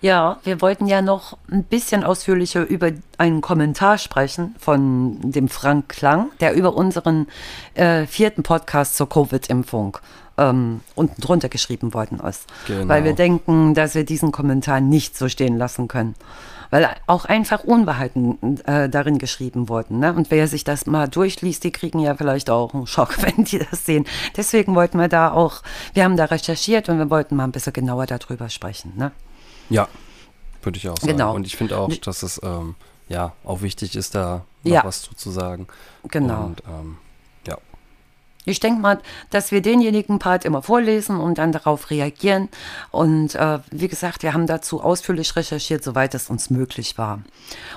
Ja, 0.00 0.38
wir 0.44 0.60
wollten 0.60 0.86
ja 0.86 1.02
noch 1.02 1.36
ein 1.50 1.64
bisschen 1.64 2.04
ausführlicher 2.04 2.66
über 2.66 2.90
einen 3.18 3.40
Kommentar 3.40 3.98
sprechen 3.98 4.54
von 4.58 5.18
dem 5.22 5.48
Frank 5.48 5.88
Klang, 5.88 6.30
der 6.40 6.54
über 6.54 6.74
unseren 6.74 7.28
äh, 7.74 8.06
vierten 8.06 8.42
Podcast 8.42 8.96
zur 8.96 9.08
Covid-Impfung 9.08 9.98
ähm, 10.38 10.80
unten 10.94 11.20
drunter 11.20 11.48
geschrieben 11.48 11.94
worden 11.94 12.20
ist. 12.20 12.46
Genau. 12.66 12.88
Weil 12.88 13.04
wir 13.04 13.14
denken, 13.14 13.74
dass 13.74 13.94
wir 13.94 14.04
diesen 14.04 14.32
Kommentar 14.32 14.80
nicht 14.80 15.16
so 15.16 15.28
stehen 15.28 15.56
lassen 15.56 15.88
können. 15.88 16.14
Weil 16.70 16.88
auch 17.06 17.24
einfach 17.24 17.64
Unwahrheiten 17.64 18.60
äh, 18.64 18.88
darin 18.88 19.18
geschrieben 19.18 19.68
wurden. 19.68 19.98
Ne? 19.98 20.12
Und 20.14 20.30
wer 20.30 20.46
sich 20.46 20.62
das 20.64 20.86
mal 20.86 21.08
durchliest, 21.08 21.64
die 21.64 21.72
kriegen 21.72 21.98
ja 21.98 22.14
vielleicht 22.14 22.48
auch 22.48 22.72
einen 22.74 22.86
Schock, 22.86 23.20
wenn 23.22 23.44
die 23.44 23.58
das 23.58 23.84
sehen. 23.86 24.06
Deswegen 24.36 24.74
wollten 24.74 24.98
wir 24.98 25.08
da 25.08 25.32
auch, 25.32 25.62
wir 25.94 26.04
haben 26.04 26.16
da 26.16 26.26
recherchiert 26.26 26.88
und 26.88 26.98
wir 26.98 27.10
wollten 27.10 27.36
mal 27.36 27.44
ein 27.44 27.52
bisschen 27.52 27.72
genauer 27.72 28.06
darüber 28.06 28.48
sprechen. 28.48 28.92
Ne? 28.96 29.10
Ja, 29.68 29.88
würde 30.62 30.78
ich 30.78 30.88
auch 30.88 30.96
sagen. 30.96 31.12
Genau. 31.12 31.34
Und 31.34 31.46
ich 31.46 31.56
finde 31.56 31.76
auch, 31.78 31.92
dass 31.96 32.22
es, 32.22 32.40
ähm, 32.42 32.74
ja, 33.08 33.32
auch 33.44 33.62
wichtig 33.62 33.96
ist, 33.96 34.14
da 34.14 34.44
noch 34.62 34.72
Ja. 34.72 34.84
was 34.84 35.02
zu, 35.02 35.14
zu 35.14 35.30
sagen. 35.30 35.66
Genau. 36.08 36.44
Und, 36.44 36.62
ähm, 36.68 36.98
Ich 38.46 38.58
denke 38.58 38.80
mal, 38.80 38.98
dass 39.28 39.52
wir 39.52 39.60
denjenigen 39.60 40.18
Part 40.18 40.46
immer 40.46 40.62
vorlesen 40.62 41.20
und 41.20 41.36
dann 41.38 41.52
darauf 41.52 41.90
reagieren. 41.90 42.48
Und 42.90 43.34
äh, 43.34 43.58
wie 43.70 43.88
gesagt, 43.88 44.22
wir 44.22 44.32
haben 44.32 44.46
dazu 44.46 44.82
ausführlich 44.82 45.36
recherchiert, 45.36 45.84
soweit 45.84 46.14
es 46.14 46.30
uns 46.30 46.48
möglich 46.48 46.96
war. 46.96 47.20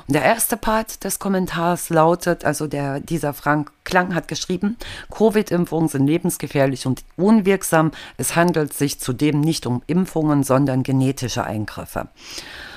Und 0.07 0.15
der 0.15 0.23
erste 0.23 0.55
Part 0.55 1.03
des 1.03 1.19
Kommentars 1.19 1.89
lautet, 1.89 2.45
also 2.45 2.67
der, 2.67 3.01
dieser 3.01 3.33
Frank 3.33 3.71
Klang 3.83 4.15
hat 4.15 4.29
geschrieben, 4.29 4.77
Covid-Impfungen 5.11 5.89
sind 5.89 6.07
lebensgefährlich 6.07 6.85
und 6.85 7.03
unwirksam. 7.17 7.91
Es 8.17 8.37
handelt 8.37 8.73
sich 8.73 8.99
zudem 8.99 9.41
nicht 9.41 9.65
um 9.65 9.83
Impfungen, 9.87 10.43
sondern 10.43 10.83
genetische 10.83 11.43
Eingriffe. 11.43 12.07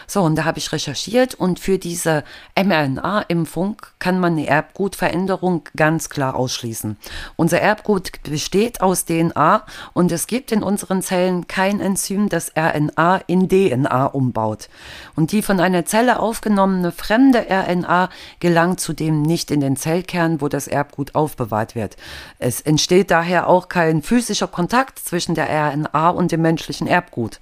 So, 0.06 0.22
und 0.22 0.36
da 0.36 0.44
habe 0.44 0.58
ich 0.58 0.72
recherchiert 0.72 1.34
und 1.34 1.58
für 1.58 1.78
diese 1.78 2.22
mRNA-Impfung 2.56 3.82
kann 3.98 4.20
man 4.20 4.34
eine 4.34 4.46
Erbgutveränderung 4.46 5.68
ganz 5.76 6.08
klar 6.08 6.36
ausschließen. 6.36 6.96
Unser 7.36 7.60
Erbgut 7.60 8.22
besteht 8.22 8.80
aus 8.80 9.04
DNA 9.04 9.64
und 9.94 10.12
es 10.12 10.26
gibt 10.26 10.52
in 10.52 10.62
unseren 10.62 11.02
Zellen 11.02 11.48
kein 11.48 11.80
Enzym, 11.80 12.28
das 12.28 12.52
RNA 12.56 13.22
in 13.26 13.48
DNA 13.48 14.06
umbaut. 14.06 14.68
Und 15.16 15.32
die 15.32 15.42
von 15.42 15.58
einer 15.60 15.84
Zelle 15.84 16.20
aufgenommene 16.20 16.92
fremde 16.92 17.46
RNA 17.50 18.08
gelangt 18.38 18.80
zudem 18.80 19.22
nicht 19.22 19.50
in 19.50 19.60
den 19.60 19.76
Zellkern, 19.76 20.40
wo 20.40 20.48
das 20.48 20.68
Erbgut 20.68 21.14
aufbewahrt 21.14 21.74
wird. 21.74 21.96
Es 22.38 22.60
entsteht 22.60 23.10
daher 23.10 23.48
auch 23.48 23.68
kein 23.68 24.02
physischer 24.02 24.48
Kontakt 24.48 24.98
zwischen 24.98 25.34
der 25.34 25.48
RNA 25.48 26.10
und 26.10 26.30
dem 26.30 26.42
menschlichen 26.42 26.86
Erbgut. 26.86 27.40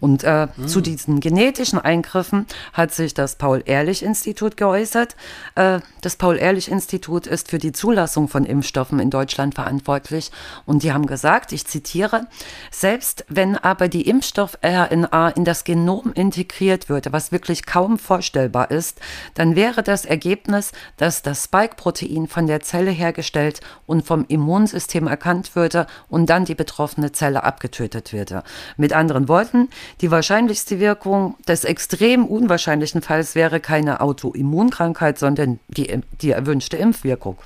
Und 0.00 0.24
äh, 0.24 0.48
mhm. 0.56 0.68
zu 0.68 0.80
diesen 0.80 1.20
genetischen 1.20 1.78
Eingriffen 1.78 2.46
hat 2.72 2.92
sich 2.92 3.14
das 3.14 3.36
Paul-Ehrlich-Institut 3.36 4.56
geäußert. 4.56 5.16
Äh, 5.54 5.80
das 6.02 6.16
Paul-Ehrlich-Institut 6.16 7.26
ist 7.26 7.50
für 7.50 7.58
die 7.58 7.72
Zulassung 7.72 8.28
von 8.28 8.44
Impfstoffen 8.44 8.98
in 8.98 9.10
Deutschland 9.10 9.54
verantwortlich. 9.54 10.30
Und 10.66 10.82
die 10.82 10.92
haben 10.92 11.06
gesagt, 11.06 11.52
ich 11.52 11.66
zitiere, 11.66 12.26
selbst 12.70 13.24
wenn 13.28 13.56
aber 13.56 13.88
die 13.88 14.08
Impfstoff-RNA 14.08 15.30
in 15.30 15.44
das 15.44 15.64
Genom 15.64 16.12
integriert 16.12 16.88
würde, 16.88 17.12
was 17.12 17.32
wirklich 17.32 17.66
kaum 17.66 17.98
vorstellbar 17.98 18.70
ist, 18.70 19.00
dann 19.34 19.56
wäre 19.56 19.82
das 19.82 20.04
Ergebnis, 20.04 20.72
dass 20.96 21.22
das 21.22 21.44
Spike-Protein 21.44 22.26
von 22.28 22.46
der 22.46 22.60
Zelle 22.60 22.90
hergestellt 22.90 23.60
und 23.86 24.06
vom 24.06 24.24
Immunsystem 24.28 25.06
erkannt 25.06 25.56
würde 25.56 25.86
und 26.08 26.28
dann 26.28 26.44
die 26.44 26.54
betroffene 26.54 27.12
Zelle 27.12 27.44
abgetötet 27.44 28.12
würde. 28.12 28.42
Mit 28.76 28.92
anderen 28.92 29.28
Worten, 29.28 29.68
die 30.00 30.10
wahrscheinlichste 30.10 30.78
Wirkung 30.78 31.36
des 31.48 31.64
extrem 31.64 32.26
unwahrscheinlichen 32.26 33.02
Falls 33.02 33.34
wäre 33.34 33.60
keine 33.60 34.00
Autoimmunkrankheit, 34.00 35.18
sondern 35.18 35.58
die, 35.68 36.00
die 36.20 36.30
erwünschte 36.30 36.76
Impfwirkung. 36.76 37.38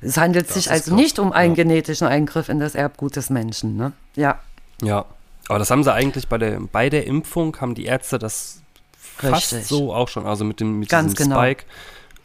Es 0.00 0.16
handelt 0.16 0.48
das 0.48 0.54
sich 0.54 0.70
also 0.70 0.90
krass. 0.90 1.00
nicht 1.00 1.18
um 1.18 1.32
einen 1.32 1.54
ja. 1.54 1.64
genetischen 1.64 2.06
Eingriff 2.06 2.48
in 2.48 2.60
das 2.60 2.74
Erbgut 2.74 3.16
des 3.16 3.30
Menschen. 3.30 3.76
Ne? 3.76 3.92
Ja. 4.14 4.40
Ja, 4.82 5.06
aber 5.48 5.58
das 5.58 5.70
haben 5.70 5.82
sie 5.82 5.92
eigentlich 5.92 6.28
bei 6.28 6.38
der, 6.38 6.60
bei 6.60 6.90
der 6.90 7.06
Impfung, 7.06 7.56
haben 7.60 7.74
die 7.74 7.86
Ärzte 7.86 8.18
das 8.18 8.62
fast 8.98 9.52
Richtig. 9.52 9.66
so 9.66 9.92
auch 9.92 10.08
schon, 10.08 10.26
also 10.26 10.44
mit 10.44 10.60
dem 10.60 10.80
mit 10.80 10.88
Ganz 10.88 11.14
genau. 11.14 11.36
Spike. 11.36 11.64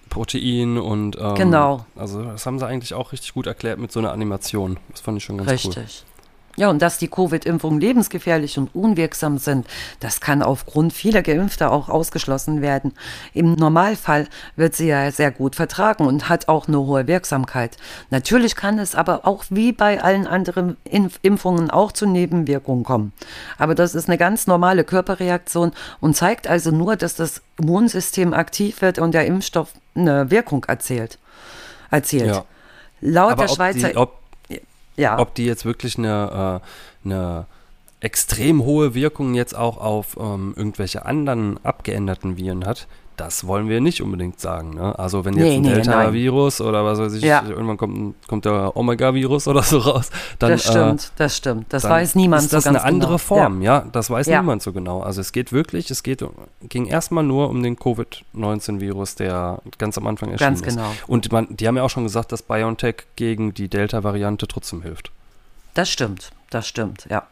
Protein 0.10 0.78
und 0.78 1.18
ähm, 1.18 1.36
genau. 1.36 1.86
Also 1.96 2.22
das 2.22 2.46
haben 2.46 2.60
sie 2.60 2.68
eigentlich 2.68 2.94
auch 2.94 3.14
richtig 3.14 3.34
gut 3.34 3.48
erklärt 3.48 3.80
mit 3.80 3.94
so 3.94 4.00
einer 4.00 4.12
Animation. 4.12 4.78
Das 4.90 5.00
fand 5.00 5.18
ich 5.18 5.24
schon 5.24 5.38
ganz 5.38 5.50
richtig. 5.50 5.78
cool. 5.78 5.84
Richtig. 5.84 6.06
Ja, 6.62 6.70
und 6.70 6.80
dass 6.84 7.00
die 7.00 7.08
Covid-Impfungen 7.08 7.82
lebensgefährlich 7.82 8.60
und 8.60 8.76
unwirksam 8.76 9.40
sind, 9.40 9.66
das 10.00 10.22
kann 10.22 10.44
aufgrund 10.44 10.94
vieler 10.94 11.24
Geimpfter 11.24 11.72
auch 11.72 11.90
ausgeschlossen 11.90 12.62
werden. 12.62 12.94
Im 13.34 13.54
Normalfall 13.54 14.28
wird 14.58 14.76
sie 14.76 14.86
ja 14.86 15.10
sehr 15.10 15.32
gut 15.32 15.56
vertragen 15.56 16.06
und 16.06 16.30
hat 16.30 16.50
auch 16.50 16.68
eine 16.68 16.78
hohe 16.78 17.08
Wirksamkeit. 17.08 17.78
Natürlich 18.12 18.56
kann 18.56 18.78
es 18.78 18.94
aber 18.94 19.26
auch 19.26 19.46
wie 19.50 19.72
bei 19.72 20.04
allen 20.04 20.28
anderen 20.28 20.78
Impf 20.84 21.18
Impfungen 21.24 21.72
auch 21.72 21.94
zu 21.94 22.06
Nebenwirkungen 22.06 22.84
kommen. 22.84 23.12
Aber 23.58 23.74
das 23.74 23.96
ist 23.96 24.08
eine 24.08 24.20
ganz 24.20 24.46
normale 24.46 24.84
Körperreaktion 24.84 25.72
und 26.00 26.16
zeigt 26.16 26.46
also 26.48 26.70
nur, 26.70 26.96
dass 26.96 27.16
das 27.16 27.42
Immunsystem 27.58 28.36
aktiv 28.36 28.84
wird 28.84 29.00
und 29.00 29.16
der 29.16 29.26
Impfstoff 29.26 29.74
eine 29.96 30.30
Wirkung 30.30 30.64
erzählt. 30.66 31.18
Erzählt. 31.90 32.28
Ja. 32.28 32.46
Laut 33.02 33.32
aber 33.32 33.48
der 33.48 33.56
Schweizer. 33.56 33.90
Die, 33.90 33.98
ob 33.98 34.21
ja. 34.96 35.20
Ob 35.20 35.36
die 35.36 35.46
jetzt 35.46 35.66
wirklich 35.66 35.98
eine, 35.98 36.62
äh, 37.06 37.08
eine 37.08 37.46
extrem 38.00 38.64
hohe 38.64 38.94
Wirkung 38.94 39.34
jetzt 39.36 39.56
auch 39.56 39.78
auf 39.78 40.18
ähm, 40.20 40.54
irgendwelche 40.56 41.06
anderen 41.06 41.64
abgeänderten 41.64 42.38
Viren 42.38 42.66
hat, 42.66 42.88
das 43.22 43.46
wollen 43.46 43.70
wir 43.70 43.82
nicht 43.82 44.02
unbedingt 44.02 44.40
sagen. 44.40 44.74
Ne? 44.74 44.98
Also 44.98 45.24
wenn 45.26 45.36
jetzt 45.36 45.44
nee, 45.44 45.56
ein 45.58 45.62
nee, 45.62 45.74
Delta-Virus 45.76 46.60
oder 46.60 46.84
was 46.84 46.98
weiß 46.98 47.14
ich, 47.14 47.24
ja. 47.24 47.44
irgendwann 47.48 47.78
kommt, 47.78 48.28
kommt 48.28 48.46
der 48.46 48.76
Omega-Virus 48.76 49.48
oder 49.48 49.62
so 49.62 49.78
raus, 49.78 50.10
dann 50.40 50.50
Das 50.50 50.64
stimmt, 50.64 51.04
äh, 51.04 51.18
das 51.18 51.38
stimmt. 51.38 51.72
Das 51.72 51.84
weiß 51.84 52.16
niemand 52.16 52.42
so 52.42 52.50
ganz 52.50 52.64
genau. 52.64 52.74
Das 52.74 52.82
ist 52.82 52.88
eine 52.88 52.96
andere 52.96 53.12
genau. 53.12 53.18
Form, 53.20 53.62
ja. 53.62 53.80
ja. 53.82 53.86
Das 53.92 54.10
weiß 54.10 54.26
ja. 54.26 54.42
niemand 54.42 54.64
so 54.64 54.74
genau. 54.74 55.02
Also 55.02 55.22
es 55.22 55.32
geht 55.34 55.54
wirklich, 55.54 55.92
es 55.92 56.02
geht, 56.02 56.26
ging 56.64 56.88
erstmal 56.88 57.24
nur 57.24 57.52
um 57.52 57.62
den 57.62 57.76
Covid-19-Virus, 57.76 59.14
der 59.14 59.60
ganz 59.78 60.00
am 60.00 60.08
Anfang 60.08 60.32
erschienen 60.32 60.56
ganz 60.56 60.64
genau. 60.64 60.90
ist. 60.90 61.08
Und 61.08 61.32
man, 61.32 61.56
die 61.56 61.68
haben 61.68 61.78
ja 61.78 61.84
auch 61.84 61.92
schon 61.92 62.06
gesagt, 62.06 62.32
dass 62.32 62.42
BioNTech 62.42 63.04
gegen 63.16 63.54
die 63.54 63.68
Delta-Variante 63.68 64.48
trotzdem 64.48 64.82
hilft. 64.82 65.12
Das 65.76 65.90
stimmt, 65.90 66.32
das 66.50 66.68
stimmt, 66.68 67.06
ja. 67.08 67.28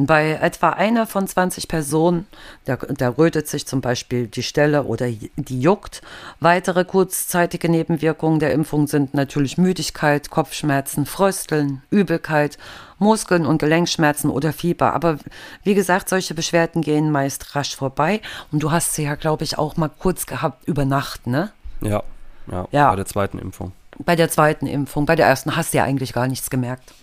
Bei 0.00 0.34
etwa 0.34 0.70
einer 0.70 1.08
von 1.08 1.26
20 1.26 1.66
Personen, 1.66 2.28
da, 2.66 2.76
da 2.76 3.08
rötet 3.08 3.48
sich 3.48 3.66
zum 3.66 3.80
Beispiel 3.80 4.28
die 4.28 4.44
Stelle 4.44 4.84
oder 4.84 5.08
die 5.10 5.60
juckt. 5.60 6.02
Weitere 6.38 6.84
kurzzeitige 6.84 7.68
Nebenwirkungen 7.68 8.38
der 8.38 8.52
Impfung 8.52 8.86
sind 8.86 9.14
natürlich 9.14 9.58
Müdigkeit, 9.58 10.30
Kopfschmerzen, 10.30 11.04
Frösteln, 11.04 11.82
Übelkeit, 11.90 12.58
Muskeln- 13.00 13.44
und 13.44 13.58
Gelenkschmerzen 13.58 14.30
oder 14.30 14.52
Fieber. 14.52 14.94
Aber 14.94 15.18
wie 15.64 15.74
gesagt, 15.74 16.08
solche 16.08 16.32
Beschwerden 16.32 16.82
gehen 16.82 17.10
meist 17.10 17.56
rasch 17.56 17.74
vorbei. 17.74 18.20
Und 18.52 18.62
du 18.62 18.70
hast 18.70 18.94
sie 18.94 19.02
ja, 19.02 19.16
glaube 19.16 19.42
ich, 19.42 19.58
auch 19.58 19.76
mal 19.76 19.90
kurz 19.90 20.26
gehabt 20.26 20.62
über 20.68 20.84
Nacht, 20.84 21.26
ne? 21.26 21.50
Ja, 21.80 22.04
ja, 22.46 22.68
ja, 22.70 22.90
bei 22.90 22.96
der 22.96 23.06
zweiten 23.06 23.40
Impfung. 23.40 23.72
Bei 23.98 24.14
der 24.14 24.30
zweiten 24.30 24.68
Impfung. 24.68 25.06
Bei 25.06 25.16
der 25.16 25.26
ersten 25.26 25.56
hast 25.56 25.74
du 25.74 25.78
ja 25.78 25.84
eigentlich 25.84 26.12
gar 26.12 26.28
nichts 26.28 26.50
gemerkt. 26.50 26.94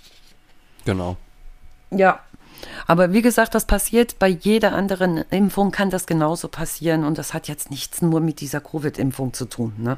Genau. 0.85 1.17
Ja, 1.91 2.19
aber 2.87 3.13
wie 3.13 3.21
gesagt, 3.21 3.55
das 3.55 3.65
passiert 3.65 4.19
bei 4.19 4.27
jeder 4.27 4.73
anderen 4.73 5.17
Impfung, 5.29 5.71
kann 5.71 5.89
das 5.89 6.05
genauso 6.05 6.47
passieren 6.47 7.03
und 7.03 7.17
das 7.17 7.33
hat 7.33 7.47
jetzt 7.47 7.71
nichts 7.71 8.01
nur 8.01 8.19
mit 8.19 8.41
dieser 8.41 8.61
Covid-Impfung 8.61 9.33
zu 9.33 9.45
tun. 9.45 9.73
Ne? 9.77 9.97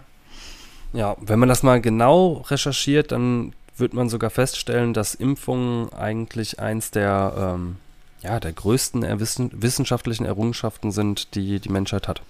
Ja, 0.93 1.15
wenn 1.19 1.39
man 1.39 1.49
das 1.49 1.63
mal 1.63 1.82
genau 1.82 2.43
recherchiert, 2.49 3.12
dann 3.12 3.53
wird 3.75 3.93
man 3.93 4.10
sogar 4.10 4.30
feststellen, 4.30 4.93
dass 4.93 5.15
Impfungen 5.15 5.91
eigentlich 5.93 6.60
eins 6.60 6.91
der, 6.91 7.34
ähm, 7.38 7.77
ja, 8.21 8.39
der 8.39 8.53
größten 8.53 9.06
wissenschaftlichen 9.62 10.25
Errungenschaften 10.25 10.91
sind, 10.91 11.36
die 11.36 11.60
die 11.60 11.69
Menschheit 11.69 12.08
hat. 12.08 12.21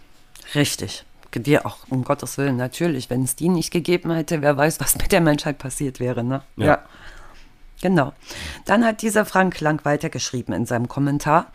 Richtig. 0.55 1.05
Dir 1.35 1.67
auch, 1.67 1.77
um 1.89 2.03
Gottes 2.03 2.39
Willen, 2.39 2.57
natürlich. 2.57 3.11
Wenn 3.11 3.23
es 3.23 3.35
die 3.35 3.49
nicht 3.49 3.69
gegeben 3.69 4.11
hätte, 4.11 4.41
wer 4.41 4.57
weiß, 4.57 4.79
was 4.79 4.97
mit 4.97 5.11
der 5.11 5.21
Menschheit 5.21 5.59
passiert 5.59 5.99
wäre. 5.99 6.23
Ne? 6.23 6.41
ja. 6.55 6.65
ja. 6.65 6.79
Genau. 7.81 8.13
Dann 8.65 8.83
hat 8.83 9.01
dieser 9.01 9.25
Frank 9.25 9.59
Lang 9.59 9.85
weitergeschrieben 9.85 10.53
in 10.53 10.65
seinem 10.65 10.87
Kommentar. 10.87 11.51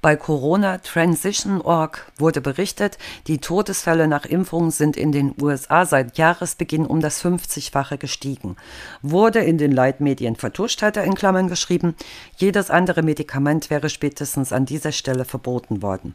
Bei 0.00 0.16
Corona 0.16 0.78
Transition.org 0.78 2.12
wurde 2.18 2.40
berichtet, 2.40 2.98
die 3.26 3.38
Todesfälle 3.38 4.06
nach 4.06 4.26
Impfungen 4.26 4.70
sind 4.70 4.96
in 4.96 5.12
den 5.12 5.34
USA 5.40 5.86
seit 5.86 6.18
Jahresbeginn 6.18 6.86
um 6.86 7.00
das 7.00 7.24
50-fache 7.24 7.96
gestiegen. 7.96 8.56
Wurde 9.02 9.40
in 9.40 9.56
den 9.56 9.72
Leitmedien 9.72 10.36
vertuscht, 10.36 10.82
hat 10.82 10.96
er 10.96 11.04
in 11.04 11.14
Klammern 11.14 11.48
geschrieben, 11.48 11.94
jedes 12.36 12.70
andere 12.70 13.02
Medikament 13.02 13.70
wäre 13.70 13.88
spätestens 13.88 14.52
an 14.52 14.66
dieser 14.66 14.92
Stelle 14.92 15.24
verboten 15.24 15.82
worden. 15.82 16.14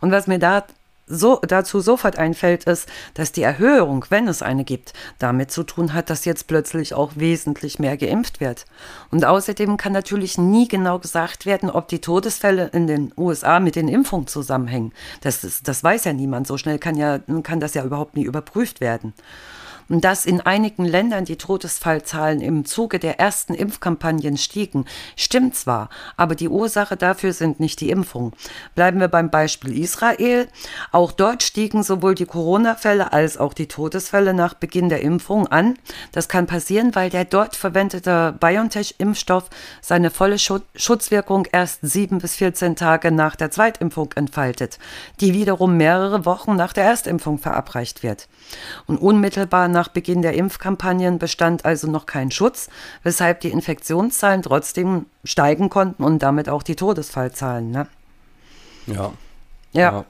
Und 0.00 0.10
was 0.10 0.26
mir 0.26 0.38
da 0.38 0.64
so, 1.12 1.40
dazu 1.46 1.80
sofort 1.80 2.18
einfällt, 2.18 2.64
ist, 2.64 2.88
dass 3.14 3.32
die 3.32 3.42
Erhöhung, 3.42 4.04
wenn 4.08 4.28
es 4.28 4.42
eine 4.42 4.64
gibt, 4.64 4.92
damit 5.18 5.50
zu 5.50 5.62
tun 5.62 5.92
hat, 5.92 6.10
dass 6.10 6.24
jetzt 6.24 6.46
plötzlich 6.46 6.94
auch 6.94 7.12
wesentlich 7.16 7.78
mehr 7.78 7.96
geimpft 7.96 8.40
wird. 8.40 8.64
Und 9.10 9.24
außerdem 9.24 9.76
kann 9.76 9.92
natürlich 9.92 10.38
nie 10.38 10.68
genau 10.68 10.98
gesagt 10.98 11.46
werden, 11.46 11.70
ob 11.70 11.88
die 11.88 12.00
Todesfälle 12.00 12.70
in 12.72 12.86
den 12.86 13.12
USA 13.16 13.60
mit 13.60 13.76
den 13.76 13.88
Impfungen 13.88 14.26
zusammenhängen. 14.26 14.92
Das, 15.20 15.44
ist, 15.44 15.68
das 15.68 15.84
weiß 15.84 16.04
ja 16.04 16.12
niemand. 16.12 16.46
So 16.46 16.56
schnell 16.56 16.78
kann, 16.78 16.96
ja, 16.96 17.20
kann 17.42 17.60
das 17.60 17.74
ja 17.74 17.84
überhaupt 17.84 18.16
nie 18.16 18.24
überprüft 18.24 18.80
werden 18.80 19.12
dass 19.88 20.26
in 20.26 20.40
einigen 20.40 20.84
Ländern 20.84 21.24
die 21.24 21.36
Todesfallzahlen 21.36 22.40
im 22.40 22.64
Zuge 22.64 22.98
der 22.98 23.20
ersten 23.20 23.54
Impfkampagnen 23.54 24.36
stiegen, 24.36 24.86
stimmt 25.16 25.54
zwar, 25.54 25.88
aber 26.16 26.34
die 26.34 26.48
Ursache 26.48 26.96
dafür 26.96 27.32
sind 27.32 27.60
nicht 27.60 27.80
die 27.80 27.90
Impfungen. 27.90 28.32
Bleiben 28.74 29.00
wir 29.00 29.08
beim 29.08 29.30
Beispiel 29.30 29.78
Israel. 29.78 30.48
Auch 30.90 31.12
dort 31.12 31.42
stiegen 31.42 31.82
sowohl 31.82 32.14
die 32.14 32.26
Corona-Fälle 32.26 33.12
als 33.12 33.36
auch 33.38 33.54
die 33.54 33.68
Todesfälle 33.68 34.34
nach 34.34 34.54
Beginn 34.54 34.88
der 34.88 35.02
Impfung 35.02 35.46
an. 35.48 35.76
Das 36.12 36.28
kann 36.28 36.46
passieren, 36.46 36.94
weil 36.94 37.10
der 37.10 37.24
dort 37.24 37.56
verwendete 37.56 38.34
BioNTech-Impfstoff 38.38 39.50
seine 39.80 40.10
volle 40.10 40.38
Schutzwirkung 40.38 41.46
erst 41.50 41.80
sieben 41.82 42.18
bis 42.18 42.36
14 42.36 42.76
Tage 42.76 43.10
nach 43.10 43.36
der 43.36 43.50
Zweitimpfung 43.50 44.12
entfaltet, 44.14 44.78
die 45.20 45.34
wiederum 45.34 45.76
mehrere 45.76 46.24
Wochen 46.24 46.56
nach 46.56 46.72
der 46.72 46.84
Erstimpfung 46.84 47.38
verabreicht 47.38 48.02
wird. 48.02 48.28
Und 48.86 48.98
unmittelbar 48.98 49.68
nach 49.72 49.88
Beginn 49.88 50.22
der 50.22 50.34
Impfkampagnen 50.34 51.18
bestand 51.18 51.64
also 51.64 51.90
noch 51.90 52.06
kein 52.06 52.30
Schutz, 52.30 52.68
weshalb 53.02 53.40
die 53.40 53.50
Infektionszahlen 53.50 54.42
trotzdem 54.42 55.06
steigen 55.24 55.68
konnten 55.70 56.04
und 56.04 56.20
damit 56.22 56.48
auch 56.48 56.62
die 56.62 56.76
Todesfallzahlen. 56.76 57.70
Ne? 57.70 57.86
Ja. 58.86 59.12
Ja. 59.72 60.04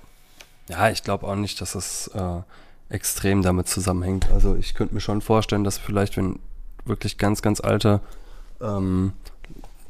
Ja, 0.68 0.88
ich 0.90 1.02
glaube 1.02 1.26
auch 1.26 1.34
nicht, 1.36 1.60
dass 1.60 1.74
es 1.74 2.08
äh, 2.08 2.40
extrem 2.88 3.42
damit 3.42 3.68
zusammenhängt. 3.68 4.30
Also 4.30 4.54
ich 4.54 4.74
könnte 4.74 4.94
mir 4.94 5.00
schon 5.00 5.20
vorstellen, 5.20 5.64
dass 5.64 5.78
vielleicht, 5.78 6.16
wenn 6.16 6.38
wirklich 6.84 7.18
ganz, 7.18 7.42
ganz 7.42 7.60
alte 7.60 8.00
ähm, 8.60 9.12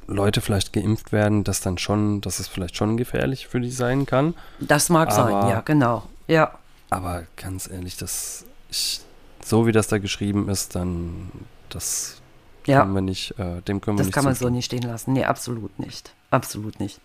Leute 0.06 0.40
vielleicht 0.40 0.72
geimpft 0.72 1.12
werden, 1.12 1.44
dass 1.44 1.60
dann 1.60 1.78
schon, 1.78 2.20
dass 2.20 2.38
es 2.38 2.48
vielleicht 2.48 2.76
schon 2.76 2.96
gefährlich 2.96 3.46
für 3.46 3.60
die 3.60 3.70
sein 3.70 4.06
kann. 4.06 4.34
Das 4.60 4.88
mag 4.88 5.08
Aber- 5.10 5.30
sein, 5.30 5.48
ja, 5.48 5.60
genau. 5.60 6.02
Ja, 6.26 6.52
Aber 6.90 7.24
ganz 7.36 7.68
ehrlich, 7.70 7.96
das 7.96 8.44
ich, 8.70 9.00
so 9.44 9.66
wie 9.66 9.72
das 9.72 9.88
da 9.88 9.98
geschrieben 9.98 10.48
ist, 10.48 10.74
dann 10.74 11.30
das 11.68 12.20
ja. 12.66 12.80
können 12.80 12.94
wir 12.94 13.00
nicht, 13.00 13.38
äh, 13.38 13.60
dem 13.62 13.80
können 13.80 13.96
wir 13.96 14.00
Das 14.00 14.06
nicht 14.06 14.14
kann 14.14 14.24
man 14.24 14.34
so 14.34 14.48
nicht 14.48 14.66
stehen 14.66 14.82
lassen. 14.82 15.12
Nee, 15.12 15.24
absolut 15.24 15.78
nicht. 15.78 16.14
Absolut 16.30 16.80
nicht. 16.80 17.00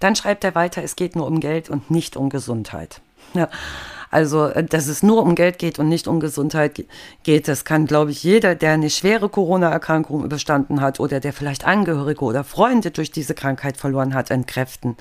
Dann 0.00 0.16
schreibt 0.16 0.44
er 0.44 0.54
weiter, 0.54 0.82
es 0.82 0.96
geht 0.96 1.16
nur 1.16 1.26
um 1.26 1.40
Geld 1.40 1.68
und 1.68 1.90
nicht 1.90 2.16
um 2.16 2.30
Gesundheit. 2.30 3.00
Ja, 3.34 3.48
also, 4.10 4.46
äh, 4.46 4.64
dass 4.64 4.86
es 4.86 5.02
nur 5.02 5.22
um 5.22 5.34
Geld 5.34 5.58
geht 5.58 5.78
und 5.78 5.88
nicht 5.88 6.06
um 6.08 6.20
Gesundheit 6.20 6.76
ge- 6.76 6.86
geht, 7.24 7.48
das 7.48 7.64
kann, 7.64 7.86
glaube 7.86 8.12
ich, 8.12 8.22
jeder, 8.22 8.54
der 8.54 8.72
eine 8.72 8.88
schwere 8.88 9.28
Corona-Erkrankung 9.28 10.24
überstanden 10.24 10.80
hat 10.80 11.00
oder 11.00 11.20
der 11.20 11.32
vielleicht 11.32 11.66
Angehörige 11.66 12.24
oder 12.24 12.44
Freunde 12.44 12.92
durch 12.92 13.10
diese 13.10 13.34
Krankheit 13.34 13.76
verloren 13.76 14.14
hat, 14.14 14.30
entkräften. 14.30 14.96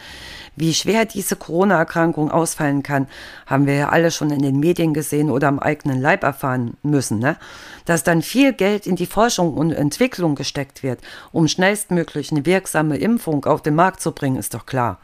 Wie 0.56 0.74
schwer 0.74 1.06
diese 1.06 1.36
Corona-Erkrankung 1.36 2.32
ausfallen 2.32 2.82
kann, 2.84 3.08
haben 3.46 3.68
wir 3.68 3.76
ja 3.76 3.90
alle 3.90 4.10
schon 4.10 4.32
in 4.32 4.42
den 4.42 4.60
Medien 4.60 4.94
gesehen 4.94 5.30
oder 5.30 5.48
am 5.48 5.60
eigenen 5.60 6.02
Leib 6.02 6.24
erfahren 6.24 6.76
müssen. 6.82 7.20
Ne? 7.20 7.38
Dass 7.86 8.04
dann 8.04 8.22
viel 8.22 8.54
Geld 8.54 8.88
in 8.88 8.96
die 8.96 9.06
Forschung 9.06 9.54
und 9.54 9.72
Entwicklung 9.72 10.36
gesteckt 10.36 10.82
wird, 10.82 11.00
um 11.32 11.48
schnellstmöglich 11.48 12.32
eine 12.32 12.46
wirksame 12.46 12.98
Impfung 12.98 13.46
auf 13.46 13.62
den 13.62 13.76
Markt 13.76 14.02
zu 14.02 14.12
bringen, 14.12 14.38
ist 14.38 14.56
doch 14.56 14.66
klar. 14.66 15.00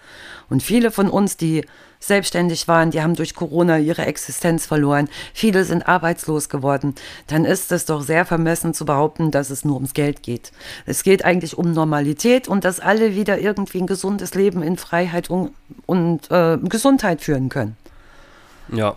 Und 0.49 0.63
viele 0.63 0.89
von 0.91 1.09
uns, 1.09 1.37
die 1.37 1.65
selbstständig 2.01 2.67
waren, 2.67 2.91
die 2.91 3.01
haben 3.01 3.15
durch 3.15 3.35
Corona 3.35 3.77
ihre 3.77 4.05
Existenz 4.05 4.65
verloren, 4.65 5.07
viele 5.33 5.63
sind 5.63 5.87
arbeitslos 5.87 6.49
geworden, 6.49 6.95
dann 7.27 7.45
ist 7.45 7.71
es 7.71 7.85
doch 7.85 8.01
sehr 8.01 8.25
vermessen 8.25 8.73
zu 8.73 8.83
behaupten, 8.85 9.31
dass 9.31 9.49
es 9.49 9.63
nur 9.63 9.75
ums 9.75 9.93
Geld 9.93 10.23
geht. 10.23 10.51
Es 10.85 11.03
geht 11.03 11.23
eigentlich 11.23 11.57
um 11.57 11.71
Normalität 11.71 12.47
und 12.49 12.65
dass 12.65 12.79
alle 12.79 13.15
wieder 13.15 13.39
irgendwie 13.39 13.79
ein 13.79 13.87
gesundes 13.87 14.33
Leben 14.33 14.63
in 14.63 14.75
Freiheit 14.77 15.29
und, 15.29 15.51
und 15.85 16.29
äh, 16.31 16.57
Gesundheit 16.57 17.21
führen 17.21 17.47
können. 17.49 17.77
Ja, 18.73 18.95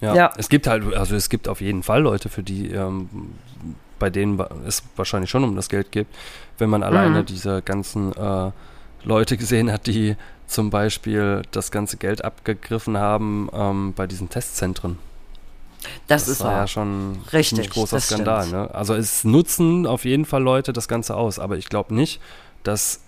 ja. 0.00 0.14
Ja. 0.14 0.32
Es 0.36 0.48
gibt 0.48 0.66
halt, 0.66 0.94
also 0.94 1.16
es 1.16 1.28
gibt 1.28 1.48
auf 1.48 1.60
jeden 1.60 1.82
Fall 1.82 2.02
Leute, 2.02 2.28
für 2.28 2.42
die, 2.42 2.70
ähm, 2.70 3.08
bei 3.98 4.10
denen 4.10 4.40
es 4.66 4.82
wahrscheinlich 4.96 5.30
schon 5.30 5.44
um 5.44 5.56
das 5.56 5.68
Geld 5.68 5.92
geht, 5.92 6.06
wenn 6.58 6.70
man 6.70 6.82
alleine 6.82 7.20
Mhm. 7.20 7.26
diese 7.26 7.62
ganzen 7.62 8.12
äh, 8.12 8.50
Leute 9.04 9.36
gesehen 9.36 9.70
hat, 9.72 9.86
die 9.86 10.16
zum 10.46 10.70
Beispiel 10.70 11.42
das 11.50 11.70
ganze 11.70 11.96
Geld 11.96 12.24
abgegriffen 12.24 12.96
haben 12.98 13.48
ähm, 13.52 13.92
bei 13.94 14.06
diesen 14.06 14.28
Testzentren. 14.28 14.98
Das, 16.06 16.28
ist 16.28 16.40
war 16.40 16.52
wahr. 16.52 16.58
ja 16.60 16.66
schon 16.66 17.12
ein 17.12 17.22
Richtig, 17.32 17.48
ziemlich 17.48 17.70
großer 17.70 17.96
das 17.96 18.06
Skandal. 18.06 18.48
Ne? 18.48 18.74
Also 18.74 18.94
es 18.94 19.24
nutzen 19.24 19.86
auf 19.86 20.04
jeden 20.04 20.24
Fall 20.24 20.42
Leute 20.42 20.72
das 20.72 20.88
Ganze 20.88 21.14
aus, 21.16 21.38
aber 21.38 21.58
ich 21.58 21.68
glaube 21.68 21.94
nicht, 21.94 22.20
dass 22.62 23.00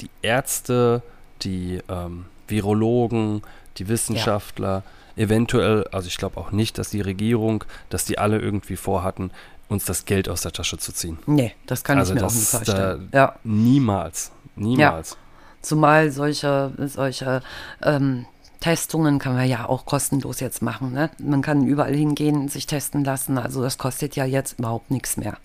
die 0.00 0.10
Ärzte, 0.22 1.02
die 1.42 1.80
ähm, 1.88 2.26
Virologen, 2.48 3.42
die 3.78 3.88
Wissenschaftler, 3.88 4.82
eventuell, 5.16 5.86
also 5.92 6.08
ich 6.08 6.18
glaube 6.18 6.36
auch 6.38 6.50
nicht, 6.50 6.76
dass 6.76 6.90
die 6.90 7.00
Regierung, 7.00 7.64
dass 7.88 8.04
die 8.04 8.18
alle 8.18 8.38
irgendwie 8.38 8.76
vorhatten, 8.76 9.30
uns 9.68 9.84
das 9.86 10.04
Geld 10.04 10.28
aus 10.28 10.42
der 10.42 10.52
Tasche 10.52 10.76
zu 10.76 10.92
ziehen. 10.92 11.18
Nee, 11.26 11.54
das 11.66 11.84
kann 11.84 11.98
Also 11.98 12.12
ich 12.12 12.20
mir 12.20 12.26
auch 12.26 12.30
das, 12.30 12.36
nicht 12.38 12.48
vorstellen. 12.48 13.08
äh, 13.12 13.16
ja. 13.16 13.34
Niemals. 13.44 14.30
Niemals. 14.56 15.16
Zumal 15.64 16.10
solche, 16.10 16.72
solche 16.78 17.42
ähm, 17.82 18.26
Testungen 18.60 19.18
kann 19.18 19.34
man 19.34 19.48
ja 19.48 19.68
auch 19.68 19.84
kostenlos 19.86 20.40
jetzt 20.40 20.62
machen. 20.62 20.92
Ne? 20.92 21.10
Man 21.18 21.42
kann 21.42 21.66
überall 21.66 21.94
hingehen, 21.94 22.48
sich 22.48 22.66
testen 22.66 23.04
lassen. 23.04 23.36
Also 23.38 23.62
das 23.62 23.78
kostet 23.78 24.16
ja 24.16 24.24
jetzt 24.24 24.58
überhaupt 24.58 24.90
nichts 24.90 25.16
mehr. 25.16 25.36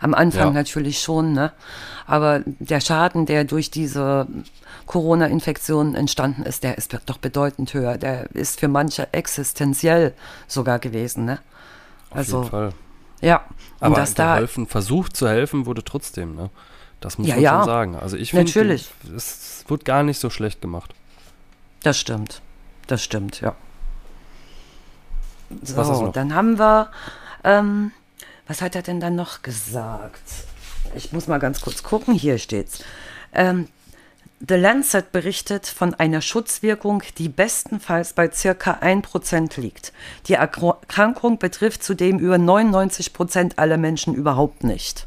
Am 0.00 0.14
Anfang 0.14 0.48
Ja. 0.48 0.50
natürlich 0.52 1.00
schon, 1.00 1.32
ne? 1.34 1.52
Aber 2.06 2.40
der 2.46 2.80
Schaden, 2.80 3.26
der 3.26 3.44
durch 3.44 3.70
diese 3.70 4.26
Corona-Infektion 4.86 5.94
entstanden 5.94 6.42
ist, 6.42 6.62
der 6.64 6.78
ist 6.78 6.96
doch 7.06 7.18
bedeutend 7.18 7.74
höher. 7.74 7.98
Der 7.98 8.30
ist 8.34 8.60
für 8.60 8.68
manche 8.68 9.12
existenziell 9.12 10.14
sogar 10.48 10.78
gewesen, 10.78 11.24
ne? 11.26 11.38
Auf 12.10 12.16
Also, 12.18 12.38
jeden 12.38 12.50
Fall. 12.50 12.72
ja. 13.20 13.44
Und 13.80 13.86
Aber 13.86 13.96
dass 13.96 14.14
da 14.14 14.34
geholfen, 14.36 14.66
versucht 14.66 15.16
zu 15.16 15.28
helfen 15.28 15.66
wurde 15.66 15.84
trotzdem, 15.84 16.34
ne? 16.34 16.50
Das 17.00 17.18
muss 17.18 17.28
Ja, 17.28 17.34
man 17.34 17.42
ja. 17.44 17.56
schon 17.58 17.64
sagen. 17.66 17.96
Also 17.96 18.16
ich 18.16 18.30
finde, 18.30 18.46
Natürlich. 18.46 18.90
es 19.16 19.64
wird 19.68 19.84
gar 19.84 20.02
nicht 20.02 20.18
so 20.18 20.30
schlecht 20.30 20.60
gemacht. 20.60 20.94
Das 21.82 21.98
stimmt. 21.98 22.42
Das 22.86 23.02
stimmt, 23.02 23.40
ja. 23.40 23.54
Was 25.48 25.86
So, 25.88 26.06
noch? 26.06 26.12
dann 26.12 26.34
haben 26.34 26.58
wir, 26.58 26.90
ähm, 27.44 27.92
was 28.46 28.62
hat 28.62 28.76
er 28.76 28.82
denn 28.82 29.00
dann 29.00 29.16
noch 29.16 29.42
gesagt? 29.42 30.22
Ich 30.94 31.12
muss 31.12 31.26
mal 31.26 31.38
ganz 31.38 31.60
kurz 31.60 31.82
gucken, 31.82 32.14
hier 32.14 32.38
steht's. 32.38 32.82
Ähm, 33.32 33.68
The 34.46 34.54
Lancet 34.54 35.12
berichtet 35.12 35.66
von 35.66 35.92
einer 35.94 36.22
Schutzwirkung, 36.22 37.02
die 37.18 37.28
bestenfalls 37.28 38.14
bei 38.14 38.30
circa 38.30 38.78
1% 38.80 39.60
liegt. 39.60 39.92
Die 40.28 40.34
Erkrankung 40.34 41.38
betrifft 41.38 41.82
zudem 41.84 42.18
über 42.18 42.36
99% 42.36 43.58
aller 43.58 43.76
Menschen 43.76 44.14
überhaupt 44.14 44.64
nicht. 44.64 45.06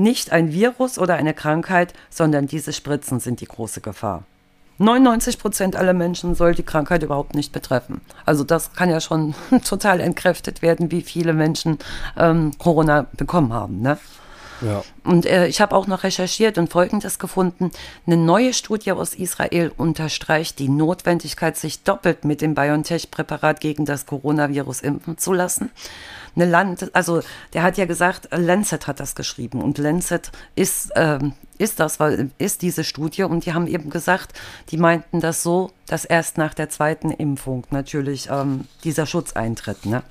Nicht 0.00 0.32
ein 0.32 0.50
Virus 0.50 0.98
oder 0.98 1.16
eine 1.16 1.34
Krankheit, 1.34 1.92
sondern 2.08 2.46
diese 2.46 2.72
Spritzen 2.72 3.20
sind 3.20 3.42
die 3.42 3.46
große 3.46 3.82
Gefahr. 3.82 4.24
99 4.78 5.38
Prozent 5.38 5.76
aller 5.76 5.92
Menschen 5.92 6.34
soll 6.34 6.54
die 6.54 6.62
Krankheit 6.62 7.02
überhaupt 7.02 7.34
nicht 7.34 7.52
betreffen. 7.52 8.00
Also 8.24 8.42
das 8.42 8.72
kann 8.72 8.88
ja 8.88 9.02
schon 9.02 9.34
total 9.64 10.00
entkräftet 10.00 10.62
werden, 10.62 10.90
wie 10.90 11.02
viele 11.02 11.34
Menschen 11.34 11.78
ähm, 12.16 12.52
Corona 12.56 13.08
bekommen 13.12 13.52
haben. 13.52 13.82
Ne? 13.82 13.98
Ja. 14.62 14.82
Und 15.04 15.26
äh, 15.26 15.48
ich 15.48 15.60
habe 15.60 15.76
auch 15.76 15.86
noch 15.86 16.02
recherchiert 16.02 16.56
und 16.56 16.70
Folgendes 16.70 17.18
gefunden. 17.18 17.70
Eine 18.06 18.16
neue 18.16 18.54
Studie 18.54 18.92
aus 18.92 19.14
Israel 19.14 19.70
unterstreicht 19.76 20.58
die 20.58 20.70
Notwendigkeit, 20.70 21.58
sich 21.58 21.82
doppelt 21.82 22.24
mit 22.24 22.40
dem 22.40 22.54
BioNTech-Präparat 22.54 23.60
gegen 23.60 23.84
das 23.84 24.06
Coronavirus 24.06 24.80
impfen 24.80 25.18
zu 25.18 25.34
lassen. 25.34 25.70
Eine 26.36 26.46
Land, 26.46 26.94
also 26.94 27.22
der 27.52 27.62
hat 27.62 27.76
ja 27.76 27.86
gesagt, 27.86 28.28
Lancet 28.32 28.86
hat 28.86 29.00
das 29.00 29.14
geschrieben 29.14 29.62
und 29.62 29.78
Lancet 29.78 30.30
ist, 30.54 30.90
ähm, 30.96 31.32
ist 31.58 31.80
das, 31.80 32.00
weil 32.00 32.30
ist 32.38 32.62
diese 32.62 32.84
Studie 32.84 33.24
und 33.24 33.46
die 33.46 33.52
haben 33.52 33.66
eben 33.66 33.90
gesagt, 33.90 34.32
die 34.70 34.76
meinten 34.76 35.20
das 35.20 35.42
so, 35.42 35.70
dass 35.86 36.04
erst 36.04 36.38
nach 36.38 36.54
der 36.54 36.68
zweiten 36.68 37.10
Impfung 37.10 37.66
natürlich 37.70 38.28
ähm, 38.30 38.66
dieser 38.84 39.06
Schutz 39.06 39.32
eintritt. 39.32 39.86
Ne? 39.86 40.02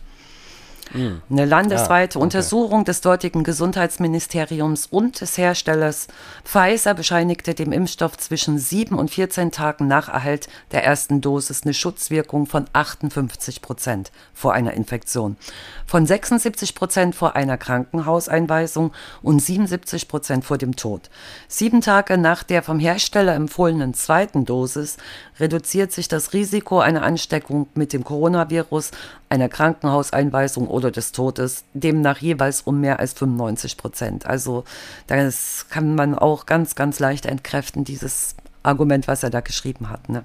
Eine 0.93 1.45
landesweite 1.45 2.17
Ah, 2.17 2.19
okay. 2.19 2.23
Untersuchung 2.23 2.83
des 2.83 3.01
dortigen 3.01 3.43
Gesundheitsministeriums 3.43 4.87
und 4.87 5.21
des 5.21 5.37
Herstellers 5.37 6.07
Pfizer 6.43 6.93
bescheinigte 6.93 7.53
dem 7.53 7.71
Impfstoff 7.71 8.17
zwischen 8.17 8.57
7 8.57 8.97
und 8.97 9.11
14 9.11 9.51
Tagen 9.51 9.87
nach 9.87 10.09
Erhalt 10.09 10.47
der 10.71 10.83
ersten 10.83 11.21
Dosis 11.21 11.63
eine 11.63 11.73
Schutzwirkung 11.73 12.47
von 12.47 12.65
58 12.73 13.61
Prozent 13.61 14.11
vor 14.33 14.53
einer 14.53 14.73
Infektion, 14.73 15.37
von 15.85 16.05
76 16.05 16.73
Prozent 16.73 17.15
vor 17.15 17.35
einer 17.35 17.57
Krankenhauseinweisung 17.57 18.91
und 19.21 19.39
77 19.39 20.07
Prozent 20.07 20.45
vor 20.45 20.57
dem 20.57 20.75
Tod. 20.75 21.09
Sieben 21.47 21.81
Tage 21.81 22.17
nach 22.17 22.43
der 22.43 22.63
vom 22.63 22.79
Hersteller 22.79 23.35
empfohlenen 23.35 23.93
zweiten 23.93 24.45
Dosis 24.45 24.97
reduziert 25.39 25.91
sich 25.91 26.07
das 26.07 26.33
Risiko 26.33 26.79
einer 26.79 27.03
Ansteckung 27.03 27.67
mit 27.75 27.93
dem 27.93 28.03
Coronavirus, 28.03 28.91
einer 29.29 29.47
Krankenhauseinweisung 29.47 30.67
oder 30.67 30.91
des 30.91 31.11
Todes 31.11 31.63
demnach 31.73 32.17
jeweils 32.17 32.61
um 32.61 32.81
mehr 32.81 32.99
als 32.99 33.13
95 33.13 33.77
Prozent. 33.77 34.25
Also 34.25 34.63
das 35.07 35.67
kann 35.69 35.95
man 35.95 36.15
auch 36.15 36.45
ganz, 36.45 36.75
ganz 36.75 36.99
leicht 36.99 37.25
entkräften, 37.25 37.83
dieses 37.83 38.35
Argument, 38.63 39.07
was 39.07 39.23
er 39.23 39.29
da 39.29 39.41
geschrieben 39.41 39.89
hat. 39.89 40.09
Ne? 40.09 40.23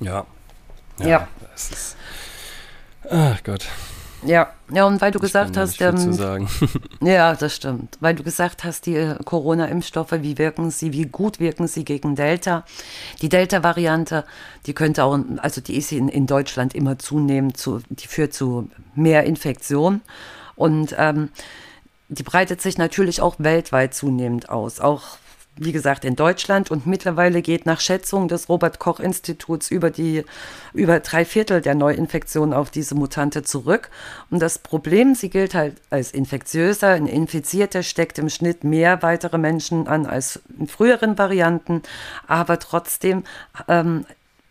Ja. 0.00 0.26
Ja. 0.98 1.28
Das 1.52 1.70
ist, 1.70 1.96
ach 3.10 3.42
Gott. 3.42 3.66
Ja, 4.26 4.52
ja, 4.72 4.84
und 4.84 5.00
weil 5.00 5.12
du 5.12 5.18
ich 5.18 5.22
gesagt 5.22 5.56
hast, 5.56 5.80
ähm. 5.80 6.48
Ja, 7.00 7.34
das 7.34 7.54
stimmt. 7.54 7.96
Weil 8.00 8.14
du 8.14 8.22
gesagt 8.22 8.64
hast, 8.64 8.86
die 8.86 8.96
äh, 8.96 9.16
Corona-Impfstoffe, 9.24 10.12
wie 10.12 10.38
wirken 10.38 10.70
sie, 10.70 10.92
wie 10.92 11.06
gut 11.06 11.38
wirken 11.38 11.68
sie 11.68 11.84
gegen 11.84 12.16
Delta? 12.16 12.64
Die 13.22 13.28
Delta-Variante, 13.28 14.24
die 14.66 14.74
könnte 14.74 15.04
auch, 15.04 15.18
also 15.38 15.60
die 15.60 15.76
ist 15.76 15.92
in, 15.92 16.08
in 16.08 16.26
Deutschland 16.26 16.74
immer 16.74 16.98
zunehmend 16.98 17.56
zu, 17.56 17.80
die 17.88 18.08
führt 18.08 18.34
zu 18.34 18.70
mehr 18.94 19.24
Infektion. 19.24 20.00
Und 20.56 20.94
ähm, 20.98 21.30
die 22.08 22.22
breitet 22.22 22.60
sich 22.60 22.78
natürlich 22.78 23.20
auch 23.20 23.36
weltweit 23.38 23.94
zunehmend 23.94 24.48
aus. 24.48 24.80
Auch 24.80 25.18
wie 25.58 25.72
gesagt, 25.72 26.04
in 26.04 26.16
Deutschland. 26.16 26.70
Und 26.70 26.86
mittlerweile 26.86 27.42
geht 27.42 27.66
nach 27.66 27.80
Schätzung 27.80 28.28
des 28.28 28.48
Robert-Koch-Instituts 28.48 29.70
über 29.70 29.90
die 29.90 30.24
über 30.72 31.00
drei 31.00 31.24
Viertel 31.24 31.60
der 31.62 31.74
Neuinfektionen 31.74 32.52
auf 32.52 32.70
diese 32.70 32.94
Mutante 32.94 33.42
zurück. 33.42 33.90
Und 34.30 34.40
das 34.40 34.58
Problem, 34.58 35.14
sie 35.14 35.30
gilt 35.30 35.54
halt 35.54 35.76
als 35.90 36.12
infektiöser, 36.12 36.88
ein 36.88 37.06
Infizierter 37.06 37.82
steckt 37.82 38.18
im 38.18 38.28
Schnitt 38.28 38.64
mehr 38.64 39.02
weitere 39.02 39.38
Menschen 39.38 39.88
an 39.88 40.06
als 40.06 40.40
in 40.58 40.68
früheren 40.68 41.16
Varianten, 41.16 41.82
aber 42.26 42.58
trotzdem 42.58 43.24
ähm, 43.68 44.04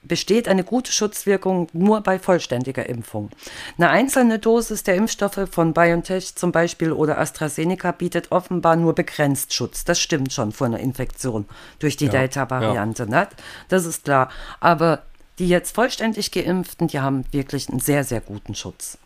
besteht 0.07 0.47
eine 0.47 0.63
gute 0.63 0.91
Schutzwirkung 0.91 1.67
nur 1.73 2.01
bei 2.01 2.19
vollständiger 2.19 2.87
Impfung. 2.87 3.29
Eine 3.77 3.89
einzelne 3.89 4.39
Dosis 4.39 4.83
der 4.83 4.95
Impfstoffe 4.95 5.47
von 5.49 5.73
BioNTech 5.73 6.35
zum 6.35 6.51
Beispiel 6.51 6.91
oder 6.91 7.17
AstraZeneca 7.17 7.91
bietet 7.91 8.31
offenbar 8.31 8.75
nur 8.75 8.93
begrenzt 8.93 9.53
Schutz. 9.53 9.83
Das 9.83 9.99
stimmt 9.99 10.33
schon 10.33 10.51
vor 10.51 10.67
einer 10.67 10.79
Infektion 10.79 11.45
durch 11.79 11.97
die 11.97 12.05
ja, 12.05 12.11
Delta-Variante. 12.11 13.03
Ja. 13.03 13.09
Ne? 13.09 13.27
Das 13.69 13.85
ist 13.85 14.05
klar. 14.05 14.29
Aber 14.59 15.03
die 15.39 15.49
jetzt 15.49 15.75
vollständig 15.75 16.31
geimpften, 16.31 16.87
die 16.87 16.99
haben 16.99 17.25
wirklich 17.31 17.69
einen 17.69 17.79
sehr, 17.79 18.03
sehr 18.03 18.21
guten 18.21 18.55
Schutz. 18.55 18.97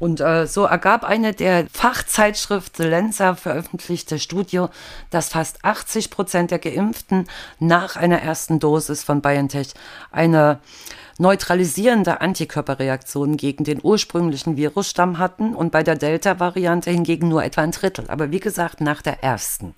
Und 0.00 0.20
äh, 0.20 0.46
so 0.46 0.64
ergab 0.64 1.04
eine 1.04 1.34
der 1.34 1.66
Fachzeitschrift 1.70 2.78
The 2.78 2.84
Lenza 2.84 3.34
veröffentlichte 3.34 4.18
Studie, 4.18 4.64
dass 5.10 5.28
fast 5.28 5.62
80 5.62 6.10
Prozent 6.10 6.50
der 6.50 6.58
Geimpften 6.58 7.28
nach 7.58 7.96
einer 7.96 8.20
ersten 8.20 8.58
Dosis 8.58 9.04
von 9.04 9.20
BioNTech 9.20 9.74
eine 10.10 10.58
neutralisierende 11.18 12.22
Antikörperreaktion 12.22 13.36
gegen 13.36 13.64
den 13.64 13.78
ursprünglichen 13.82 14.56
Virusstamm 14.56 15.18
hatten 15.18 15.54
und 15.54 15.70
bei 15.70 15.82
der 15.82 15.96
Delta-Variante 15.96 16.90
hingegen 16.90 17.28
nur 17.28 17.44
etwa 17.44 17.60
ein 17.60 17.72
Drittel. 17.72 18.06
Aber 18.08 18.30
wie 18.30 18.40
gesagt, 18.40 18.80
nach 18.80 19.02
der 19.02 19.22
ersten. 19.22 19.74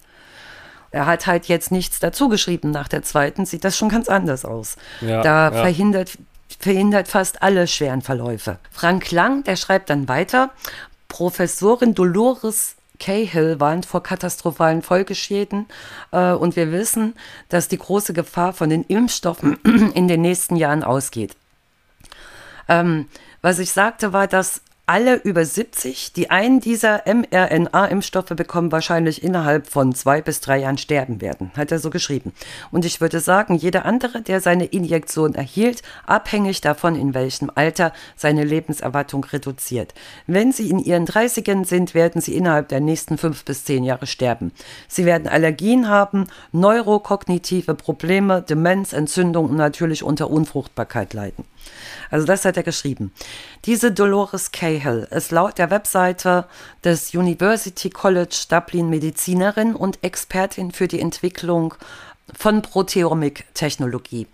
Er 0.93 1.07
hat 1.07 1.27
halt 1.27 1.47
jetzt 1.47 1.73
nichts 1.73 1.99
dazu 1.99 2.29
geschrieben. 2.29 2.71
Nach 2.71 2.87
der 2.87 3.03
zweiten 3.03 3.45
sieht 3.45 3.65
das 3.65 3.77
schon 3.77 3.89
ganz 3.89 4.09
anders 4.09 4.45
aus. 4.45 4.77
Ja, 5.01 5.23
da 5.23 5.51
ja. 5.51 5.63
verhindert 5.63 6.17
verhindert 6.59 7.09
fast 7.09 7.43
alle 7.43 7.67
schweren 7.67 8.03
Verläufe. 8.03 8.59
Frank 8.71 9.11
Lang, 9.11 9.45
der 9.45 9.57
schreibt 9.57 9.91
dann 9.91 10.09
weiter, 10.09 10.51
Professorin 11.09 11.95
Dolores 11.95 12.77
Cahill 12.99 13.59
warnt 13.59 13.85
vor 13.85 14.03
katastrophalen 14.03 14.81
Folgeschäden 14.81 15.67
äh, 16.13 16.33
und 16.33 16.55
wir 16.55 16.71
wissen, 16.71 17.15
dass 17.49 17.69
die 17.69 17.79
große 17.79 18.13
Gefahr 18.13 18.53
von 18.53 18.71
den 18.71 18.85
Impfstoffen 18.85 19.57
in 19.95 20.07
den 20.07 20.21
nächsten 20.21 20.57
Jahren 20.57 20.85
ausgeht. 20.85 21.37
Ähm, 22.69 23.09
was 23.41 23.59
ich 23.59 23.73
sagte, 23.73 24.13
war, 24.13 24.29
dass 24.29 24.63
alle 24.87 25.15
über 25.15 25.45
70, 25.45 26.13
die 26.13 26.31
einen 26.31 26.59
dieser 26.59 27.03
mRNA-Impfstoffe 27.07 28.35
bekommen, 28.35 28.73
wahrscheinlich 28.73 29.23
innerhalb 29.23 29.69
von 29.69 29.95
zwei 29.95 30.21
bis 30.21 30.41
drei 30.41 30.59
Jahren 30.59 30.77
sterben 30.77 31.21
werden, 31.21 31.53
hat 31.57 31.71
er 31.71 31.79
so 31.79 31.89
geschrieben. 31.89 32.33
Und 32.73 32.85
ich 32.85 33.01
würde 33.01 33.21
sagen, 33.21 33.55
jeder 33.55 33.85
andere, 33.85 34.23
der 34.23 34.41
seine 34.41 34.65
Injektion 34.65 35.37
erhielt, 35.37 35.83
abhängig 36.05 36.63
davon, 36.63 36.97
in 36.97 37.15
welchem 37.15 37.51
Alter 37.55 37.93
seine 38.17 38.43
Lebenserwartung 38.43 39.23
reduziert. 39.25 39.95
Wenn 40.27 40.51
Sie 40.51 40.69
in 40.69 40.81
Ihren 40.81 41.07
30ern 41.07 41.65
sind, 41.65 41.95
werden 41.95 42.21
Sie 42.21 42.35
innerhalb 42.35 42.69
der 42.69 42.81
nächsten 42.81 43.19
fünf 43.19 43.45
bis 43.45 43.65
zehn 43.65 43.85
Jahre 43.85 44.09
sterben. 44.09 44.51
Sie 44.89 45.05
werden 45.05 45.29
Allergien 45.29 45.89
haben, 45.89 46.27
neurokognitive 46.51 47.75
Probleme, 47.77 48.43
Demenz, 48.43 48.93
Entzündung 48.93 49.49
und 49.49 49.57
natürlich 49.57 50.03
unter 50.03 50.29
Unfruchtbarkeit 50.29 51.15
leiden. 51.15 51.45
Also 52.11 52.27
das 52.27 52.45
hat 52.45 52.57
er 52.57 52.63
geschrieben. 52.63 53.13
Diese 53.65 53.93
Dolores 53.93 54.53
Cahill 54.79 55.07
ist 55.11 55.33
laut 55.33 55.59
der 55.59 55.71
Webseite 55.71 56.47
des 56.85 57.15
University 57.15 57.91
College 57.91 58.47
Dublin 58.49 58.89
Medizinerin 58.89 59.75
und 59.75 60.03
Expertin 60.03 60.71
für 60.73 60.89
die 60.89 61.01
Entwicklung 61.01 61.75
von 62.37 62.63
Proteomik-Technologie. 62.63 64.27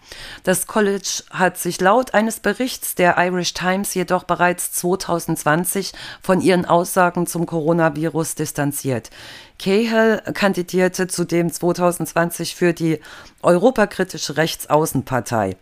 Das 0.44 0.66
College 0.66 1.24
hat 1.30 1.58
sich 1.58 1.80
laut 1.80 2.14
eines 2.14 2.40
Berichts 2.40 2.94
der 2.94 3.16
Irish 3.18 3.54
Times 3.54 3.94
jedoch 3.94 4.24
bereits 4.24 4.72
2020 4.72 5.92
von 6.22 6.40
ihren 6.40 6.64
Aussagen 6.64 7.26
zum 7.26 7.46
Coronavirus 7.46 8.34
distanziert. 8.34 9.10
Cahill 9.58 10.22
kandidierte 10.34 11.08
zudem 11.08 11.52
2020 11.52 12.54
für 12.54 12.72
die 12.72 13.00
europakritische 13.42 14.36
Rechtsaußenpartei 14.36 15.56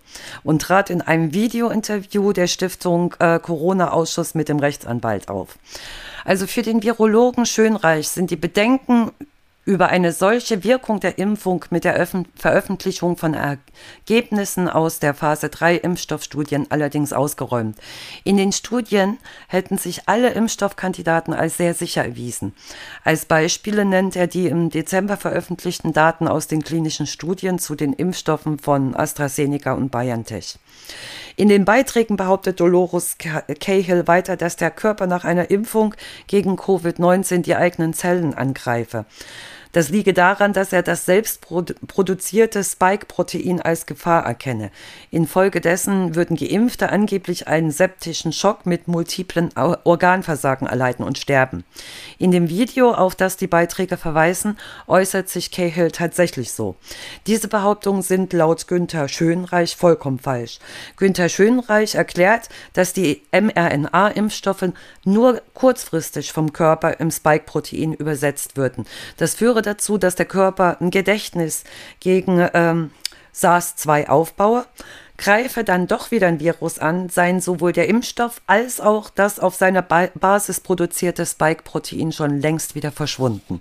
und 0.45 0.63
trat 0.63 0.91
in 0.91 1.01
einem 1.01 1.33
Videointerview 1.33 2.33
der 2.33 2.47
Stiftung 2.47 3.15
äh, 3.19 3.39
Corona-Ausschuss 3.39 4.35
mit 4.35 4.49
dem 4.49 4.59
Rechtsanwalt 4.59 5.29
auf. 5.29 5.57
Also 6.25 6.47
für 6.47 6.63
den 6.63 6.83
Virologen 6.83 7.47
Schönreich 7.47 8.09
sind 8.09 8.31
die 8.31 8.37
Bedenken 8.37 9.13
über 9.67 9.89
eine 9.89 10.13
solche 10.13 10.63
Wirkung 10.63 11.01
der 11.01 11.19
Impfung 11.19 11.65
mit 11.71 11.83
der 11.83 11.95
Öffn 11.95 12.27
Veröffentlichung 12.37 13.17
von 13.17 13.35
Ergebnissen 13.35 14.69
aus 14.69 15.01
der 15.01 15.13
Phase 15.13 15.49
3 15.49 15.75
Impfstoffstudien 15.79 16.69
allerdings 16.71 17.13
ausgeräumt. 17.13 17.77
In 18.23 18.37
den 18.37 18.53
Studien 18.53 19.19
hätten 19.49 19.77
sich 19.77 20.09
alle 20.09 20.31
Impfstoffkandidaten 20.31 21.35
als 21.35 21.57
sehr 21.57 21.75
sicher 21.75 22.05
erwiesen. 22.05 22.55
Als 23.03 23.25
Beispiele 23.25 23.85
nennt 23.85 24.15
er 24.15 24.29
die 24.29 24.47
im 24.47 24.71
Dezember 24.71 25.17
veröffentlichten 25.17 25.93
Daten 25.93 26.29
aus 26.29 26.47
den 26.47 26.63
klinischen 26.63 27.09
Studien 27.09 27.59
zu 27.59 27.75
den 27.75 27.93
Impfstoffen 27.93 28.61
von 28.61 28.95
AstraZeneca 28.95 29.73
und 29.73 29.91
BioNTech. 29.91 30.59
In 31.35 31.49
den 31.49 31.65
Beiträgen 31.65 32.17
behauptet 32.17 32.61
Dolores 32.61 33.17
Cahill 33.19 34.07
weiter, 34.07 34.37
dass 34.37 34.55
der 34.55 34.71
Körper 34.71 35.09
nach 35.09 35.25
einer 35.25 35.51
Impfung 35.51 35.95
gegen 36.29 36.57
Covid-19 36.57 37.43
die 37.43 37.57
eigenen 37.57 37.95
Zellen 37.95 38.33
angreife. 38.33 39.07
Das 39.73 39.91
liege 39.91 40.13
daran, 40.13 40.53
dass 40.53 40.73
er 40.73 40.83
das 40.83 41.05
selbst 41.05 41.41
produzierte 41.41 42.65
Spike-Protein 42.65 43.61
als 43.61 43.87
Gefahr 43.87 44.25
erkenne. 44.25 44.71
Infolgedessen 45.11 46.15
würden 46.15 46.37
Geimpfte 46.37 46.91
angeblich 46.91 47.47
einen 47.47 47.71
septischen 47.71 48.33
Schock 48.33 48.65
mit 48.67 48.89
multiplen 48.89 49.51
Organversagen 49.57 50.67
erleiden 50.67 51.05
und 51.05 51.19
sterben. 51.19 51.65
In 52.19 52.31
dem 52.31 52.49
Video, 52.49 52.93
auf 52.93 53.15
das 53.15 53.37
die 53.37 53.47
Beiträge 53.47 53.97
verweisen, 53.97 54.59
äußert 54.87 55.29
sich 55.29 55.51
Cahill 55.51 55.91
tatsächlich 55.91 56.53
so. 56.53 56.77
Diese 57.27 57.49
Behauptungen 57.49 58.03
sind 58.03 58.33
laut 58.33 58.69
Günther 58.69 59.09
Schönreich 59.09 59.77
vollkommen 59.77 60.19
falsch. 60.19 60.59
Günther 60.97 61.29
Schönreich 61.29 61.95
erklärt, 61.95 62.49
dass 62.73 62.93
die 62.93 63.23
mRNA-Impfstoffe 63.33 64.73
nur 65.05 65.43
kurzfristig 65.55 66.33
vom 66.33 66.53
Körper 66.53 66.99
im 67.01 67.11
Spike-Protein 67.11 67.93
übersetzt 67.93 68.57
würden. 68.57 68.87
Das 69.17 69.35
führe 69.35 69.56
dazu, 69.63 69.99
dass 69.99 70.15
der 70.15 70.27
Körper 70.27 70.77
ein 70.81 70.91
Gedächtnis 70.91 71.65
gegen 72.01 72.49
ähm, 72.55 72.91
SARS-2 73.33 74.09
aufbaue, 74.09 74.67
greife 75.19 75.65
dann 75.65 75.87
doch 75.87 76.11
wieder 76.11 76.29
ein 76.29 76.41
Virus 76.41 76.79
an, 76.79 77.09
seien 77.09 77.41
sowohl 77.41 77.73
der 77.73 77.89
Impfstoff 77.89 78.41
als 78.47 78.81
auch 78.81 79.11
das 79.11 79.41
auf 79.41 79.55
seiner 79.55 79.83
ba 79.83 80.09
Basis 80.15 80.61
produzierte 80.61 81.27
Spike-Protein 81.27 82.13
schon 82.13 82.41
längst 82.41 82.75
wieder 82.75 82.93
verschwunden. 82.93 83.61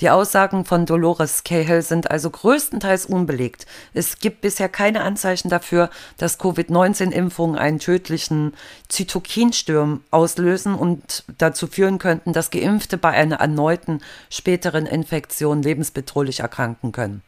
Die 0.00 0.10
Aussagen 0.10 0.64
von 0.64 0.86
Dolores 0.86 1.44
Cahill 1.44 1.82
sind 1.82 2.10
also 2.10 2.30
größtenteils 2.30 3.06
unbelegt. 3.06 3.66
Es 3.94 4.18
gibt 4.18 4.40
bisher 4.40 4.68
keine 4.68 5.02
Anzeichen 5.02 5.48
dafür, 5.48 5.90
dass 6.16 6.38
Covid-19-Impfungen 6.38 7.58
einen 7.58 7.78
tödlichen 7.78 8.54
Zytokinsturm 8.88 10.02
auslösen 10.10 10.74
und 10.74 11.24
dazu 11.38 11.66
führen 11.66 11.98
könnten, 11.98 12.32
dass 12.32 12.50
Geimpfte 12.50 12.98
bei 12.98 13.10
einer 13.10 13.36
erneuten 13.36 14.00
späteren 14.30 14.86
Infektion 14.86 15.62
lebensbedrohlich 15.62 16.40
erkranken 16.40 16.92
können 16.92 17.22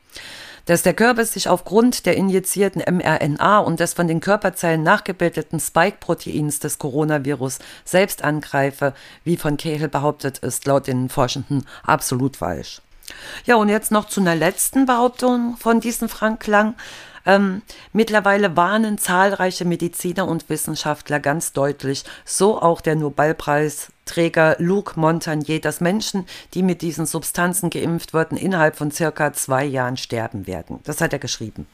dass 0.66 0.82
der 0.82 0.94
Körper 0.94 1.24
sich 1.24 1.48
aufgrund 1.48 2.06
der 2.06 2.16
injizierten 2.16 2.82
mRNA 2.82 3.58
und 3.58 3.80
des 3.80 3.94
von 3.94 4.08
den 4.08 4.20
Körperzellen 4.20 4.82
nachgebildeten 4.82 5.61
Spike-Proteins 5.61 6.61
des 6.61 6.78
Coronavirus 6.78 7.58
selbst 7.84 8.24
angreife, 8.24 8.94
wie 9.24 9.36
von 9.36 9.56
Cahill 9.56 9.88
behauptet, 9.88 10.38
ist 10.38 10.66
laut 10.66 10.86
den 10.86 11.08
Forschenden 11.08 11.66
absolut 11.84 12.36
falsch. 12.36 12.82
Ja, 13.44 13.56
und 13.56 13.68
jetzt 13.68 13.90
noch 13.90 14.06
zu 14.06 14.20
einer 14.20 14.36
letzten 14.36 14.86
Behauptung 14.86 15.56
von 15.56 15.80
diesem 15.80 16.08
Frank 16.08 16.46
Lang. 16.46 16.74
Ähm, 17.26 17.62
mittlerweile 17.92 18.56
warnen 18.56 18.96
zahlreiche 18.96 19.64
Mediziner 19.64 20.26
und 20.26 20.48
Wissenschaftler 20.48 21.20
ganz 21.20 21.52
deutlich, 21.52 22.04
so 22.24 22.61
auch 22.61 22.80
der 22.80 22.96
Nobelpreisträger 24.11 24.56
Luc 24.58 24.96
Montagnier, 24.96 25.61
dass 25.61 25.80
Menschen, 25.80 26.26
die 26.54 26.62
mit 26.62 26.82
diesen 26.82 27.06
Substanzen 27.06 27.70
geimpft 27.70 28.12
wurden, 28.12 28.36
innerhalb 28.36 28.76
von 28.76 28.90
circa 28.90 29.32
zwei 29.32 29.64
Jahren 29.64 29.96
sterben 29.96 30.46
werden. 30.46 30.80
Das 30.84 31.00
hat 31.00 31.12
er 31.12 31.18
geschrieben. 31.18 31.66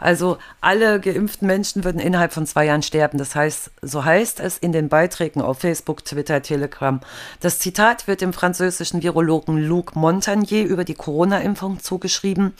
Also 0.00 0.38
alle 0.60 1.00
geimpften 1.00 1.46
Menschen 1.46 1.84
würden 1.84 2.00
innerhalb 2.00 2.32
von 2.32 2.46
zwei 2.46 2.66
Jahren 2.66 2.82
sterben. 2.82 3.16
Das 3.16 3.36
heißt, 3.36 3.70
so 3.80 4.04
heißt 4.04 4.40
es 4.40 4.58
in 4.58 4.72
den 4.72 4.88
Beiträgen 4.88 5.40
auf 5.40 5.60
Facebook, 5.60 6.04
Twitter, 6.04 6.42
Telegram. 6.42 7.00
Das 7.40 7.60
Zitat 7.60 8.08
wird 8.08 8.20
dem 8.20 8.32
französischen 8.32 9.02
Virologen 9.02 9.56
Luc 9.56 9.94
Montagnier 9.94 10.66
über 10.66 10.84
die 10.84 10.94
Corona-Impfung 10.94 11.80
zugeschrieben. 11.80 12.54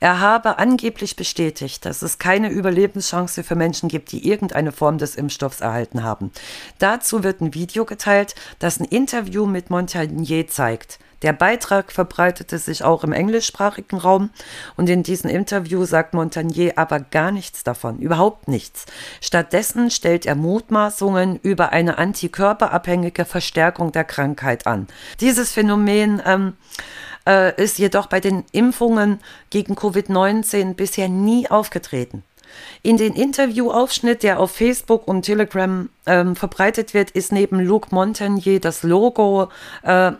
Er 0.00 0.18
habe 0.18 0.58
angeblich 0.58 1.14
bestätigt, 1.14 1.84
dass 1.84 2.00
es 2.00 2.18
keine 2.18 2.48
Überlebenschance 2.48 3.44
für 3.44 3.54
Menschen 3.54 3.90
gibt, 3.90 4.12
die 4.12 4.26
irgendeine 4.26 4.72
Form 4.72 4.96
des 4.96 5.14
Impfstoffs 5.14 5.60
erhalten 5.60 6.02
haben. 6.02 6.32
Dazu 6.78 7.22
wird 7.22 7.42
ein 7.42 7.52
Video 7.52 7.84
geteilt, 7.84 8.34
das 8.58 8.80
ein 8.80 8.86
Interview 8.86 9.44
mit 9.44 9.68
Montagnier 9.68 10.48
zeigt. 10.48 10.98
Der 11.22 11.34
Beitrag 11.34 11.92
verbreitete 11.92 12.56
sich 12.56 12.82
auch 12.82 13.04
im 13.04 13.12
englischsprachigen 13.12 13.98
Raum 13.98 14.30
und 14.76 14.88
in 14.88 15.02
diesem 15.02 15.28
Interview 15.28 15.84
sagt 15.84 16.14
Montagnier 16.14 16.78
aber 16.78 16.98
gar 16.98 17.30
nichts 17.30 17.62
davon, 17.62 17.98
überhaupt 17.98 18.48
nichts. 18.48 18.86
Stattdessen 19.20 19.90
stellt 19.90 20.24
er 20.24 20.34
Mutmaßungen 20.34 21.38
über 21.42 21.72
eine 21.72 21.98
antikörperabhängige 21.98 23.26
Verstärkung 23.26 23.92
der 23.92 24.04
Krankheit 24.04 24.66
an. 24.66 24.86
Dieses 25.20 25.52
Phänomen 25.52 26.22
ähm, 26.24 26.54
äh, 27.26 27.62
ist 27.62 27.78
jedoch 27.78 28.06
bei 28.06 28.20
den 28.20 28.44
Impfungen 28.52 29.20
gegen 29.50 29.74
Covid-19 29.74 30.74
bisher 30.74 31.08
nie 31.08 31.50
aufgetreten. 31.50 32.22
In 32.82 32.96
den 32.96 33.14
Interviewaufschnitt, 33.14 34.22
der 34.22 34.40
auf 34.40 34.52
Facebook 34.52 35.06
und 35.06 35.22
Telegram 35.22 35.88
ähm, 36.06 36.34
verbreitet 36.36 36.94
wird, 36.94 37.10
ist 37.10 37.32
neben 37.32 37.60
Luc 37.60 37.92
Montagnier 37.92 38.60
das 38.60 38.82
Logo 38.82 39.48
äh, 39.82 40.12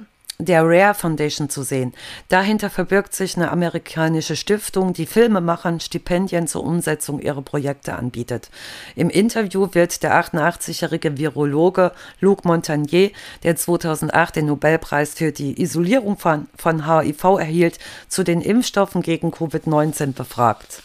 der 0.44 0.62
Rare 0.64 0.94
Foundation 0.94 1.48
zu 1.48 1.62
sehen. 1.62 1.92
Dahinter 2.28 2.70
verbirgt 2.70 3.14
sich 3.14 3.36
eine 3.36 3.50
amerikanische 3.50 4.36
Stiftung, 4.36 4.92
die 4.92 5.06
Filmemachern 5.06 5.80
Stipendien 5.80 6.46
zur 6.46 6.64
Umsetzung 6.64 7.20
ihrer 7.20 7.42
Projekte 7.42 7.94
anbietet. 7.94 8.50
Im 8.96 9.10
Interview 9.10 9.68
wird 9.72 10.02
der 10.02 10.14
88-jährige 10.14 11.18
Virologe 11.18 11.92
Luc 12.20 12.44
Montagnier, 12.44 13.10
der 13.42 13.56
2008 13.56 14.36
den 14.36 14.46
Nobelpreis 14.46 15.14
für 15.14 15.32
die 15.32 15.60
Isolierung 15.60 16.18
von, 16.18 16.48
von 16.56 16.86
HIV 16.86 17.24
erhielt, 17.38 17.78
zu 18.08 18.22
den 18.22 18.40
Impfstoffen 18.40 19.02
gegen 19.02 19.30
Covid-19 19.30 20.12
befragt. 20.14 20.82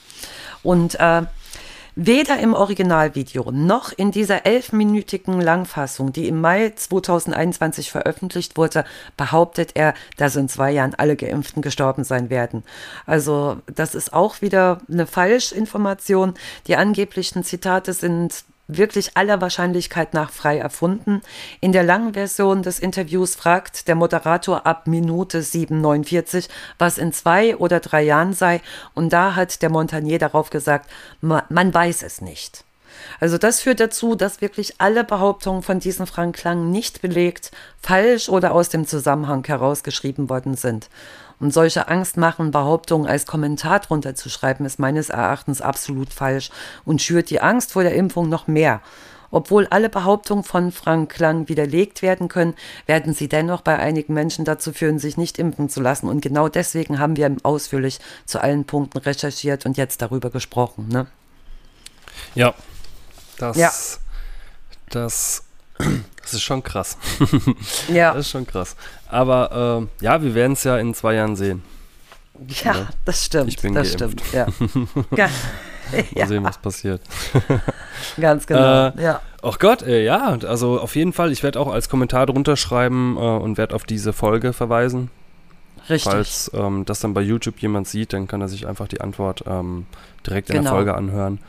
Und 0.64 1.00
äh, 1.00 1.24
Weder 1.98 2.40
im 2.40 2.54
Originalvideo 2.54 3.52
noch 3.52 3.94
in 3.94 4.12
dieser 4.12 4.46
elfminütigen 4.46 5.40
Langfassung, 5.40 6.12
die 6.12 6.28
im 6.28 6.42
Mai 6.42 6.74
2021 6.76 7.90
veröffentlicht 7.90 8.58
wurde, 8.58 8.84
behauptet 9.16 9.72
er, 9.76 9.94
dass 10.18 10.36
in 10.36 10.50
zwei 10.50 10.72
Jahren 10.72 10.94
alle 10.96 11.16
Geimpften 11.16 11.62
gestorben 11.62 12.04
sein 12.04 12.30
werden. 12.30 12.64
Also 13.06 13.62
das 13.74 13.96
ist 13.96 14.12
auch 14.12 14.42
wieder 14.42 14.82
eine 14.92 15.08
Falschinformation. 15.08 16.34
Die 16.68 16.76
angeblichen 16.76 17.46
Zitate 17.46 17.94
sind 17.94 18.44
wirklich 18.68 19.16
aller 19.16 19.42
Wahrscheinlichkeit 19.42 20.14
nach 20.14 20.32
frei 20.32 20.58
erfunden. 20.58 21.22
In 21.62 21.72
der 21.72 21.84
langen 21.84 22.14
Version 22.14 22.64
des 22.64 22.80
Interviews 22.80 23.36
fragt 23.36 23.88
der 23.88 23.96
Moderator 23.96 24.66
ab 24.66 24.88
Minute 24.88 25.42
7,49, 25.42 26.50
was 26.78 26.98
in 26.98 27.14
zwei 27.14 27.56
oder 27.58 27.80
drei 27.80 28.04
Jahren 28.04 28.34
sei. 28.34 28.62
Und 28.94 29.14
da 29.14 29.36
hat 29.36 29.62
der 29.62 29.70
Montagnier 29.70 30.20
darauf 30.20 30.50
gesagt, 30.50 30.90
man 31.22 31.74
weiß 31.74 32.04
es 32.04 32.22
nicht. 32.22 32.64
Also 33.20 33.38
das 33.38 33.62
führt 33.62 33.80
dazu, 33.80 34.16
dass 34.16 34.42
wirklich 34.42 34.76
alle 34.80 35.04
Behauptungen 35.04 35.62
von 35.62 35.80
diesem 35.80 36.08
Frank 36.08 36.36
Klang 36.36 36.72
nicht 36.72 37.02
belegt, 37.02 37.52
falsch 37.82 38.30
oder 38.30 38.54
aus 38.54 38.70
dem 38.70 38.88
Zusammenhang 38.88 39.46
herausgeschrieben 39.46 40.30
worden 40.30 40.56
sind. 40.56 40.90
Und 41.40 41.54
solche 41.54 41.88
angstmachenden 41.88 42.52
Behauptungen 42.52 43.08
als 43.08 43.26
Kommentar 43.26 43.80
drunter 43.80 44.16
zu 44.16 44.30
schreiben, 44.30 44.66
ist 44.66 44.80
meines 44.80 45.10
Erachtens 45.10 45.62
absolut 45.62 46.14
falsch 46.14 46.50
und 46.86 47.02
schürt 47.02 47.30
die 47.30 47.42
Angst 47.42 47.74
vor 47.74 47.84
der 47.84 47.96
Impfung 47.96 48.30
noch 48.30 48.48
mehr. 48.48 48.82
Obwohl 49.32 49.68
alle 49.68 49.90
Behauptungen 49.90 50.46
von 50.46 50.72
Frank 50.72 51.12
Klang 51.12 51.50
widerlegt 51.50 52.02
werden 52.02 52.30
können, 52.30 52.54
werden 52.86 53.14
sie 53.14 53.28
dennoch 53.28 53.62
bei 53.62 53.78
einigen 53.78 54.14
Menschen 54.14 54.46
dazu 54.46 54.72
führen, 54.72 54.98
sich 54.98 55.18
nicht 55.18 55.40
impfen 55.40 55.68
zu 55.68 55.82
lassen. 55.82 56.08
Und 56.08 56.22
genau 56.22 56.48
deswegen 56.48 57.00
haben 57.00 57.18
wir 57.18 57.36
ausführlich 57.44 58.00
zu 58.26 58.40
allen 58.40 58.64
Punkten 58.64 59.00
recherchiert 59.00 59.66
und 59.66 59.76
jetzt 59.76 60.02
darüber 60.02 60.30
gesprochen. 60.30 60.88
Ne? 60.88 61.08
Ja, 62.34 62.54
das, 63.38 63.58
ja. 63.58 63.72
das 64.90 65.44
das 66.26 66.34
ist 66.34 66.44
schon 66.44 66.64
krass. 66.64 66.98
ja. 67.88 68.12
Das 68.14 68.26
ist 68.26 68.32
schon 68.32 68.46
krass. 68.46 68.76
Aber 69.10 69.88
äh, 70.02 70.04
ja, 70.04 70.22
wir 70.22 70.36
werden 70.36 70.54
es 70.54 70.64
ja 70.64 70.78
in 70.78 70.94
zwei 70.94 71.14
Jahren 71.16 71.36
sehen. 71.36 71.64
Ja, 72.48 72.74
ja, 72.76 72.88
das 73.06 73.24
stimmt. 73.26 73.48
Ich 73.48 73.62
bin 73.62 73.74
das 73.74 73.96
geimpft. 73.96 74.22
stimmt, 74.26 74.34
ja. 75.12 75.28
Mal 76.16 76.28
sehen, 76.28 76.44
was 76.44 76.58
passiert. 76.58 77.02
Ganz 78.20 78.46
genau, 78.48 78.88
äh, 78.88 79.02
ja. 79.02 79.22
Ach 79.42 79.60
Gott, 79.60 79.84
äh, 79.84 80.04
ja, 80.04 80.38
also 80.46 80.80
auf 80.82 80.96
jeden 80.96 81.14
Fall, 81.14 81.32
ich 81.32 81.44
werde 81.44 81.60
auch 81.60 81.72
als 81.72 81.88
Kommentar 81.90 82.26
drunter 82.26 82.58
schreiben 82.58 83.16
äh, 83.18 83.20
und 83.22 83.58
werde 83.58 83.76
auf 83.76 83.84
diese 83.86 84.12
Folge 84.12 84.52
verweisen. 84.52 85.12
Richtig. 85.88 86.12
Falls 86.12 86.52
ähm, 86.56 86.84
das 86.86 87.00
dann 87.00 87.14
bei 87.14 87.22
YouTube 87.22 87.60
jemand 87.60 87.88
sieht, 87.88 88.12
dann 88.14 88.28
kann 88.28 88.42
er 88.42 88.48
sich 88.48 88.68
einfach 88.68 88.88
die 88.88 89.00
Antwort 89.02 89.44
ähm, 89.48 89.86
direkt 90.26 90.50
in 90.50 90.56
Genau. 90.58 90.64
der 90.72 90.74
Folge 90.74 90.96
anhören. 90.96 91.40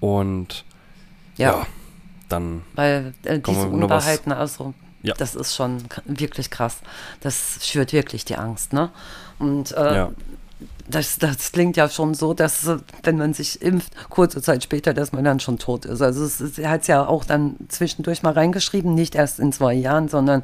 Und 0.00 0.64
Ja. 1.36 1.50
ja, 1.52 1.66
dann 2.34 2.62
Weil 2.74 3.14
äh, 3.24 3.38
diese 3.38 3.68
Unwahrheiten, 3.68 4.32
also 4.32 4.74
Ja. 5.02 5.14
das 5.16 5.34
ist 5.34 5.54
schon 5.54 5.84
wirklich 6.04 6.50
krass. 6.50 6.78
Das 7.20 7.58
schürt 7.62 7.92
wirklich 7.92 8.24
die 8.24 8.36
Angst, 8.36 8.72
ne? 8.72 8.90
Und 9.38 9.72
äh, 9.72 9.94
ja. 9.96 10.10
das, 10.88 11.18
das 11.18 11.52
klingt 11.52 11.76
ja 11.76 11.88
schon 11.88 12.14
so, 12.14 12.34
dass 12.34 12.66
äh, 12.66 12.78
wenn 13.02 13.16
man 13.18 13.34
sich 13.34 13.60
impft, 13.62 13.92
kurze 14.10 14.40
Zeit 14.42 14.62
später, 14.62 14.94
dass 14.94 15.12
man 15.12 15.24
dann 15.24 15.40
schon 15.40 15.58
tot 15.58 15.84
ist. 15.84 16.02
Also 16.02 16.24
es, 16.24 16.58
er 16.58 16.70
hat 16.70 16.82
es 16.82 16.86
ja 16.86 17.06
auch 17.06 17.24
dann 17.24 17.56
zwischendurch 17.68 18.22
mal 18.22 18.32
reingeschrieben, 18.32 18.94
nicht 18.94 19.14
erst 19.14 19.40
in 19.40 19.52
zwei 19.52 19.74
Jahren, 19.74 20.08
sondern 20.08 20.42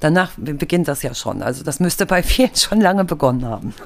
danach 0.00 0.32
beginnt 0.36 0.88
das 0.88 1.02
ja 1.02 1.14
schon. 1.14 1.42
Also 1.42 1.64
das 1.64 1.80
müsste 1.80 2.06
bei 2.06 2.22
vielen 2.32 2.54
schon 2.56 2.80
lange 2.80 3.04
begonnen 3.04 3.44
haben. 3.44 3.74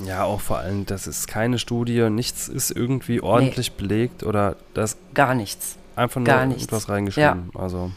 Ja, 0.00 0.24
auch 0.24 0.40
vor 0.40 0.58
allem, 0.58 0.86
das 0.86 1.06
ist 1.06 1.28
keine 1.28 1.56
Studie, 1.58 2.10
nichts 2.10 2.48
ist 2.48 2.72
irgendwie 2.72 3.20
ordentlich 3.20 3.74
belegt 3.74 4.24
oder 4.24 4.56
das 4.74 4.96
Gar 5.14 5.36
nichts. 5.36 5.76
Einfach 5.96 6.20
nur 6.20 6.26
Gar 6.26 6.46
nichts. 6.46 6.64
etwas 6.64 6.88
reingeschrieben. 6.88 7.50
Also, 7.54 7.90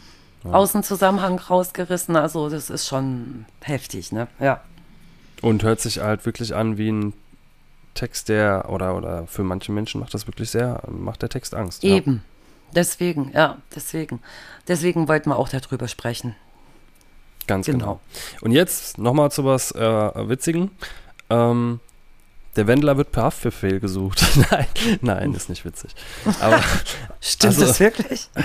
ja. 0.44 0.52
Aus 0.52 0.72
dem 0.72 0.82
Zusammenhang 0.82 1.38
rausgerissen, 1.38 2.16
also 2.16 2.48
das 2.48 2.70
ist 2.70 2.86
schon 2.86 3.44
heftig, 3.60 4.12
ne? 4.12 4.28
Ja. 4.38 4.60
Und 5.42 5.62
hört 5.62 5.80
sich 5.80 5.98
halt 5.98 6.26
wirklich 6.26 6.54
an 6.54 6.78
wie 6.78 6.90
ein 6.90 7.12
Text, 7.94 8.28
der, 8.28 8.66
oder, 8.68 8.96
oder 8.96 9.26
für 9.26 9.42
manche 9.42 9.72
Menschen 9.72 10.00
macht 10.00 10.14
das 10.14 10.26
wirklich 10.26 10.50
sehr, 10.50 10.82
macht 10.88 11.22
der 11.22 11.28
Text 11.28 11.54
Angst. 11.54 11.82
Ja. 11.82 11.96
Eben. 11.96 12.22
Deswegen, 12.74 13.32
ja, 13.34 13.58
deswegen. 13.74 14.20
Deswegen 14.68 15.08
wollten 15.08 15.30
wir 15.30 15.36
auch 15.36 15.48
darüber 15.48 15.88
sprechen. 15.88 16.36
Ganz 17.46 17.66
genau. 17.66 17.78
Genau. 17.78 18.00
Und 18.42 18.52
jetzt 18.52 18.98
nochmal 18.98 19.32
zu 19.32 19.44
was 19.44 19.72
äh, 19.72 19.80
Witzigen. 20.28 20.70
Ähm, 21.30 21.80
der 22.56 22.66
Wendler 22.66 22.96
wird 22.96 23.12
per 23.12 23.24
Haftbefehl 23.24 23.78
gesucht. 23.80 24.22
nein, 24.50 24.66
nein, 25.00 25.34
ist 25.34 25.48
nicht 25.48 25.64
witzig. 25.64 25.94
Aber 26.40 26.60
Stimmt 27.20 27.54
Also- 27.54 27.66
das 27.66 27.80
wirklich? 27.80 28.28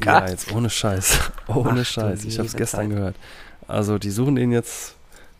Oh 0.00 0.04
ja, 0.04 0.28
jetzt 0.28 0.52
ohne 0.52 0.70
Scheiß. 0.70 1.18
Ohne 1.48 1.80
Ach 1.82 1.86
Scheiß. 1.86 2.24
Ich 2.24 2.38
habe 2.38 2.46
es 2.46 2.54
gestern 2.56 2.88
Zeit. 2.88 2.90
gehört. 2.90 3.16
Also 3.66 3.98
die 3.98 4.10
suchen 4.10 4.36
ihn 4.36 4.52
jetzt 4.52 4.94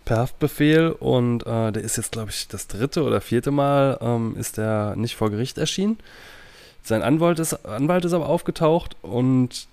per 0.05 0.19
Haftbefehl 0.19 0.89
und 0.91 1.47
äh, 1.47 1.71
der 1.73 1.83
ist 1.83 1.97
jetzt, 1.97 2.13
glaube 2.13 2.31
ich, 2.31 2.49
das 2.49 2.67
dritte 2.67 3.03
oder 3.05 3.21
vierte 3.21 3.51
Mal 3.51 3.99
ähm, 4.01 4.37
ist 4.39 4.59
er 4.59 4.97
nicht 4.97 5.17
vor 5.17 5.31
Gericht 5.31 5.57
erschienen. 5.59 5.99
Sein 6.83 7.03
Anwalt 7.03 7.39
ist, 7.39 7.65
Anwalt 7.67 8.05
ist 8.05 8.13
aber 8.15 8.27
aufgetaucht 8.29 8.97
und 9.03 9.69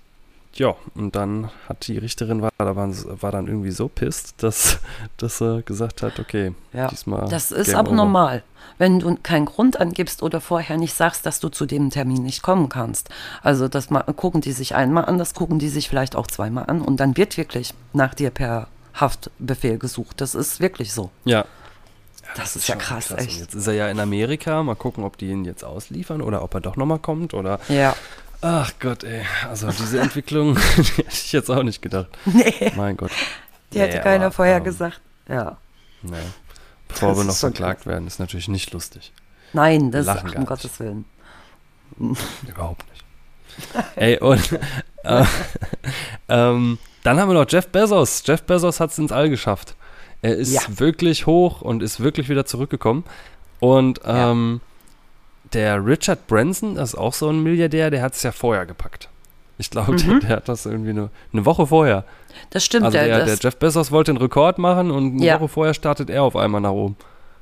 ja, 0.55 0.73
und 0.95 1.15
dann 1.15 1.49
hat 1.67 1.87
die 1.87 1.97
Richterin 1.97 2.41
war, 2.41 2.49
war 2.57 3.31
dann 3.31 3.47
irgendwie 3.47 3.71
so 3.71 3.87
pisst, 3.87 4.41
dass, 4.41 4.79
dass 5.17 5.41
er 5.41 5.61
gesagt 5.63 6.01
hat, 6.01 6.19
okay, 6.19 6.53
Ja, 6.73 6.87
diesmal. 6.87 7.27
das 7.29 7.51
ist 7.51 7.67
Game 7.67 7.75
aber 7.75 7.89
over. 7.89 7.95
normal. 7.97 8.43
Wenn 8.77 8.99
du 8.99 9.15
keinen 9.21 9.45
Grund 9.45 9.79
angibst 9.79 10.23
oder 10.23 10.41
vorher 10.41 10.77
nicht 10.77 10.93
sagst, 10.95 11.25
dass 11.25 11.39
du 11.39 11.49
zu 11.49 11.65
dem 11.65 11.91
Termin 11.91 12.23
nicht 12.23 12.41
kommen 12.41 12.67
kannst. 12.67 13.09
Also 13.41 13.67
das 13.67 13.89
ma- 13.89 14.01
gucken 14.03 14.41
die 14.41 14.51
sich 14.53 14.75
einmal 14.75 15.05
an, 15.05 15.17
das 15.17 15.33
gucken 15.33 15.59
die 15.59 15.69
sich 15.69 15.87
vielleicht 15.87 16.15
auch 16.15 16.27
zweimal 16.27 16.65
an 16.67 16.81
und 16.81 16.99
dann 16.99 17.15
wird 17.15 17.37
wirklich 17.37 17.73
nach 17.93 18.13
dir 18.13 18.31
per 18.31 18.67
Haftbefehl 18.93 19.77
gesucht. 19.77 20.19
Das 20.21 20.35
ist 20.35 20.59
wirklich 20.61 20.93
so. 20.93 21.09
Ja. 21.25 21.45
Das 22.35 22.55
ist 22.55 22.67
ja 22.67 22.75
krass, 22.75 23.11
Und 23.11 23.19
echt. 23.19 23.39
Jetzt 23.39 23.53
ist 23.55 23.67
er 23.67 23.73
ja 23.73 23.87
in 23.87 23.99
Amerika. 23.99 24.61
Mal 24.63 24.75
gucken, 24.75 25.03
ob 25.03 25.17
die 25.17 25.27
ihn 25.27 25.45
jetzt 25.45 25.63
ausliefern 25.63 26.21
oder 26.21 26.41
ob 26.43 26.53
er 26.55 26.59
doch 26.61 26.75
nochmal 26.75 26.99
kommt 26.99 27.33
oder 27.33 27.59
Ja. 27.69 27.95
Ach 28.47 28.71
Gott, 28.79 29.03
ey. 29.03 29.23
Also 29.49 29.67
diese 29.71 29.99
Entwicklung 29.99 30.53
die 30.77 30.81
hätte 30.83 31.09
ich 31.09 31.31
jetzt 31.31 31.49
auch 31.49 31.63
nicht 31.63 31.81
gedacht. 31.81 32.09
Nee, 32.25 32.71
Mein 32.75 32.95
Gott. 32.95 33.09
die 33.73 33.79
hätte 33.79 33.97
Nee, 33.97 34.03
keiner 34.03 34.25
aber, 34.25 34.33
vorher 34.35 34.57
ähm, 34.57 34.63
gesagt. 34.63 35.01
Ja. 35.27 35.57
Nee. 36.03 36.13
Bevor 36.87 37.09
Das 37.09 37.17
wir 37.17 37.23
noch 37.23 37.35
verklagt 37.35 37.87
werden, 37.87 38.05
ist 38.05 38.19
natürlich 38.19 38.47
nicht 38.47 38.71
lustig. 38.71 39.11
Nein, 39.53 39.89
das 39.89 40.05
ist 40.05 40.23
um 40.23 40.29
nicht. 40.29 40.45
Gottes 40.45 40.79
Willen. 40.79 41.05
Überhaupt 42.47 42.83
nicht. 42.91 43.03
ey, 43.95 44.19
und 44.19 44.59
äh, 45.03 45.23
ähm, 46.29 46.77
dann 47.03 47.19
haben 47.19 47.29
wir 47.29 47.33
noch 47.33 47.49
Jeff 47.49 47.67
Bezos. 47.69 48.21
Jeff 48.25 48.43
Bezos 48.43 48.79
hat 48.79 48.91
es 48.91 48.97
ins 48.99 49.11
All 49.11 49.29
geschafft. 49.29 49.75
Er 50.21 50.35
ist 50.35 50.51
Ja. 50.53 50.61
wirklich 50.67 51.25
hoch 51.25 51.61
und 51.61 51.81
ist 51.81 51.99
wirklich 51.99 52.29
wieder 52.29 52.45
zurückgekommen. 52.45 53.05
Und 53.59 54.01
Ja. 54.05 54.31
Der 55.55 55.83
Richard 55.85 56.27
Branson, 56.27 56.75
das 56.75 56.89
ist 56.89 56.95
auch 56.99 57.13
so 57.13 57.29
ein 57.29 57.41
Milliardär, 57.41 57.89
der 57.89 58.01
hat 58.01 58.13
es 58.13 58.23
ja 58.23 58.31
vorher 58.31 58.65
gepackt. 58.65 59.09
Ich 59.57 59.69
glaube, 59.69 59.93
Mhm. 59.93 59.97
der, 59.97 60.19
der 60.19 60.29
hat 60.37 60.49
das 60.49 60.65
irgendwie 60.65 60.89
eine, 60.91 61.09
eine 61.33 61.45
Woche 61.45 61.65
vorher. 61.67 62.03
Das 62.49 62.63
stimmt. 62.65 62.85
Also 62.85 62.97
der, 62.97 63.07
der, 63.07 63.17
der 63.19 63.25
das, 63.27 63.41
Jeff 63.41 63.55
Bezos 63.57 63.91
wollte 63.91 64.11
einen 64.11 64.17
Rekord 64.19 64.57
machen 64.57 64.91
und 64.91 65.13
eine 65.15 65.25
Ja. 65.25 65.39
Woche 65.39 65.47
vorher 65.47 65.73
startet 65.73 66.09
er 66.09 66.23
auf 66.23 66.35
einmal 66.35 66.59
nach 66.61 66.71
oben. 66.71 66.97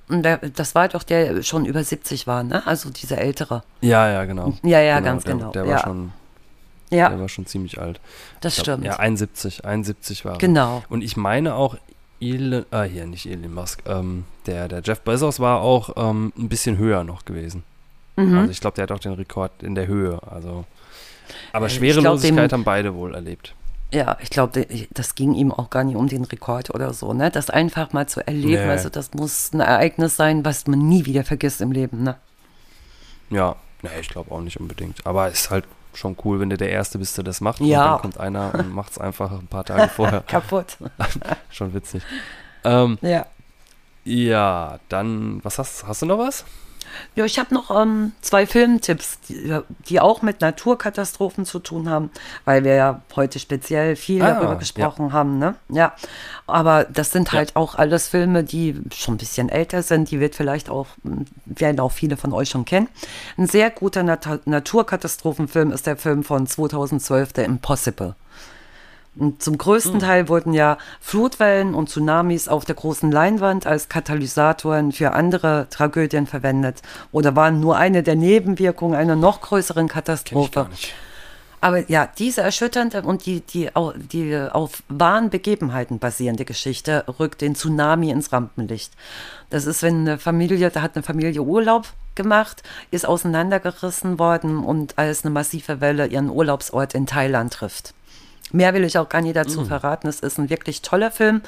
und 0.10 0.22
der, 0.24 0.38
das 0.38 0.76
war 0.76 0.88
doch 0.90 1.02
der 1.04 1.42
schon 1.44 1.66
über 1.66 1.84
70 1.84 2.28
war, 2.28 2.44
ne? 2.44 2.62
Also 2.68 2.90
dieser 2.92 3.18
ältere. 3.18 3.64
Ja, 3.82 4.08
ja, 4.10 4.26
genau. 4.26 4.54
Ja, 4.64 4.80
ja, 4.80 5.00
genau, 5.00 5.12
ganz 5.12 5.24
der, 5.24 5.34
genau. 5.34 5.52
Der 5.52 5.66
ja, 5.66 5.72
war, 5.72 5.80
schon, 5.80 6.12
ja 6.92 7.10
der 7.10 7.20
war 7.20 7.30
schon 7.30 7.46
ziemlich 7.48 7.80
alt. 7.82 8.00
das 8.42 8.56
glaub, 8.56 8.64
stimmt. 8.66 8.86
Ja, 8.86 8.98
71, 8.98 9.66
71 9.66 10.24
war 10.26 10.34
er. 10.34 10.38
genau. 10.38 10.84
Und 10.90 11.04
ich 11.04 11.18
meine 11.18 11.56
auch, 11.56 11.78
Elon, 12.22 12.66
ah, 12.72 12.84
hier, 12.84 13.08
nicht 13.08 13.26
Elon 13.26 13.54
Musk, 13.56 13.82
ähm, 13.88 14.26
der, 14.46 14.68
der 14.68 14.82
Jeff 14.84 15.02
Bezos 15.02 15.40
war 15.40 15.62
auch 15.62 15.90
ähm, 15.98 16.32
ein 16.38 16.48
bisschen 16.48 16.78
höher 16.78 17.04
noch 17.04 17.26
gewesen. 17.26 17.64
Mhm. 18.16 18.38
Also 18.40 18.52
ich 18.52 18.60
glaube, 18.62 18.76
der 18.76 18.84
hat 18.84 18.92
auch 18.92 19.00
den 19.00 19.14
Rekord 19.14 19.64
in 19.64 19.76
der 19.76 19.88
Höhe. 19.88 20.20
Also, 20.30 20.66
aber 21.52 21.68
Äh, 21.68 21.70
Schwerelosigkeit 21.70 22.50
glaub, 22.50 22.60
haben 22.60 22.64
beide 22.64 22.94
wohl 22.96 23.16
erlebt. 23.16 23.56
Ja, 23.92 24.18
ich 24.22 24.30
glaube, 24.32 24.66
das 24.92 25.14
ging 25.14 25.36
ihm 25.36 25.52
auch 25.52 25.70
gar 25.70 25.84
nicht 25.84 25.96
um 25.96 26.08
den 26.08 26.24
Rekord 26.26 26.72
oder 26.74 26.94
so, 26.94 27.14
ne? 27.14 27.30
Das 27.30 27.50
einfach 27.52 27.94
mal 27.94 28.08
zu 28.08 28.26
erleben, 28.26 28.64
Nee. 28.64 28.70
also 28.70 28.90
das 28.90 29.14
muss 29.14 29.54
ein 29.54 29.60
Ereignis 29.60 30.16
sein, 30.16 30.44
was 30.44 30.66
man 30.66 30.80
nie 30.80 31.06
wieder 31.06 31.24
vergisst 31.24 31.62
im 31.62 31.72
Leben, 31.72 32.02
ne? 32.04 32.16
Ja, 33.30 33.56
Nee, 33.84 33.90
ich 34.00 34.08
glaube 34.10 34.32
auch 34.32 34.40
nicht 34.40 34.58
unbedingt. 34.62 35.06
Aber 35.06 35.28
ist 35.30 35.50
halt 35.50 35.66
schon 35.94 36.16
cool, 36.24 36.40
wenn 36.40 36.50
du 36.50 36.56
der 36.58 36.70
Erste 36.70 36.98
bist, 36.98 37.18
der 37.18 37.26
das 37.26 37.42
macht. 37.42 37.60
Ja. 37.60 37.84
Und 37.84 37.92
dann 37.92 38.02
kommt 38.02 38.18
einer 38.18 38.54
und 38.56 38.74
macht 38.74 38.94
es 38.94 38.98
einfach 38.98 39.30
ein 39.32 39.48
paar 39.48 39.66
Tage 39.66 39.90
vorher. 39.90 40.22
Kaputt. 40.28 40.78
schon 41.52 41.74
witzig. 41.74 42.02
Ähm, 42.64 42.98
Ja. 43.02 43.26
ja, 44.06 44.80
dann, 44.88 45.44
was 45.44 45.60
hast, 45.60 45.86
hast 45.86 46.02
du 46.02 46.06
noch 46.06 46.18
was? 46.18 46.46
Ja, 47.16 47.26
ich 47.26 47.40
habe 47.40 47.54
noch 47.54 47.70
ähm, 47.82 48.12
zwei 48.22 48.46
Filmtipps, 48.48 49.20
die, 49.28 49.58
die 49.88 50.00
auch 50.00 50.22
mit 50.22 50.42
Naturkatastrophen 50.42 51.46
zu 51.46 51.60
tun 51.60 51.90
haben, 51.90 52.12
weil 52.46 52.64
wir 52.64 52.76
ja 52.76 53.02
heute 53.16 53.40
speziell 53.40 53.96
viel 53.96 54.22
Ah, 54.22 54.34
darüber 54.34 54.54
ja. 54.54 54.60
gesprochen 54.60 55.14
haben. 55.14 55.38
Ne? 55.40 55.56
Ja, 55.70 55.94
aber 56.48 56.84
das 56.86 57.12
sind 57.12 57.32
Ja. 57.32 57.40
halt 57.40 57.56
auch 57.56 57.76
alles 57.76 58.08
Filme, 58.08 58.44
die 58.44 58.80
schon 58.94 59.16
ein 59.16 59.18
bisschen 59.18 59.50
älter 59.50 59.82
sind. 59.84 60.12
Die 60.12 60.20
wird 60.20 60.36
vielleicht 60.36 60.70
auch, 60.70 60.88
m, 61.04 61.26
werden 61.46 61.80
auch 61.80 61.92
viele 61.92 62.18
von 62.18 62.34
euch 62.34 62.50
schon 62.50 62.66
kennen. 62.66 62.90
Ein 63.38 63.48
sehr 63.48 63.70
guter 63.70 64.04
Nat 64.04 64.28
Naturkatastrophenfilm 64.46 65.72
ist 65.72 65.88
der 65.88 65.98
Film 65.98 66.24
von 66.24 66.48
2012, 66.48 67.30
The 67.36 67.42
Impossible. 67.44 68.16
Und 69.16 69.44
zum 69.44 69.58
größten 69.58 70.00
Teil 70.00 70.28
wurden 70.28 70.54
ja 70.54 70.78
Flutwellen 71.00 71.76
und 71.76 71.90
Tsunamis 71.90 72.48
auf 72.48 72.66
der 72.66 72.76
großen 72.76 73.12
Leinwand 73.12 73.68
als 73.68 73.88
Katalysatoren 73.88 74.92
für 74.92 75.14
andere 75.14 75.68
Tragödien 75.70 76.26
verwendet 76.26 76.82
oder 77.12 77.36
waren 77.36 77.60
nur 77.60 77.78
eine 77.78 78.02
der 78.02 78.16
Nebenwirkungen 78.16 78.96
einer 78.96 79.16
noch 79.16 79.42
größeren 79.42 79.88
Katastrophe. 79.88 80.68
Aber 81.62 81.90
ja, 81.90 82.10
diese 82.18 82.42
erschütternde 82.42 83.04
und 83.04 83.26
die, 83.26 83.40
die, 83.40 83.70
die 84.12 84.38
auf 84.52 84.84
wahren 84.90 85.30
Begebenheiten 85.30 85.98
basierende 85.98 86.44
Geschichte 86.44 87.06
rückt 87.20 87.40
den 87.40 87.56
Tsunami 87.56 88.10
ins 88.10 88.34
Rampenlicht. 88.34 88.92
Das 89.50 89.66
ist, 89.66 89.82
wenn 89.82 90.02
eine 90.02 90.18
Familie, 90.18 90.72
da 90.72 90.82
hat 90.82 90.96
eine 90.96 91.04
Familie 91.04 91.42
Urlaub 91.42 91.88
gemacht, 92.16 92.64
ist 92.92 93.08
auseinandergerissen 93.08 94.20
worden 94.20 94.62
und 94.62 94.98
als 94.98 95.24
eine 95.24 95.34
massive 95.34 95.80
Welle 95.80 96.08
ihren 96.08 96.30
Urlaubsort 96.30 96.96
in 96.96 97.06
Thailand 97.06 97.54
trifft. 97.54 97.94
Mehr 98.52 98.74
will 98.74 98.84
ich 98.84 98.98
auch 98.98 99.10
gar 99.10 99.22
nicht 99.22 99.36
dazu 99.36 99.66
verraten. 99.66 100.08
Es 100.08 100.20
ist 100.20 100.38
ein 100.38 100.50
wirklich 100.50 100.82
toller 100.82 101.12
Film. 101.12 101.42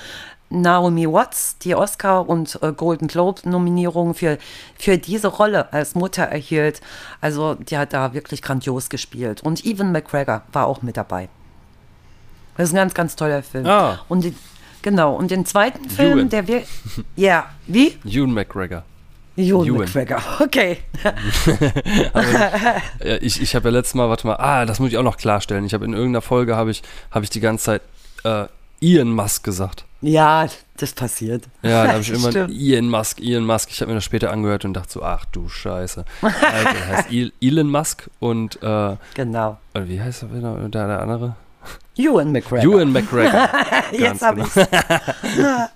Naomi 0.49 1.07
Watts, 1.11 1.57
die 1.57 1.75
Oscar- 1.75 2.27
und 2.27 2.59
äh, 2.61 2.71
Golden 2.71 3.07
Globe-Nominierung 3.07 4.13
für, 4.13 4.37
für 4.77 4.97
diese 4.97 5.27
Rolle 5.27 5.73
als 5.73 5.95
Mutter 5.95 6.23
erhielt. 6.23 6.81
Also, 7.19 7.55
die 7.55 7.77
hat 7.77 7.93
da 7.93 8.13
wirklich 8.13 8.41
grandios 8.41 8.89
gespielt. 8.89 9.41
Und 9.41 9.65
Evan 9.65 9.91
McGregor 9.91 10.43
war 10.51 10.67
auch 10.67 10.81
mit 10.81 10.97
dabei. 10.97 11.29
Das 12.57 12.69
ist 12.69 12.73
ein 12.73 12.77
ganz, 12.77 12.93
ganz 12.93 13.15
toller 13.15 13.43
Film. 13.43 13.65
Ah. 13.65 13.99
Und 14.07 14.23
die, 14.23 14.35
genau. 14.81 15.15
Und 15.15 15.31
den 15.31 15.45
zweiten 15.45 15.89
Film, 15.89 16.19
Ewan. 16.19 16.29
der 16.29 16.47
wir. 16.47 16.63
Ja, 17.15 17.49
wie? 17.67 17.97
Ewan 18.05 18.31
McGregor. 18.33 18.83
Ewan 19.37 19.67
Ewan. 19.67 19.77
McGregor. 19.79 20.21
Okay. 20.39 20.77
Ja, 23.03 23.17
ich 23.21 23.41
ich 23.41 23.55
habe 23.55 23.69
ja 23.69 23.73
letztes 23.73 23.95
Mal, 23.95 24.09
warte 24.09 24.27
mal, 24.27 24.35
ah, 24.37 24.65
das 24.65 24.79
muss 24.79 24.89
ich 24.89 24.97
auch 24.97 25.03
noch 25.03 25.17
klarstellen. 25.17 25.65
Ich 25.65 25.73
habe 25.73 25.85
in 25.85 25.93
irgendeiner 25.93 26.21
Folge, 26.21 26.55
habe 26.55 26.71
ich, 26.71 26.81
habe 27.11 27.23
ich 27.23 27.29
die 27.29 27.39
ganze 27.39 27.65
Zeit 27.65 27.81
äh, 28.23 28.45
Ian 28.79 29.09
Musk 29.11 29.43
gesagt. 29.43 29.85
Ja, 30.01 30.47
das 30.77 30.93
passiert. 30.93 31.45
Ja, 31.63 31.85
da 31.85 31.91
habe 31.93 32.01
ich 32.01 32.09
immer 32.13 32.29
Stimmt. 32.29 32.51
Ian 32.53 32.89
Musk, 32.89 33.19
Ian 33.21 33.45
Musk. 33.45 33.69
Ich 33.71 33.81
habe 33.81 33.89
mir 33.89 33.95
das 33.95 34.03
später 34.03 34.31
angehört 34.31 34.65
und 34.65 34.73
dachte 34.73 34.91
so, 34.93 35.03
ach 35.03 35.25
du 35.25 35.47
Scheiße. 35.49 36.05
Alter, 36.21 36.73
der 36.73 36.97
heißt 36.97 37.09
Elon 37.41 37.69
Musk 37.69 38.09
und 38.19 38.61
äh, 38.61 38.95
Genau. 39.15 39.57
wie 39.73 40.01
heißt 40.01 40.25
der, 40.31 40.69
der 40.69 41.01
andere? 41.01 41.35
Ewan 41.97 42.31
McGregor. 42.31 42.73
Ewan 42.75 42.91
McGregor. 42.91 43.49
Jetzt 43.91 44.21
habe 44.21 44.43
genau. 44.43 44.47
ich's. 44.47 45.69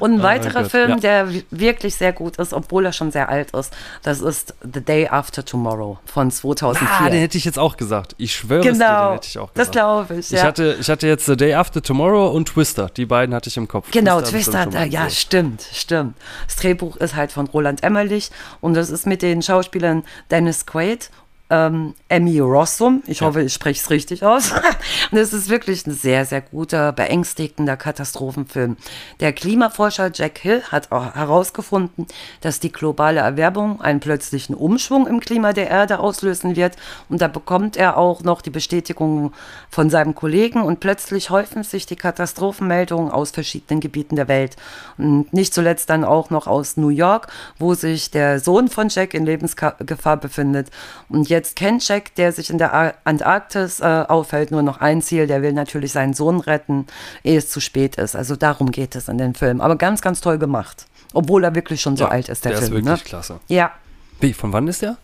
Und 0.00 0.14
ein 0.14 0.22
weiterer 0.22 0.62
Gott, 0.62 0.70
Film, 0.70 0.90
ja. 0.90 0.96
der 0.96 1.32
wi- 1.32 1.44
wirklich 1.50 1.94
sehr 1.94 2.12
gut 2.12 2.36
ist, 2.36 2.52
obwohl 2.52 2.84
er 2.84 2.92
schon 2.92 3.10
sehr 3.12 3.28
alt 3.28 3.52
ist, 3.52 3.72
das 4.02 4.20
ist 4.20 4.54
The 4.62 4.80
Day 4.82 5.08
After 5.08 5.44
Tomorrow 5.44 5.98
von 6.04 6.30
2004. 6.30 6.88
Ah, 7.06 7.08
den 7.10 7.20
hätte 7.20 7.38
ich 7.38 7.44
jetzt 7.44 7.58
auch 7.58 7.76
gesagt. 7.76 8.14
Ich 8.18 8.34
schwöre 8.34 8.58
es 8.60 8.64
dir, 8.66 8.72
den 8.72 8.78
genau, 8.80 9.12
hätte 9.14 9.28
ich 9.28 9.38
auch 9.38 9.50
das 9.54 9.68
gesagt. 9.68 9.72
glaube 9.72 10.14
ich. 10.20 10.26
Ich, 10.32 10.38
Ja. 10.38 10.42
hatte, 10.42 10.76
ich 10.80 10.90
hatte 10.90 11.06
jetzt 11.06 11.26
The 11.26 11.36
Day 11.36 11.54
After 11.54 11.80
Tomorrow 11.80 12.28
und 12.30 12.46
Twister. 12.48 12.90
Die 12.94 13.06
beiden 13.06 13.34
hatte 13.34 13.48
ich 13.48 13.56
im 13.56 13.68
Kopf. 13.68 13.90
Genau, 13.92 14.20
ich 14.20 14.28
Twister, 14.28 14.66
mal 14.70 14.86
ja, 14.88 15.08
stimmt, 15.08 15.62
stimmt. 15.72 16.16
Das 16.46 16.56
Drehbuch 16.56 16.96
ist 16.96 17.14
halt 17.16 17.32
von 17.32 17.46
Roland 17.46 17.82
Emmerlich 17.82 18.30
und 18.60 18.74
das 18.74 18.90
ist 18.90 19.06
mit 19.06 19.22
den 19.22 19.40
Schauspielern 19.42 20.02
Dennis 20.30 20.66
Quaid, 20.66 21.08
ähm, 21.54 21.94
Emmy 22.08 22.40
Rossum, 22.40 23.02
ich 23.06 23.22
hoffe, 23.22 23.42
ich 23.42 23.52
spreche 23.52 23.80
es 23.80 23.90
richtig 23.90 24.24
aus. 24.24 24.52
und 25.10 25.18
es 25.18 25.32
ist 25.32 25.48
wirklich 25.48 25.86
ein 25.86 25.92
sehr, 25.92 26.24
sehr 26.24 26.40
guter, 26.40 26.92
beängstigender 26.92 27.76
Katastrophenfilm. 27.76 28.76
Der 29.20 29.32
Klimaforscher 29.32 30.10
Jack 30.12 30.38
Hill 30.38 30.62
hat 30.70 30.90
auch 30.90 31.14
herausgefunden, 31.14 32.06
dass 32.40 32.58
die 32.60 32.72
globale 32.72 33.20
Erwärmung 33.20 33.80
einen 33.80 34.00
plötzlichen 34.00 34.54
Umschwung 34.54 35.06
im 35.06 35.20
Klima 35.20 35.52
der 35.52 35.68
Erde 35.70 36.00
auslösen 36.00 36.56
wird 36.56 36.76
und 37.08 37.20
da 37.20 37.28
bekommt 37.28 37.76
er 37.76 37.96
auch 37.96 38.22
noch 38.22 38.42
die 38.42 38.50
Bestätigung 38.50 39.32
von 39.70 39.90
seinem 39.90 40.14
Kollegen 40.14 40.62
und 40.62 40.80
plötzlich 40.80 41.30
häufen 41.30 41.62
sich 41.62 41.86
die 41.86 41.96
Katastrophenmeldungen 41.96 43.10
aus 43.10 43.30
verschiedenen 43.30 43.80
Gebieten 43.80 44.16
der 44.16 44.28
Welt. 44.28 44.56
Und 44.98 45.32
nicht 45.32 45.54
zuletzt 45.54 45.90
dann 45.90 46.04
auch 46.04 46.30
noch 46.30 46.46
aus 46.46 46.76
New 46.76 46.88
York, 46.88 47.28
wo 47.58 47.74
sich 47.74 48.10
der 48.10 48.40
Sohn 48.40 48.68
von 48.68 48.88
Jack 48.88 49.14
in 49.14 49.24
Lebensgefahr 49.24 50.16
befindet. 50.16 50.70
Und 51.08 51.28
jetzt 51.28 51.43
kennt 51.54 51.86
Jack, 51.86 52.14
der 52.14 52.32
sich 52.32 52.48
in 52.50 52.58
der 52.58 52.72
Ar- 52.72 52.94
Antarktis 53.04 53.80
äh, 53.80 54.04
aufhält, 54.08 54.50
nur 54.50 54.62
noch 54.62 54.80
ein 54.80 55.02
Ziel. 55.02 55.26
Der 55.26 55.42
will 55.42 55.52
natürlich 55.52 55.92
seinen 55.92 56.14
Sohn 56.14 56.40
retten, 56.40 56.86
ehe 57.22 57.36
es 57.38 57.50
zu 57.50 57.60
spät 57.60 57.96
ist. 57.96 58.16
Also 58.16 58.36
darum 58.36 58.70
geht 58.70 58.94
es 58.96 59.08
in 59.08 59.18
dem 59.18 59.34
Film. 59.34 59.60
Aber 59.60 59.76
ganz, 59.76 60.00
ganz 60.00 60.20
toll 60.20 60.38
gemacht. 60.38 60.86
Obwohl 61.12 61.44
er 61.44 61.54
wirklich 61.54 61.80
schon 61.80 61.96
so 61.96 62.04
Ja, 62.04 62.10
alt 62.10 62.28
ist, 62.28 62.44
der, 62.44 62.52
der 62.52 62.60
Film. 62.62 62.72
ist 62.78 62.84
wirklich 62.86 63.02
ne? 63.04 63.08
klasse. 63.08 63.40
Ja, 63.48 63.72
Wie, 64.20 64.32
von 64.32 64.52
wann 64.52 64.66
ist 64.68 64.82
der? 64.82 64.96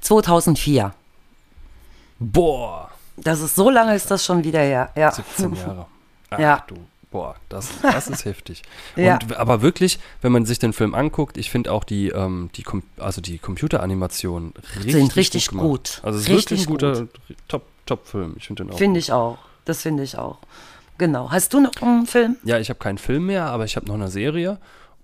2004. 0.00 0.92
Boah, 2.18 2.90
Das 3.16 3.40
ist 3.40 3.54
so 3.54 3.70
lange 3.70 3.94
ist 3.94 4.10
das 4.10 4.24
schon 4.24 4.42
wieder 4.44 4.60
her. 4.60 4.90
Ja. 4.96 5.10
17 5.12 5.54
Jahre. 5.54 5.86
Ach 6.30 6.38
Ja. 6.38 6.64
du, 6.66 6.76
boah, 7.10 7.36
das, 7.48 7.70
das 7.82 8.08
ist 8.08 8.24
heftig. 8.24 8.62
Ja. 8.96 9.14
Und, 9.14 9.36
aber 9.36 9.62
wirklich, 9.62 9.98
wenn 10.22 10.32
man 10.32 10.44
sich 10.46 10.58
den 10.58 10.72
Film 10.72 10.94
anguckt, 10.94 11.36
ich 11.38 11.50
finde 11.50 11.72
auch 11.72 11.84
die, 11.84 12.08
ähm, 12.08 12.50
die, 12.54 12.62
Com 12.62 12.82
also 12.98 13.20
die 13.20 13.38
Computeranimationen 13.38 14.52
richtig, 14.76 14.92
Sind 14.92 15.16
richtig 15.16 15.48
gut. 15.48 15.60
Gut. 15.60 16.00
Also 16.02 16.18
es 16.18 16.24
ist 16.24 16.30
Richtig 16.30 16.68
wirklich 16.68 16.68
ein 16.68 17.06
guter 17.06 17.08
Top, 17.48 17.62
Top-Film. 17.86 18.34
Ich 18.38 18.46
finde 18.46 18.64
den 18.64 18.72
auch. 18.72 18.78
Finde 18.78 19.00
ich 19.00 19.12
auch. 19.12 19.38
Das 19.64 19.82
finde 19.82 20.02
ich 20.02 20.16
auch. 20.18 20.38
Genau. 20.98 21.30
Hast 21.30 21.52
du 21.52 21.60
noch 21.60 21.72
einen 21.82 22.06
Film? 22.06 22.36
Ja, 22.44 22.58
ich 22.58 22.68
habe 22.70 22.78
keinen 22.78 22.98
Film 22.98 23.26
mehr, 23.26 23.46
aber 23.46 23.64
ich 23.64 23.76
habe 23.76 23.86
noch 23.86 23.94
eine 23.94 24.08
Serie. 24.08 24.58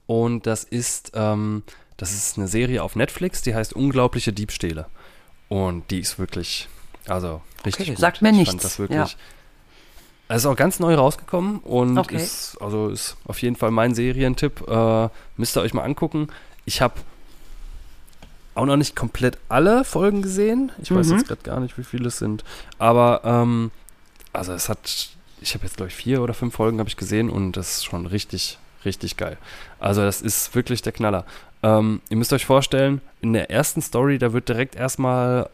Und 0.06 0.46
das 0.46 0.64
ist, 0.64 1.12
ähm, 1.14 1.62
das 1.96 2.12
ist 2.12 2.38
eine 2.38 2.48
Serie 2.48 2.82
auf 2.82 2.96
Netflix, 2.96 3.42
die 3.42 3.54
heißt 3.54 3.72
Unglaubliche 3.74 4.32
Diebstähle. 4.32 4.86
Und 5.48 5.90
die 5.90 6.00
ist 6.00 6.18
wirklich, 6.18 6.68
also 7.06 7.42
richtig 7.66 7.86
Okay, 7.86 7.90
gut. 7.92 8.00
sagt 8.00 8.22
mir 8.22 8.30
ich 8.30 8.36
nichts, 8.36 8.50
Fand 8.50 8.64
das 8.64 8.78
wirklich. 8.78 8.98
ja. 9.12 9.18
Es 10.34 10.38
ist 10.44 10.46
auch 10.46 10.56
ganz 10.56 10.80
neu 10.80 10.94
rausgekommen 10.94 11.58
und 11.58 11.98
Okay. 11.98 12.16
ist, 12.16 12.56
also 12.58 12.88
ist 12.88 13.16
auf 13.26 13.42
jeden 13.42 13.54
Fall 13.56 13.70
mein 13.70 13.94
Serientipp. 13.94 14.66
Äh, 14.66 15.08
müsst 15.36 15.56
ihr 15.58 15.60
euch 15.60 15.74
mal 15.74 15.82
angucken. 15.82 16.28
Ich 16.64 16.80
habe 16.80 16.94
auch 18.54 18.64
noch 18.64 18.76
nicht 18.76 18.96
komplett 18.96 19.36
alle 19.50 19.84
Folgen 19.84 20.22
gesehen. 20.22 20.72
Ich 20.82 20.90
weiß 20.94 21.08
Mhm. 21.08 21.12
jetzt 21.18 21.28
gerade 21.28 21.42
gar 21.42 21.60
nicht, 21.60 21.76
wie 21.76 21.84
viele 21.84 22.08
es 22.08 22.16
sind. 22.18 22.44
Aber 22.78 23.20
ähm, 23.24 23.70
also 24.32 24.52
es 24.54 24.70
hat, 24.70 25.10
ich 25.42 25.54
habe 25.54 25.64
jetzt 25.64 25.76
glaube 25.76 25.88
ich 25.90 25.94
vier 25.94 26.22
oder 26.22 26.32
fünf 26.32 26.54
Folgen 26.54 26.78
habe 26.78 26.88
ich 26.88 26.96
gesehen 26.96 27.28
und 27.28 27.52
das 27.52 27.76
ist 27.76 27.84
schon 27.84 28.06
richtig, 28.06 28.58
richtig 28.86 29.18
geil. 29.18 29.36
Also 29.80 30.00
das 30.00 30.22
ist 30.22 30.54
wirklich 30.54 30.80
der 30.80 30.92
Knaller. 30.92 31.26
Ähm, 31.62 32.00
ihr 32.08 32.16
müsst 32.16 32.32
euch 32.32 32.46
vorstellen, 32.46 33.02
in 33.20 33.34
der 33.34 33.50
ersten 33.50 33.82
Story, 33.82 34.18
da 34.18 34.32
wird 34.32 34.48
direkt 34.48 34.76
erstmal 34.76 35.50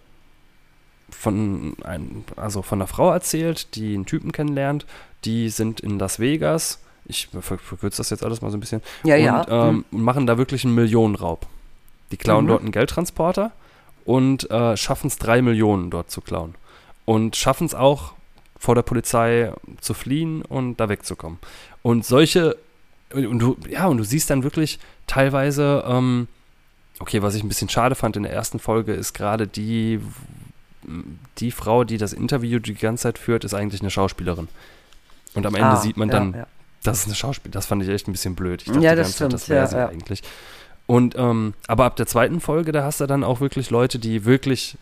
von, 1.10 1.76
ein, 1.84 2.24
also 2.36 2.62
von 2.62 2.78
einer 2.78 2.86
Frau 2.86 3.10
erzählt, 3.12 3.74
die 3.74 3.94
einen 3.94 4.06
Typen 4.06 4.32
kennenlernt. 4.32 4.86
Die 5.24 5.48
sind 5.48 5.80
in 5.80 5.98
Las 5.98 6.18
Vegas. 6.18 6.80
Ich 7.04 7.28
ver 7.28 7.58
verkürze 7.58 7.98
das 7.98 8.10
jetzt 8.10 8.24
alles 8.24 8.42
mal 8.42 8.50
so 8.50 8.56
ein 8.56 8.60
bisschen. 8.60 8.82
Ja, 9.04 9.16
und, 9.16 9.22
ja. 9.22 9.68
Ähm, 9.68 9.84
und 9.90 10.02
machen 10.02 10.26
da 10.26 10.38
wirklich 10.38 10.64
einen 10.64 10.74
Millionenraub. 10.74 11.46
Die 12.10 12.16
klauen 12.16 12.44
Mhm. 12.44 12.48
dort 12.48 12.62
einen 12.62 12.72
Geldtransporter 12.72 13.52
und 14.04 14.50
äh, 14.50 14.76
schaffen 14.76 15.08
es, 15.08 15.18
drei 15.18 15.42
Millionen 15.42 15.90
dort 15.90 16.10
zu 16.10 16.20
klauen. 16.20 16.54
Und 17.04 17.36
schaffen 17.36 17.66
es 17.66 17.74
auch, 17.74 18.12
vor 18.58 18.74
der 18.74 18.82
Polizei 18.82 19.52
zu 19.80 19.94
fliehen 19.94 20.42
und 20.42 20.78
da 20.78 20.88
wegzukommen. 20.88 21.38
Und 21.82 22.04
solche, 22.04 22.56
und 23.14 23.38
du, 23.38 23.56
ja, 23.68 23.86
und 23.86 23.98
du 23.98 24.04
siehst 24.04 24.30
dann 24.30 24.42
wirklich 24.42 24.78
teilweise, 25.06 25.84
ähm, 25.86 26.26
okay, 26.98 27.22
was 27.22 27.34
ich 27.34 27.44
ein 27.44 27.48
bisschen 27.48 27.68
schade 27.68 27.94
fand 27.94 28.16
in 28.16 28.24
der 28.24 28.32
ersten 28.32 28.58
Folge, 28.58 28.92
ist 28.92 29.14
gerade 29.14 29.46
die, 29.46 30.00
die 31.38 31.50
Frau, 31.50 31.84
die 31.84 31.98
das 31.98 32.12
Interview 32.12 32.58
die 32.58 32.74
ganze 32.74 33.02
Zeit 33.04 33.18
führt, 33.18 33.44
ist 33.44 33.54
eigentlich 33.54 33.80
eine 33.80 33.90
Schauspielerin. 33.90 34.48
Und 35.34 35.46
am 35.46 35.54
Ende 35.54 35.68
Ah, 35.68 35.76
sieht 35.76 35.96
man 35.96 36.08
ja, 36.08 36.14
dann, 36.18 36.34
ja. 36.34 36.46
das 36.82 37.00
ist 37.00 37.06
eine 37.06 37.14
Schauspielerin. 37.14 37.52
Das 37.52 37.66
fand 37.66 37.82
ich 37.82 37.88
echt 37.88 38.08
ein 38.08 38.12
bisschen 38.12 38.34
blöd. 38.34 38.62
Ich 38.62 38.68
dachte 38.68 38.80
Ja, 38.80 38.92
die 38.92 38.96
das 38.98 39.06
ganze 39.06 39.10
Zeit, 39.10 39.16
stimmt, 39.16 39.32
das 39.34 39.48
wäre 39.48 39.60
ja, 39.60 39.66
sie 39.66 39.76
ja. 39.76 39.88
eigentlich. 39.88 40.22
Und, 40.86 41.14
ähm, 41.18 41.54
aber 41.66 41.84
ab 41.84 41.96
der 41.96 42.06
zweiten 42.06 42.40
Folge, 42.40 42.72
da 42.72 42.82
hast 42.84 43.00
du 43.00 43.06
dann 43.06 43.22
auch 43.24 43.40
wirklich 43.40 43.68
Leute, 43.70 43.98
die 43.98 44.24
wirklich, 44.24 44.78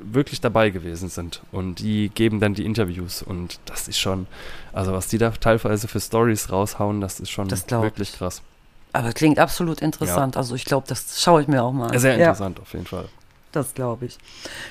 wirklich 0.00 0.40
dabei 0.40 0.70
gewesen 0.70 1.08
sind. 1.08 1.42
Und 1.50 1.80
die 1.80 2.10
geben 2.10 2.38
dann 2.38 2.54
die 2.54 2.64
Interviews. 2.64 3.22
Und 3.22 3.58
das 3.64 3.88
ist 3.88 3.98
schon, 3.98 4.26
also 4.72 4.92
was 4.92 5.08
die 5.08 5.18
da 5.18 5.30
teilweise 5.30 5.88
für 5.88 5.98
Stories 6.00 6.52
raushauen, 6.52 7.00
das 7.00 7.18
ist 7.18 7.30
schon 7.30 7.48
Das 7.48 7.68
wirklich 7.70 8.12
krass. 8.12 8.42
Aber 8.92 9.12
klingt 9.12 9.38
absolut 9.38 9.80
interessant. 9.82 10.36
Also 10.36 10.54
ich 10.54 10.64
glaube, 10.64 10.86
das 10.88 11.20
schaue 11.22 11.42
ich 11.42 11.48
mir 11.48 11.62
auch 11.62 11.72
mal 11.72 11.90
an. 11.90 11.98
Sehr 11.98 12.12
Ja. 12.16 12.26
interessant 12.26 12.60
auf 12.60 12.72
jeden 12.72 12.86
Fall. 12.86 13.08
Das 13.52 13.74
glaube 13.74 14.06
ich. 14.06 14.18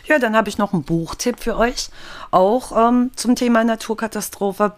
Ja, 0.06 0.20
dann 0.20 0.36
habe 0.36 0.50
ich 0.50 0.58
noch 0.58 0.74
einen 0.74 0.84
Buchtipp 0.84 1.40
für 1.40 1.58
euch, 1.58 1.90
auch 2.32 2.72
ähm, 2.76 3.12
zum 3.16 3.36
Thema 3.36 3.64
Naturkatastrophe. 3.64 4.74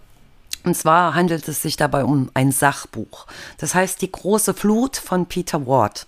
Und 0.64 0.76
zwar 0.76 1.16
handelt 1.16 1.48
es 1.48 1.62
sich 1.62 1.76
dabei 1.76 2.04
um 2.04 2.30
ein 2.34 2.52
Sachbuch. 2.52 3.28
Das 3.58 3.74
heißt 3.74 4.02
Die 4.02 4.12
große 4.12 4.54
Flut 4.54 4.98
von 4.98 5.26
Peter 5.26 5.66
Ward. 5.66 6.08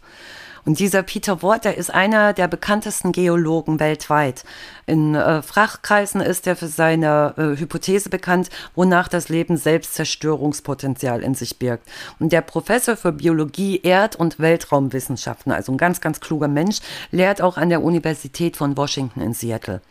Und 0.66 0.80
dieser 0.80 1.04
Peter 1.04 1.42
Ward, 1.42 1.66
der 1.66 1.78
ist 1.78 1.94
einer 1.94 2.34
der 2.34 2.48
bekanntesten 2.48 3.12
Geologen 3.12 3.80
weltweit. 3.80 4.44
In 4.86 5.16
äh, 5.16 5.42
Fachkreisen 5.42 6.22
ist 6.22 6.48
er 6.48 6.56
für 6.56 6.68
seine 6.68 7.34
äh, 7.38 7.60
Hypothese 7.60 8.10
bekannt, 8.10 8.50
wonach 8.76 9.08
das 9.08 9.30
Leben 9.30 9.58
selbst 9.58 9.96
Zerstörungspotenzial 9.96 11.22
in 11.22 11.36
sich 11.36 11.60
birgt. 11.60 11.88
Und 12.20 12.32
der 12.32 12.42
Professor 12.42 12.96
für 12.96 13.12
Biologie, 13.12 13.82
Erd- 13.82 14.16
und 14.16 14.40
Weltraumwissenschaften, 14.40 15.52
also 15.52 15.72
ein 15.72 15.78
ganz, 15.78 16.02
ganz 16.02 16.20
kluger 16.20 16.48
Mensch, 16.48 16.80
lehrt 17.12 17.42
auch 17.42 17.58
an 17.58 17.70
der 17.70 17.84
Universität 17.84 18.58
von 18.58 18.78
Washington 18.78 19.22
in 19.22 19.34
Seattle. 19.34 19.82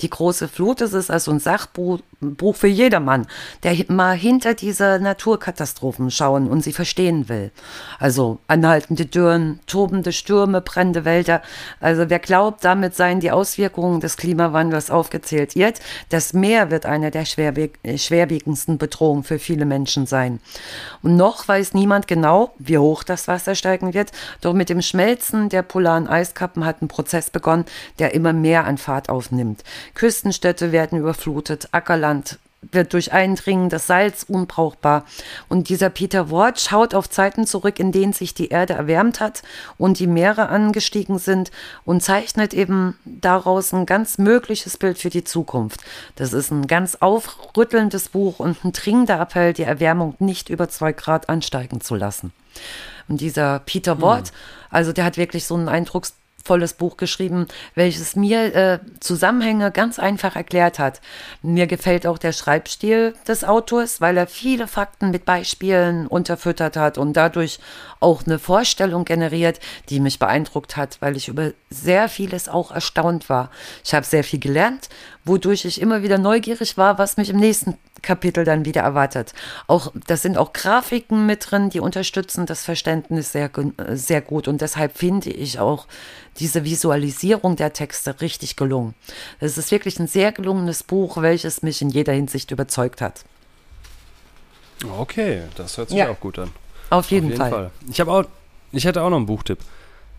Die 0.00 0.10
große 0.10 0.48
Flut 0.48 0.80
ist 0.80 1.10
also 1.10 1.30
ein 1.30 1.40
Sachbuch 1.40 2.00
Buch 2.22 2.56
für 2.56 2.68
jedermann, 2.68 3.26
der 3.62 3.76
mal 3.88 4.16
hinter 4.16 4.54
diese 4.54 4.98
Naturkatastrophen 5.00 6.10
schauen 6.10 6.48
und 6.48 6.62
sie 6.62 6.72
verstehen 6.72 7.28
will. 7.28 7.50
Also 7.98 8.38
anhaltende 8.46 9.06
Dürren, 9.06 9.60
tobende 9.66 10.12
Stürme, 10.22 10.60
brennende 10.60 11.04
Wälder. 11.04 11.42
Also 11.80 12.08
wer 12.08 12.20
glaubt, 12.20 12.64
damit 12.64 12.94
seien 12.94 13.18
die 13.18 13.32
Auswirkungen 13.32 14.00
des 14.00 14.16
Klimawandels 14.16 14.90
aufgezählt 14.90 15.56
wird, 15.56 15.80
das 16.10 16.32
Meer 16.32 16.70
wird 16.70 16.86
eine 16.86 17.10
der 17.10 17.24
schwerwiegendsten 17.24 18.78
Bedrohungen 18.78 19.24
für 19.24 19.40
viele 19.40 19.64
Menschen 19.64 20.06
sein. 20.06 20.40
Und 21.02 21.16
noch 21.16 21.48
weiß 21.48 21.74
niemand 21.74 22.06
genau, 22.06 22.54
wie 22.58 22.78
hoch 22.78 23.02
das 23.02 23.26
Wasser 23.26 23.56
steigen 23.56 23.94
wird, 23.94 24.12
doch 24.40 24.52
mit 24.52 24.68
dem 24.68 24.80
Schmelzen 24.80 25.48
der 25.48 25.62
polaren 25.62 26.06
Eiskappen 26.06 26.64
hat 26.64 26.82
ein 26.82 26.88
Prozess 26.88 27.30
begonnen, 27.30 27.64
der 27.98 28.14
immer 28.14 28.32
mehr 28.32 28.64
an 28.64 28.78
Fahrt 28.78 29.08
aufnimmt. 29.08 29.64
Küstenstädte 29.94 30.70
werden 30.70 30.98
überflutet, 31.00 31.68
Ackerland 31.72 32.38
wird 32.70 32.92
durch 32.92 33.12
Eindringen 33.12 33.68
das 33.68 33.86
Salz 33.86 34.24
unbrauchbar. 34.28 35.04
Und 35.48 35.68
dieser 35.68 35.90
Peter 35.90 36.30
Ward 36.30 36.60
schaut 36.60 36.94
auf 36.94 37.10
Zeiten 37.10 37.46
zurück, 37.46 37.80
in 37.80 37.92
denen 37.92 38.12
sich 38.12 38.34
die 38.34 38.48
Erde 38.48 38.74
erwärmt 38.74 39.20
hat 39.20 39.42
und 39.78 39.98
die 39.98 40.06
Meere 40.06 40.48
angestiegen 40.48 41.18
sind 41.18 41.50
und 41.84 42.02
zeichnet 42.02 42.54
eben 42.54 42.96
daraus 43.04 43.72
ein 43.72 43.86
ganz 43.86 44.18
mögliches 44.18 44.76
Bild 44.76 44.98
für 44.98 45.10
die 45.10 45.24
Zukunft. 45.24 45.80
Das 46.16 46.32
ist 46.32 46.50
ein 46.50 46.66
ganz 46.66 46.96
aufrüttelndes 46.96 48.10
Buch 48.10 48.38
und 48.38 48.64
ein 48.64 48.72
dringender 48.72 49.20
Appell, 49.20 49.52
die 49.52 49.64
Erwärmung 49.64 50.14
nicht 50.20 50.48
über 50.48 50.68
zwei 50.68 50.92
Grad 50.92 51.28
ansteigen 51.28 51.80
zu 51.80 51.96
lassen. 51.96 52.32
Und 53.08 53.20
dieser 53.20 53.58
Peter 53.58 54.00
Ward, 54.00 54.28
hm. 54.28 54.34
also 54.70 54.92
der 54.92 55.04
hat 55.04 55.16
wirklich 55.16 55.46
so 55.46 55.54
einen 55.54 55.68
Eindrucks 55.68 56.14
volles 56.42 56.74
Buch 56.74 56.96
geschrieben, 56.96 57.46
welches 57.74 58.16
mir 58.16 58.54
äh, 58.54 58.78
Zusammenhänge 59.00 59.70
ganz 59.70 59.98
einfach 59.98 60.36
erklärt 60.36 60.78
hat. 60.78 61.00
Mir 61.42 61.66
gefällt 61.66 62.06
auch 62.06 62.18
der 62.18 62.32
Schreibstil 62.32 63.14
des 63.26 63.44
Autors, 63.44 64.00
weil 64.00 64.16
er 64.16 64.26
viele 64.26 64.66
Fakten 64.66 65.10
mit 65.10 65.24
Beispielen 65.24 66.06
unterfüttert 66.06 66.76
hat 66.76 66.98
und 66.98 67.14
dadurch 67.14 67.58
auch 68.00 68.24
eine 68.26 68.38
Vorstellung 68.38 69.04
generiert, 69.04 69.60
die 69.88 70.00
mich 70.00 70.18
beeindruckt 70.18 70.76
hat, 70.76 70.98
weil 71.00 71.16
ich 71.16 71.28
über 71.28 71.52
sehr 71.70 72.08
vieles 72.08 72.48
auch 72.48 72.72
erstaunt 72.72 73.28
war. 73.28 73.50
Ich 73.84 73.94
habe 73.94 74.04
sehr 74.04 74.24
viel 74.24 74.40
gelernt, 74.40 74.88
wodurch 75.24 75.64
ich 75.64 75.80
immer 75.80 76.02
wieder 76.02 76.18
neugierig 76.18 76.76
war, 76.76 76.98
was 76.98 77.16
mich 77.16 77.30
im 77.30 77.38
nächsten 77.38 77.78
Kapitel 78.02 78.44
dann 78.44 78.64
wieder 78.64 78.82
erwartet. 78.82 79.32
Auch 79.66 79.92
das 80.06 80.22
sind 80.22 80.36
auch 80.36 80.52
Grafiken 80.52 81.26
mit 81.26 81.50
drin, 81.50 81.70
die 81.70 81.80
unterstützen 81.80 82.46
das 82.46 82.64
Verständnis 82.64 83.32
sehr, 83.32 83.50
sehr 83.90 84.20
gut 84.20 84.48
und 84.48 84.60
deshalb 84.60 84.98
finde 84.98 85.30
ich 85.30 85.58
auch 85.58 85.86
diese 86.38 86.64
Visualisierung 86.64 87.56
der 87.56 87.72
Texte 87.72 88.20
richtig 88.20 88.56
gelungen. 88.56 88.94
Es 89.40 89.58
ist 89.58 89.70
wirklich 89.70 89.98
ein 89.98 90.08
sehr 90.08 90.32
gelungenes 90.32 90.82
Buch, 90.82 91.20
welches 91.20 91.62
mich 91.62 91.82
in 91.82 91.90
jeder 91.90 92.12
Hinsicht 92.12 92.50
überzeugt 92.50 93.00
hat. 93.00 93.24
Okay, 94.98 95.42
das 95.56 95.78
hört 95.78 95.90
sich 95.90 95.98
ja. 95.98 96.10
auch 96.10 96.18
gut 96.18 96.38
an. 96.38 96.50
Auf 96.90 97.10
jeden, 97.10 97.26
Auf 97.26 97.30
jeden 97.30 97.40
Fall. 97.40 97.50
Fall. 97.50 97.70
Ich 97.88 98.00
habe 98.00 98.12
auch, 98.12 98.24
ich 98.72 98.84
hätte 98.84 99.02
auch 99.02 99.10
noch 99.10 99.16
einen 99.16 99.26
Buchtipp. 99.26 99.58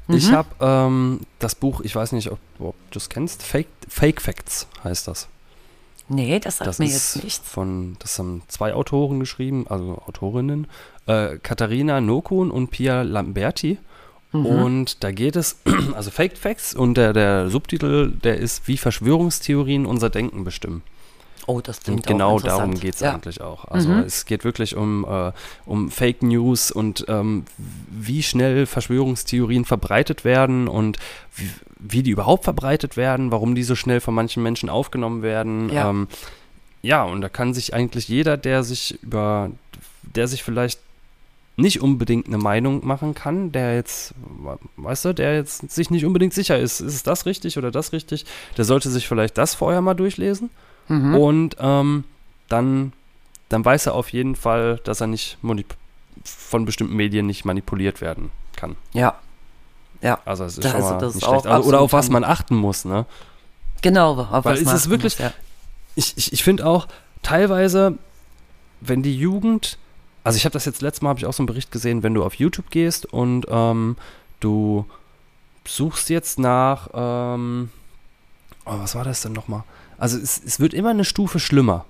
Mhm. 0.08 0.16
Ich 0.16 0.32
habe 0.32 0.50
ähm, 0.60 1.22
das 1.40 1.56
Buch, 1.56 1.82
ich 1.82 1.96
weiß 1.96 2.12
nicht, 2.14 2.32
ob, 2.32 2.40
ob 2.60 2.76
du 2.92 3.00
es 3.00 3.10
kennst, 3.10 3.44
Fake, 3.44 3.68
Fake 3.88 4.22
Facts 4.22 4.68
heißt 4.84 5.08
das. 5.08 5.28
Nee, 6.14 6.40
das 6.40 6.58
sagt 6.58 6.68
das 6.68 6.80
mir 6.80 6.86
jetzt 6.86 7.24
nichts. 7.24 7.48
Von, 7.48 7.96
das 8.00 8.20
haben 8.20 8.44
zwei 8.48 8.74
Autoren 8.74 9.20
geschrieben, 9.20 9.66
also 9.68 10.02
Autorinnen, 10.06 10.68
äh, 11.08 11.38
Katharina 11.38 12.02
Nokun 12.02 12.52
und 12.52 12.70
Pia 12.70 13.02
Lamberti. 13.02 13.78
Mhm. 14.32 14.46
Und 14.46 15.04
da 15.04 15.12
geht 15.12 15.36
es, 15.36 15.58
also 15.96 16.12
Fake 16.12 16.38
Facts 16.38 16.74
und 16.74 16.96
der, 16.96 17.14
der 17.14 17.50
Subtitel, 17.50 18.12
der 18.12 18.38
ist, 18.38 18.68
wie 18.68 18.78
Verschwörungstheorien 18.78 19.86
unser 19.86 20.10
Denken 20.10 20.44
bestimmen. 20.44 20.84
Oh, 21.48 21.62
das 21.62 21.82
klingt 21.82 22.02
Und 22.02 22.08
genau 22.08 22.40
darum 22.40 22.74
geht 22.80 22.96
es 22.96 23.02
ja. 23.02 23.14
eigentlich 23.14 23.42
auch. 23.42 23.66
Also 23.66 23.90
mhm. 23.90 24.00
es 24.00 24.26
geht 24.26 24.44
wirklich 24.44 24.76
um, 24.76 25.06
äh, 25.06 25.32
um 25.66 25.92
Fake 25.92 26.24
News 26.24 26.72
und 26.72 27.06
ähm, 27.08 27.46
wie 27.58 28.24
schnell 28.24 28.66
Verschwörungstheorien 28.66 29.66
verbreitet 29.66 30.24
werden 30.24 30.68
und 30.68 30.98
wie, 31.36 31.50
wie, 31.80 32.04
die 32.04 32.12
überhaupt 32.12 32.46
verbreitet 32.46 32.96
werden, 32.96 33.32
warum 33.32 33.56
die 33.56 33.64
so 33.64 33.76
schnell 33.76 34.00
von 34.00 34.14
manchen 34.14 34.42
Menschen 34.42 34.70
aufgenommen 34.70 35.22
werden. 35.22 35.70
Ja. 35.70 35.90
Ähm, 35.90 36.08
ja, 36.82 37.04
und 37.04 37.22
da 37.22 37.30
kann 37.30 37.54
sich 37.54 37.74
eigentlich 37.74 38.08
jeder, 38.08 38.38
der 38.38 38.64
sich 38.64 39.02
über, 39.04 39.52
der 40.02 40.28
sich 40.28 40.44
vielleicht 40.44 40.80
nicht 41.56 41.82
unbedingt 41.82 42.28
eine 42.28 42.38
Meinung 42.38 42.86
machen 42.86 43.14
kann, 43.14 43.52
der 43.52 43.76
jetzt, 43.76 44.14
weißt 44.78 45.06
du, 45.06 45.14
der 45.14 45.36
jetzt 45.36 45.70
sich 45.72 45.92
nicht 45.92 46.06
unbedingt 46.06 46.34
sicher 46.34 46.58
ist, 46.58 46.80
ist 46.80 47.06
das 47.06 47.26
richtig 47.26 47.58
oder 47.58 47.70
das 47.70 47.94
richtig, 47.94 48.26
der 48.58 48.66
sollte 48.66 48.90
sich 48.90 49.08
vielleicht 49.08 49.38
das 49.38 49.54
vorher 49.54 49.82
mal 49.82 49.94
durchlesen 49.94 50.50
Mhm. 50.88 51.16
Und 51.16 51.58
ähm, 51.60 52.04
dann, 52.50 52.94
dann 53.50 53.64
weiß 53.64 53.88
er 53.88 53.96
auf 53.96 54.12
jeden 54.12 54.36
Fall, 54.36 54.80
dass 54.84 55.02
er 55.02 55.08
nicht 55.08 55.38
von 56.24 56.66
bestimmten 56.66 56.96
Medien 56.96 57.26
nicht 57.26 57.46
manipuliert 57.46 58.02
werden 58.02 58.32
kann. 58.56 58.76
Ja. 58.94 59.16
Ja. 60.02 60.20
Also 60.26 60.44
es 60.44 60.58
ist 60.58 60.70
schon 60.70 60.82
mal 60.82 61.02
nicht 61.02 61.26
schlecht. 61.26 61.48
Also, 61.48 61.68
oder 61.68 61.82
auf 61.82 61.94
was 61.94 62.10
man 62.10 62.24
achten 62.24 62.56
muss, 62.56 62.86
ne? 62.86 63.06
Genau, 63.82 64.16
auf 64.16 64.46
Weil 64.46 64.56
was 64.56 64.66
man 64.66 64.76
es 64.76 64.82
ist 64.84 64.90
wirklich, 64.90 65.20
muss, 65.20 65.26
ja. 65.26 65.34
ich, 65.96 66.18
ich, 66.18 66.34
ich 66.34 66.44
finde 66.44 66.66
auch, 66.66 66.88
teilweise, 67.22 67.98
wenn 68.82 69.04
die 69.04 69.18
Jugend, 69.18 69.78
also 70.24 70.38
ich 70.38 70.46
habe 70.46 70.54
das 70.54 70.66
jetzt 70.66 70.82
letztes 70.82 71.02
Mal, 71.02 71.10
habe 71.10 71.20
ich 71.20 71.26
auch 71.26 71.34
so 71.34 71.42
einen 71.42 71.48
Bericht 71.48 71.72
gesehen, 71.72 72.04
wenn 72.04 72.14
du 72.14 72.24
auf 72.24 72.36
YouTube 72.36 72.70
gehst 72.70 73.06
und 73.12 73.46
ähm, 73.50 73.98
du 74.40 74.86
suchst 75.66 76.10
jetzt 76.10 76.40
nach, 76.40 76.90
ähm, 76.94 77.70
oh, 78.66 78.78
was 78.78 78.96
war 78.96 79.04
das 79.04 79.22
denn 79.22 79.34
nochmal? 79.34 79.64
Also 79.98 80.18
es, 80.18 80.42
es 80.44 80.60
wird 80.60 80.74
immer 80.74 80.90
eine 80.90 81.06
Stufe 81.06 81.40
schlimmer. 81.40 81.86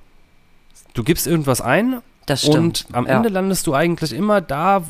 Du 0.94 1.04
gibst 1.04 1.28
irgendwas 1.28 1.62
ein 1.62 2.02
das 2.26 2.42
stimmt. 2.42 2.86
Und 2.88 2.96
am 2.96 3.06
ja. 3.06 3.18
Ende 3.18 3.30
landest 3.30 3.68
du 3.68 3.74
eigentlich 3.74 4.14
immer 4.14 4.40
da, 4.40 4.84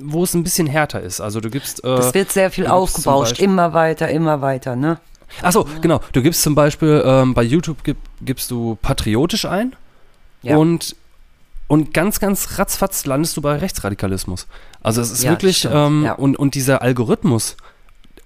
wo 0.00 0.24
es 0.24 0.34
ein 0.34 0.42
bisschen 0.42 0.66
härter 0.66 1.00
ist. 1.00 1.20
Also 1.20 1.40
du 1.40 1.50
gibst. 1.50 1.82
Äh, 1.82 1.96
das 1.96 2.14
wird 2.14 2.30
sehr 2.30 2.50
viel 2.50 2.66
aufgebauscht, 2.66 3.38
immer 3.40 3.72
weiter, 3.72 4.08
immer 4.08 4.40
weiter, 4.42 4.76
ne? 4.76 4.98
Achso, 5.42 5.66
ja. 5.66 5.78
genau. 5.80 6.00
Du 6.12 6.22
gibst 6.22 6.42
zum 6.42 6.54
Beispiel 6.54 7.02
ähm, 7.04 7.34
bei 7.34 7.42
YouTube 7.42 7.78
gib, 7.84 7.98
gibst 8.20 8.50
du 8.50 8.76
patriotisch 8.80 9.44
ein 9.44 9.74
ja. 10.42 10.56
und 10.56 10.96
und 11.68 11.92
ganz, 11.92 12.18
ganz 12.18 12.58
ratzfatz 12.58 13.04
landest 13.04 13.36
du 13.36 13.42
bei 13.42 13.56
Rechtsradikalismus. 13.56 14.46
Also 14.80 15.02
es 15.02 15.10
ist 15.10 15.28
wirklich 15.28 15.68
ähm, 15.70 16.10
und 16.16 16.38
und 16.38 16.54
dieser 16.54 16.80
Algorithmus 16.80 17.56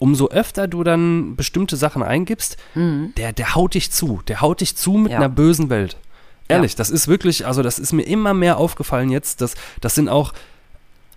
umso 0.03 0.31
öfter 0.31 0.67
du 0.67 0.83
dann 0.83 1.37
bestimmte 1.37 1.77
Sachen 1.77 2.03
eingibst, 2.03 2.57
mhm. 2.75 3.15
der, 3.17 3.33
der 3.33 3.55
haut 3.55 3.75
dich 3.75 3.93
zu. 3.93 4.21
Der 4.27 4.41
haut 4.41 4.61
dich 4.61 4.77
zu 4.77 4.95
mit 4.95 5.13
ja. 5.13 5.19
einer 5.19 5.29
bösen 5.29 5.71
Welt. 5.71 5.97
Ehrlich, 6.49 6.73
ja. 6.73 6.79
das 6.79 6.91
ist 6.91 7.07
wirklich, 7.07 7.47
also 7.47 7.63
das 7.63 7.79
ist 7.79 7.93
mir 7.93 8.03
immer 8.03 8.35
mehr 8.35 8.57
aufgefallen 8.57 9.11
jetzt. 9.11 9.41
Dass, 9.41 9.55
das 9.81 9.95
sind 9.95 10.09
auch, 10.09 10.33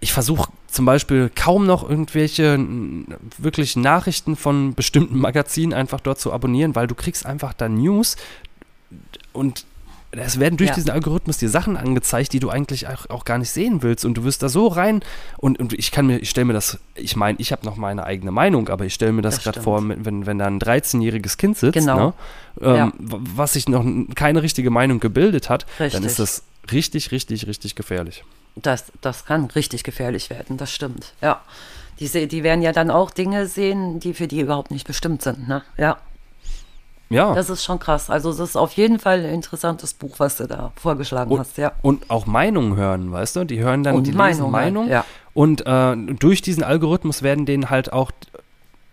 ich 0.01 0.13
versuche 0.13 0.51
zum 0.67 0.85
Beispiel 0.85 1.31
kaum 1.33 1.65
noch 1.65 1.89
irgendwelche 1.89 2.59
wirklich 3.39 3.75
Nachrichten 3.75 4.35
von 4.35 4.75
bestimmten 4.75 5.17
Magazinen 5.19 5.73
einfach 5.73 5.99
dort 5.99 6.19
zu 6.19 6.31
abonnieren, 6.31 6.75
weil 6.75 6.85
du 6.85 6.93
kriegst 6.93 7.25
einfach 7.25 7.53
da 7.53 7.67
News 7.67 8.17
und 9.33 9.65
es 10.17 10.39
werden 10.39 10.57
durch 10.57 10.69
ja. 10.69 10.75
diesen 10.75 10.91
Algorithmus 10.91 11.37
dir 11.37 11.49
Sachen 11.49 11.77
angezeigt, 11.77 12.33
die 12.33 12.39
du 12.39 12.49
eigentlich 12.49 12.87
auch, 12.87 13.09
auch, 13.09 13.25
gar 13.25 13.37
nicht 13.37 13.51
sehen 13.51 13.81
willst 13.81 14.05
und 14.05 14.15
du 14.15 14.23
wirst 14.23 14.43
da 14.43 14.49
so 14.49 14.67
rein 14.67 15.01
und, 15.37 15.59
und 15.59 15.73
ich 15.73 15.91
kann 15.91 16.07
mir, 16.07 16.19
ich 16.19 16.29
stelle 16.29 16.45
mir 16.45 16.53
das, 16.53 16.79
ich 16.95 17.15
meine, 17.15 17.39
ich 17.39 17.51
habe 17.51 17.65
noch 17.65 17.75
meine 17.75 18.03
eigene 18.03 18.31
Meinung, 18.31 18.69
aber 18.69 18.85
ich 18.85 18.93
stelle 18.93 19.11
mir 19.11 19.21
das, 19.21 19.35
das 19.35 19.43
gerade 19.43 19.61
vor, 19.61 19.81
wenn, 19.87 20.25
wenn 20.25 20.37
da 20.37 20.45
ein 20.45 20.59
13-jähriges 20.59 21.37
Kind 21.37 21.57
sitzt, 21.57 21.73
genau. 21.73 21.97
ne, 21.97 22.13
ähm, 22.61 22.75
ja. 22.75 22.91
was 22.99 23.53
sich 23.53 23.67
noch 23.67 23.85
keine 24.15 24.41
richtige 24.41 24.69
Meinung 24.69 24.99
gebildet 24.99 25.49
hat, 25.49 25.65
richtig. 25.79 25.93
dann 25.93 26.03
ist 26.03 26.19
das 26.19 26.43
richtig, 26.71 27.11
richtig, 27.11 27.47
richtig 27.47 27.75
gefährlich. 27.75 28.23
Das, 28.55 28.85
das 29.01 29.25
kann 29.25 29.45
richtig 29.45 29.83
gefährlich 29.83 30.29
werden, 30.29 30.57
das 30.57 30.71
stimmt, 30.71 31.13
ja. 31.21 31.41
Die, 31.99 32.27
die 32.27 32.43
werden 32.43 32.61
ja 32.61 32.73
dann 32.73 32.91
auch 32.91 33.09
Dinge 33.09 33.47
sehen, 33.47 34.01
die 34.01 34.13
für 34.13 34.27
die 34.27 34.41
überhaupt 34.41 34.69
nicht 34.69 34.85
bestimmt 34.85 35.21
sind, 35.21 35.47
ne? 35.47 35.63
Ja. 35.77 35.97
Ja. 37.09 37.35
Das 37.35 37.49
ist 37.49 37.63
schon 37.63 37.79
krass. 37.79 38.09
Also 38.09 38.29
es 38.31 38.39
ist 38.39 38.55
auf 38.55 38.73
jeden 38.73 38.99
Fall 38.99 39.19
ein 39.19 39.29
interessantes 39.33 39.93
Buch, 39.93 40.15
was 40.17 40.37
du 40.37 40.47
da 40.47 40.71
vorgeschlagen 40.75 41.31
und, 41.31 41.39
hast, 41.39 41.57
ja. 41.57 41.71
Und 41.81 42.09
auch 42.09 42.25
Meinungen 42.25 42.75
hören, 42.75 43.11
weißt 43.11 43.35
du? 43.35 43.43
Die 43.45 43.59
hören 43.59 43.83
dann 43.83 43.95
und 43.95 44.07
die 44.07 44.11
Meinung, 44.11 44.51
Meinung. 44.51 44.87
Ja. 44.89 45.05
Und 45.33 45.65
äh, 45.67 45.95
durch 45.95 46.41
diesen 46.41 46.63
Algorithmus 46.63 47.21
werden 47.21 47.45
denen 47.45 47.69
halt 47.69 47.93
auch 47.93 48.11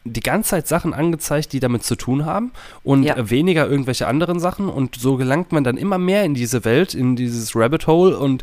die 0.04 0.20
ganze 0.20 0.50
Zeit 0.50 0.66
Sachen 0.68 0.94
angezeigt, 0.94 1.52
die 1.52 1.60
damit 1.60 1.84
zu 1.84 1.94
tun 1.94 2.26
haben 2.26 2.50
und 2.82 3.04
Ja. 3.04 3.30
weniger 3.30 3.68
irgendwelche 3.68 4.08
anderen 4.08 4.40
Sachen 4.40 4.68
und 4.68 4.96
so 4.96 5.16
gelangt 5.16 5.52
man 5.52 5.62
dann 5.62 5.76
immer 5.76 5.96
mehr 5.98 6.24
in 6.24 6.34
diese 6.34 6.64
Welt, 6.64 6.92
in 6.94 7.14
dieses 7.14 7.54
Rabbit 7.54 7.86
Hole 7.86 8.18
und 8.18 8.42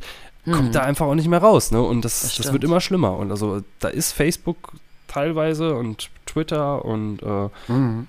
kommt 0.49 0.73
da 0.73 0.79
einfach 0.81 1.05
auch 1.05 1.15
nicht 1.15 1.27
mehr 1.27 1.41
raus, 1.41 1.69
ne? 1.71 1.79
Und 1.81 2.05
das. 2.05 2.21
Das 2.21 2.37
das, 2.37 2.53
wird 2.53 2.63
immer 2.63 2.79
schlimmer 2.81 3.17
und 3.17 3.29
also 3.29 3.61
da 3.79 3.89
ist 3.89 4.13
Facebook 4.13 4.71
teilweise 5.07 5.75
und 5.75 6.09
Twitter 6.25 6.83
und 6.85 7.21
äh, 7.21 7.49
Mhm. 7.71 8.07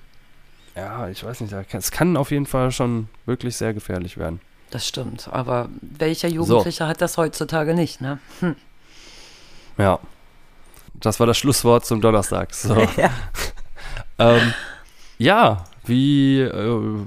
Ja, 0.75 1.09
ich 1.09 1.23
weiß 1.23 1.41
nicht, 1.41 1.53
es 1.73 1.91
kann 1.91 2.17
auf 2.17 2.31
jeden 2.31 2.45
Fall 2.45 2.71
schon 2.71 3.07
wirklich 3.25 3.55
sehr 3.57 3.73
gefährlich 3.73 4.17
werden. 4.17 4.39
Das 4.69 4.87
stimmt. 4.87 5.27
Aber 5.31 5.67
welcher 5.81 6.29
Jugendliche 6.29 6.87
hat 6.87 7.01
das 7.01 7.17
heutzutage 7.17 7.73
nicht, 7.73 7.99
ne? 8.01 8.19
Hm. 8.39 8.55
Ja. 9.77 9.99
Das 10.93 11.19
war 11.19 11.27
das 11.27 11.37
Schlusswort 11.37 11.85
zum 11.85 11.99
Donnerstag. 12.01 12.53
So. 12.53 12.75
Ja. 12.97 13.09
ähm, 14.19 14.53
ja, 15.17 15.65
wie, 15.85 16.39
äh, 16.41 17.05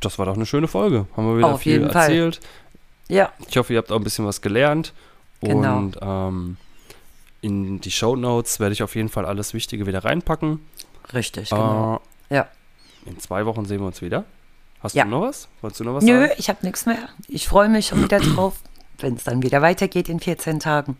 das 0.00 0.18
war 0.18 0.26
doch 0.26 0.34
eine 0.34 0.46
schöne 0.46 0.68
Folge. 0.68 1.06
Haben 1.16 1.28
wir 1.28 1.38
wieder 1.38 1.54
Auf 1.54 1.60
viel 1.62 1.72
jeden 1.74 1.90
Fall. 1.90 2.02
erzählt. 2.02 2.40
Ja, 3.08 3.32
Ich 3.48 3.56
hoffe, 3.56 3.72
ihr 3.72 3.78
habt 3.78 3.92
auch 3.92 3.96
ein 3.96 4.04
bisschen 4.04 4.26
was 4.26 4.40
gelernt. 4.40 4.92
Genau. 5.40 5.76
Und 5.78 5.96
ähm, 6.02 6.56
in 7.40 7.80
die 7.80 7.90
Show 7.90 8.16
Notes 8.16 8.58
werde 8.58 8.72
ich 8.72 8.82
auf 8.82 8.94
jeden 8.96 9.08
Fall 9.08 9.24
alles 9.24 9.54
Wichtige 9.54 9.86
wieder 9.86 10.04
reinpacken. 10.04 10.60
richtig, 11.12 11.50
genau. 11.50 12.00
Äh, 12.28 12.34
Ja. 12.36 12.48
In 13.06 13.18
zwei 13.20 13.46
Wochen 13.46 13.64
sehen 13.64 13.80
wir 13.80 13.86
uns 13.86 14.02
wieder. 14.02 14.24
Hast 14.80 14.94
Ja. 14.94 15.04
du 15.04 15.10
noch 15.10 15.22
was? 15.22 15.48
Wolltest 15.62 15.80
du 15.80 15.84
noch 15.84 15.94
was 15.94 16.04
Nö, 16.04 16.20
sagen? 16.20 16.32
ich 16.38 16.48
habe 16.48 16.58
nichts 16.62 16.86
mehr. 16.86 16.98
Ich 17.28 17.48
freue 17.48 17.68
mich 17.68 17.86
schon 17.86 18.02
wieder 18.02 18.20
drauf, 18.20 18.54
wenn 18.98 19.14
es 19.14 19.24
dann 19.24 19.42
wieder 19.42 19.62
weitergeht 19.62 20.08
in 20.08 20.20
14 20.20 20.60
Tagen. 20.60 20.96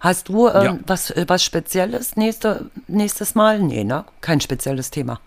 Hast 0.00 0.28
du 0.28 0.48
ähm, 0.48 0.62
Ja. 0.64 0.78
was, 0.86 1.10
äh, 1.10 1.24
was 1.28 1.42
Spezielles 1.44 2.16
nächste, 2.16 2.70
nächstes 2.88 3.34
Mal? 3.34 3.60
Nee, 3.60 3.84
ne? 3.84 4.04
Kein 4.20 4.40
spezielles 4.40 4.90
Thema. 4.90 5.20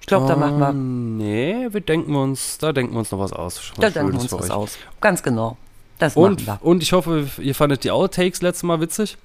Ich 0.00 0.06
glaube, 0.06 0.26
da 0.26 0.36
machen 0.36 0.58
wir, 0.58 0.68
Ähm, 0.70 1.16
Nee, 1.18 1.66
wir 1.70 1.80
denken 1.80 2.14
uns, 2.14 2.58
da 2.58 2.72
denken 2.72 2.94
wir 2.94 3.00
uns 3.00 3.10
noch 3.10 3.18
was 3.18 3.32
aus. 3.32 3.72
Was 3.76 3.76
da 3.76 3.90
denken 3.90 4.12
wir 4.14 4.20
uns 4.20 4.32
was 4.32 4.44
euch. 4.44 4.50
aus. 4.50 4.78
Ganz 5.00 5.22
genau. 5.22 5.56
Das 5.98 6.16
Und, 6.16 6.46
machen 6.46 6.60
und 6.62 6.82
ich 6.82 6.92
hoffe, 6.92 7.28
ihr 7.38 7.54
fandet 7.54 7.82
die 7.84 7.90
Outtakes 7.90 8.40
letztes 8.40 8.62
Mal 8.62 8.80
witzig. 8.80 9.18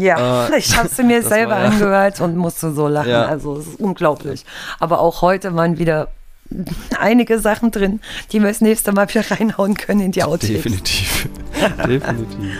Ja, 0.00 0.46
äh, 0.46 0.58
ich 0.58 0.76
habe 0.76 0.88
sie 0.88 1.02
mir 1.02 1.22
selber 1.24 1.52
war 1.52 1.60
ja- 1.60 1.66
angehört 1.70 2.20
und 2.20 2.36
musste 2.36 2.72
so 2.72 2.86
lachen. 2.88 3.10
Ja. 3.10 3.26
Also 3.26 3.56
es 3.58 3.66
ist 3.66 3.80
unglaublich. 3.80 4.44
Aber 4.78 5.00
auch 5.00 5.22
heute 5.22 5.54
waren 5.56 5.78
wieder 5.78 6.08
einige 7.00 7.38
Sachen 7.40 7.70
drin, 7.70 8.00
die 8.32 8.40
wir 8.40 8.48
das 8.48 8.60
nächste 8.60 8.92
Mal 8.92 9.08
wieder 9.08 9.28
reinhauen 9.30 9.74
können 9.74 10.00
in 10.00 10.12
die 10.12 10.22
Outtakes. 10.22 10.62
Definitiv. 10.62 11.28
Definitiv. 11.86 12.56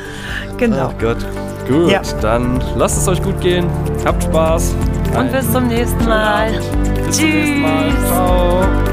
Genau. 0.57 0.93
Ach 0.95 1.01
Gott. 1.01 1.19
Gut, 1.69 1.91
Ja. 1.91 2.01
dann 2.21 2.63
lasst 2.77 2.99
es 2.99 3.07
euch 3.09 3.23
gut 3.23 3.41
gehen. 3.41 3.67
Habt 4.05 4.25
Spaß. 4.25 4.75
Und 5.17 5.33
bis 5.33 5.53
zum 5.53 5.69
nächsten 5.69 6.05
Mal. 6.07 6.51
Bis 6.53 7.17
zum 7.19 7.31
nächsten 7.31 7.61
Mal. 7.61 7.89
Tschüss. 7.91 8.09
Ciao. 8.09 8.88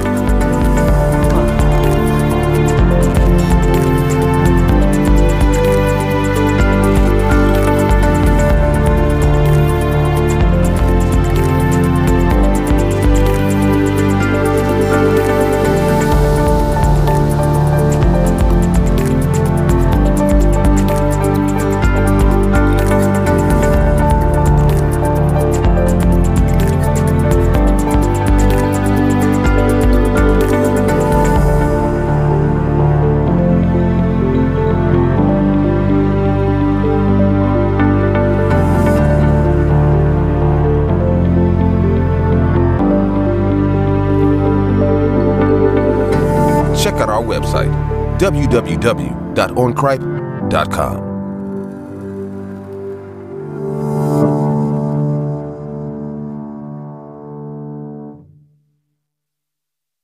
www.oncripe.com. 48.26 51.14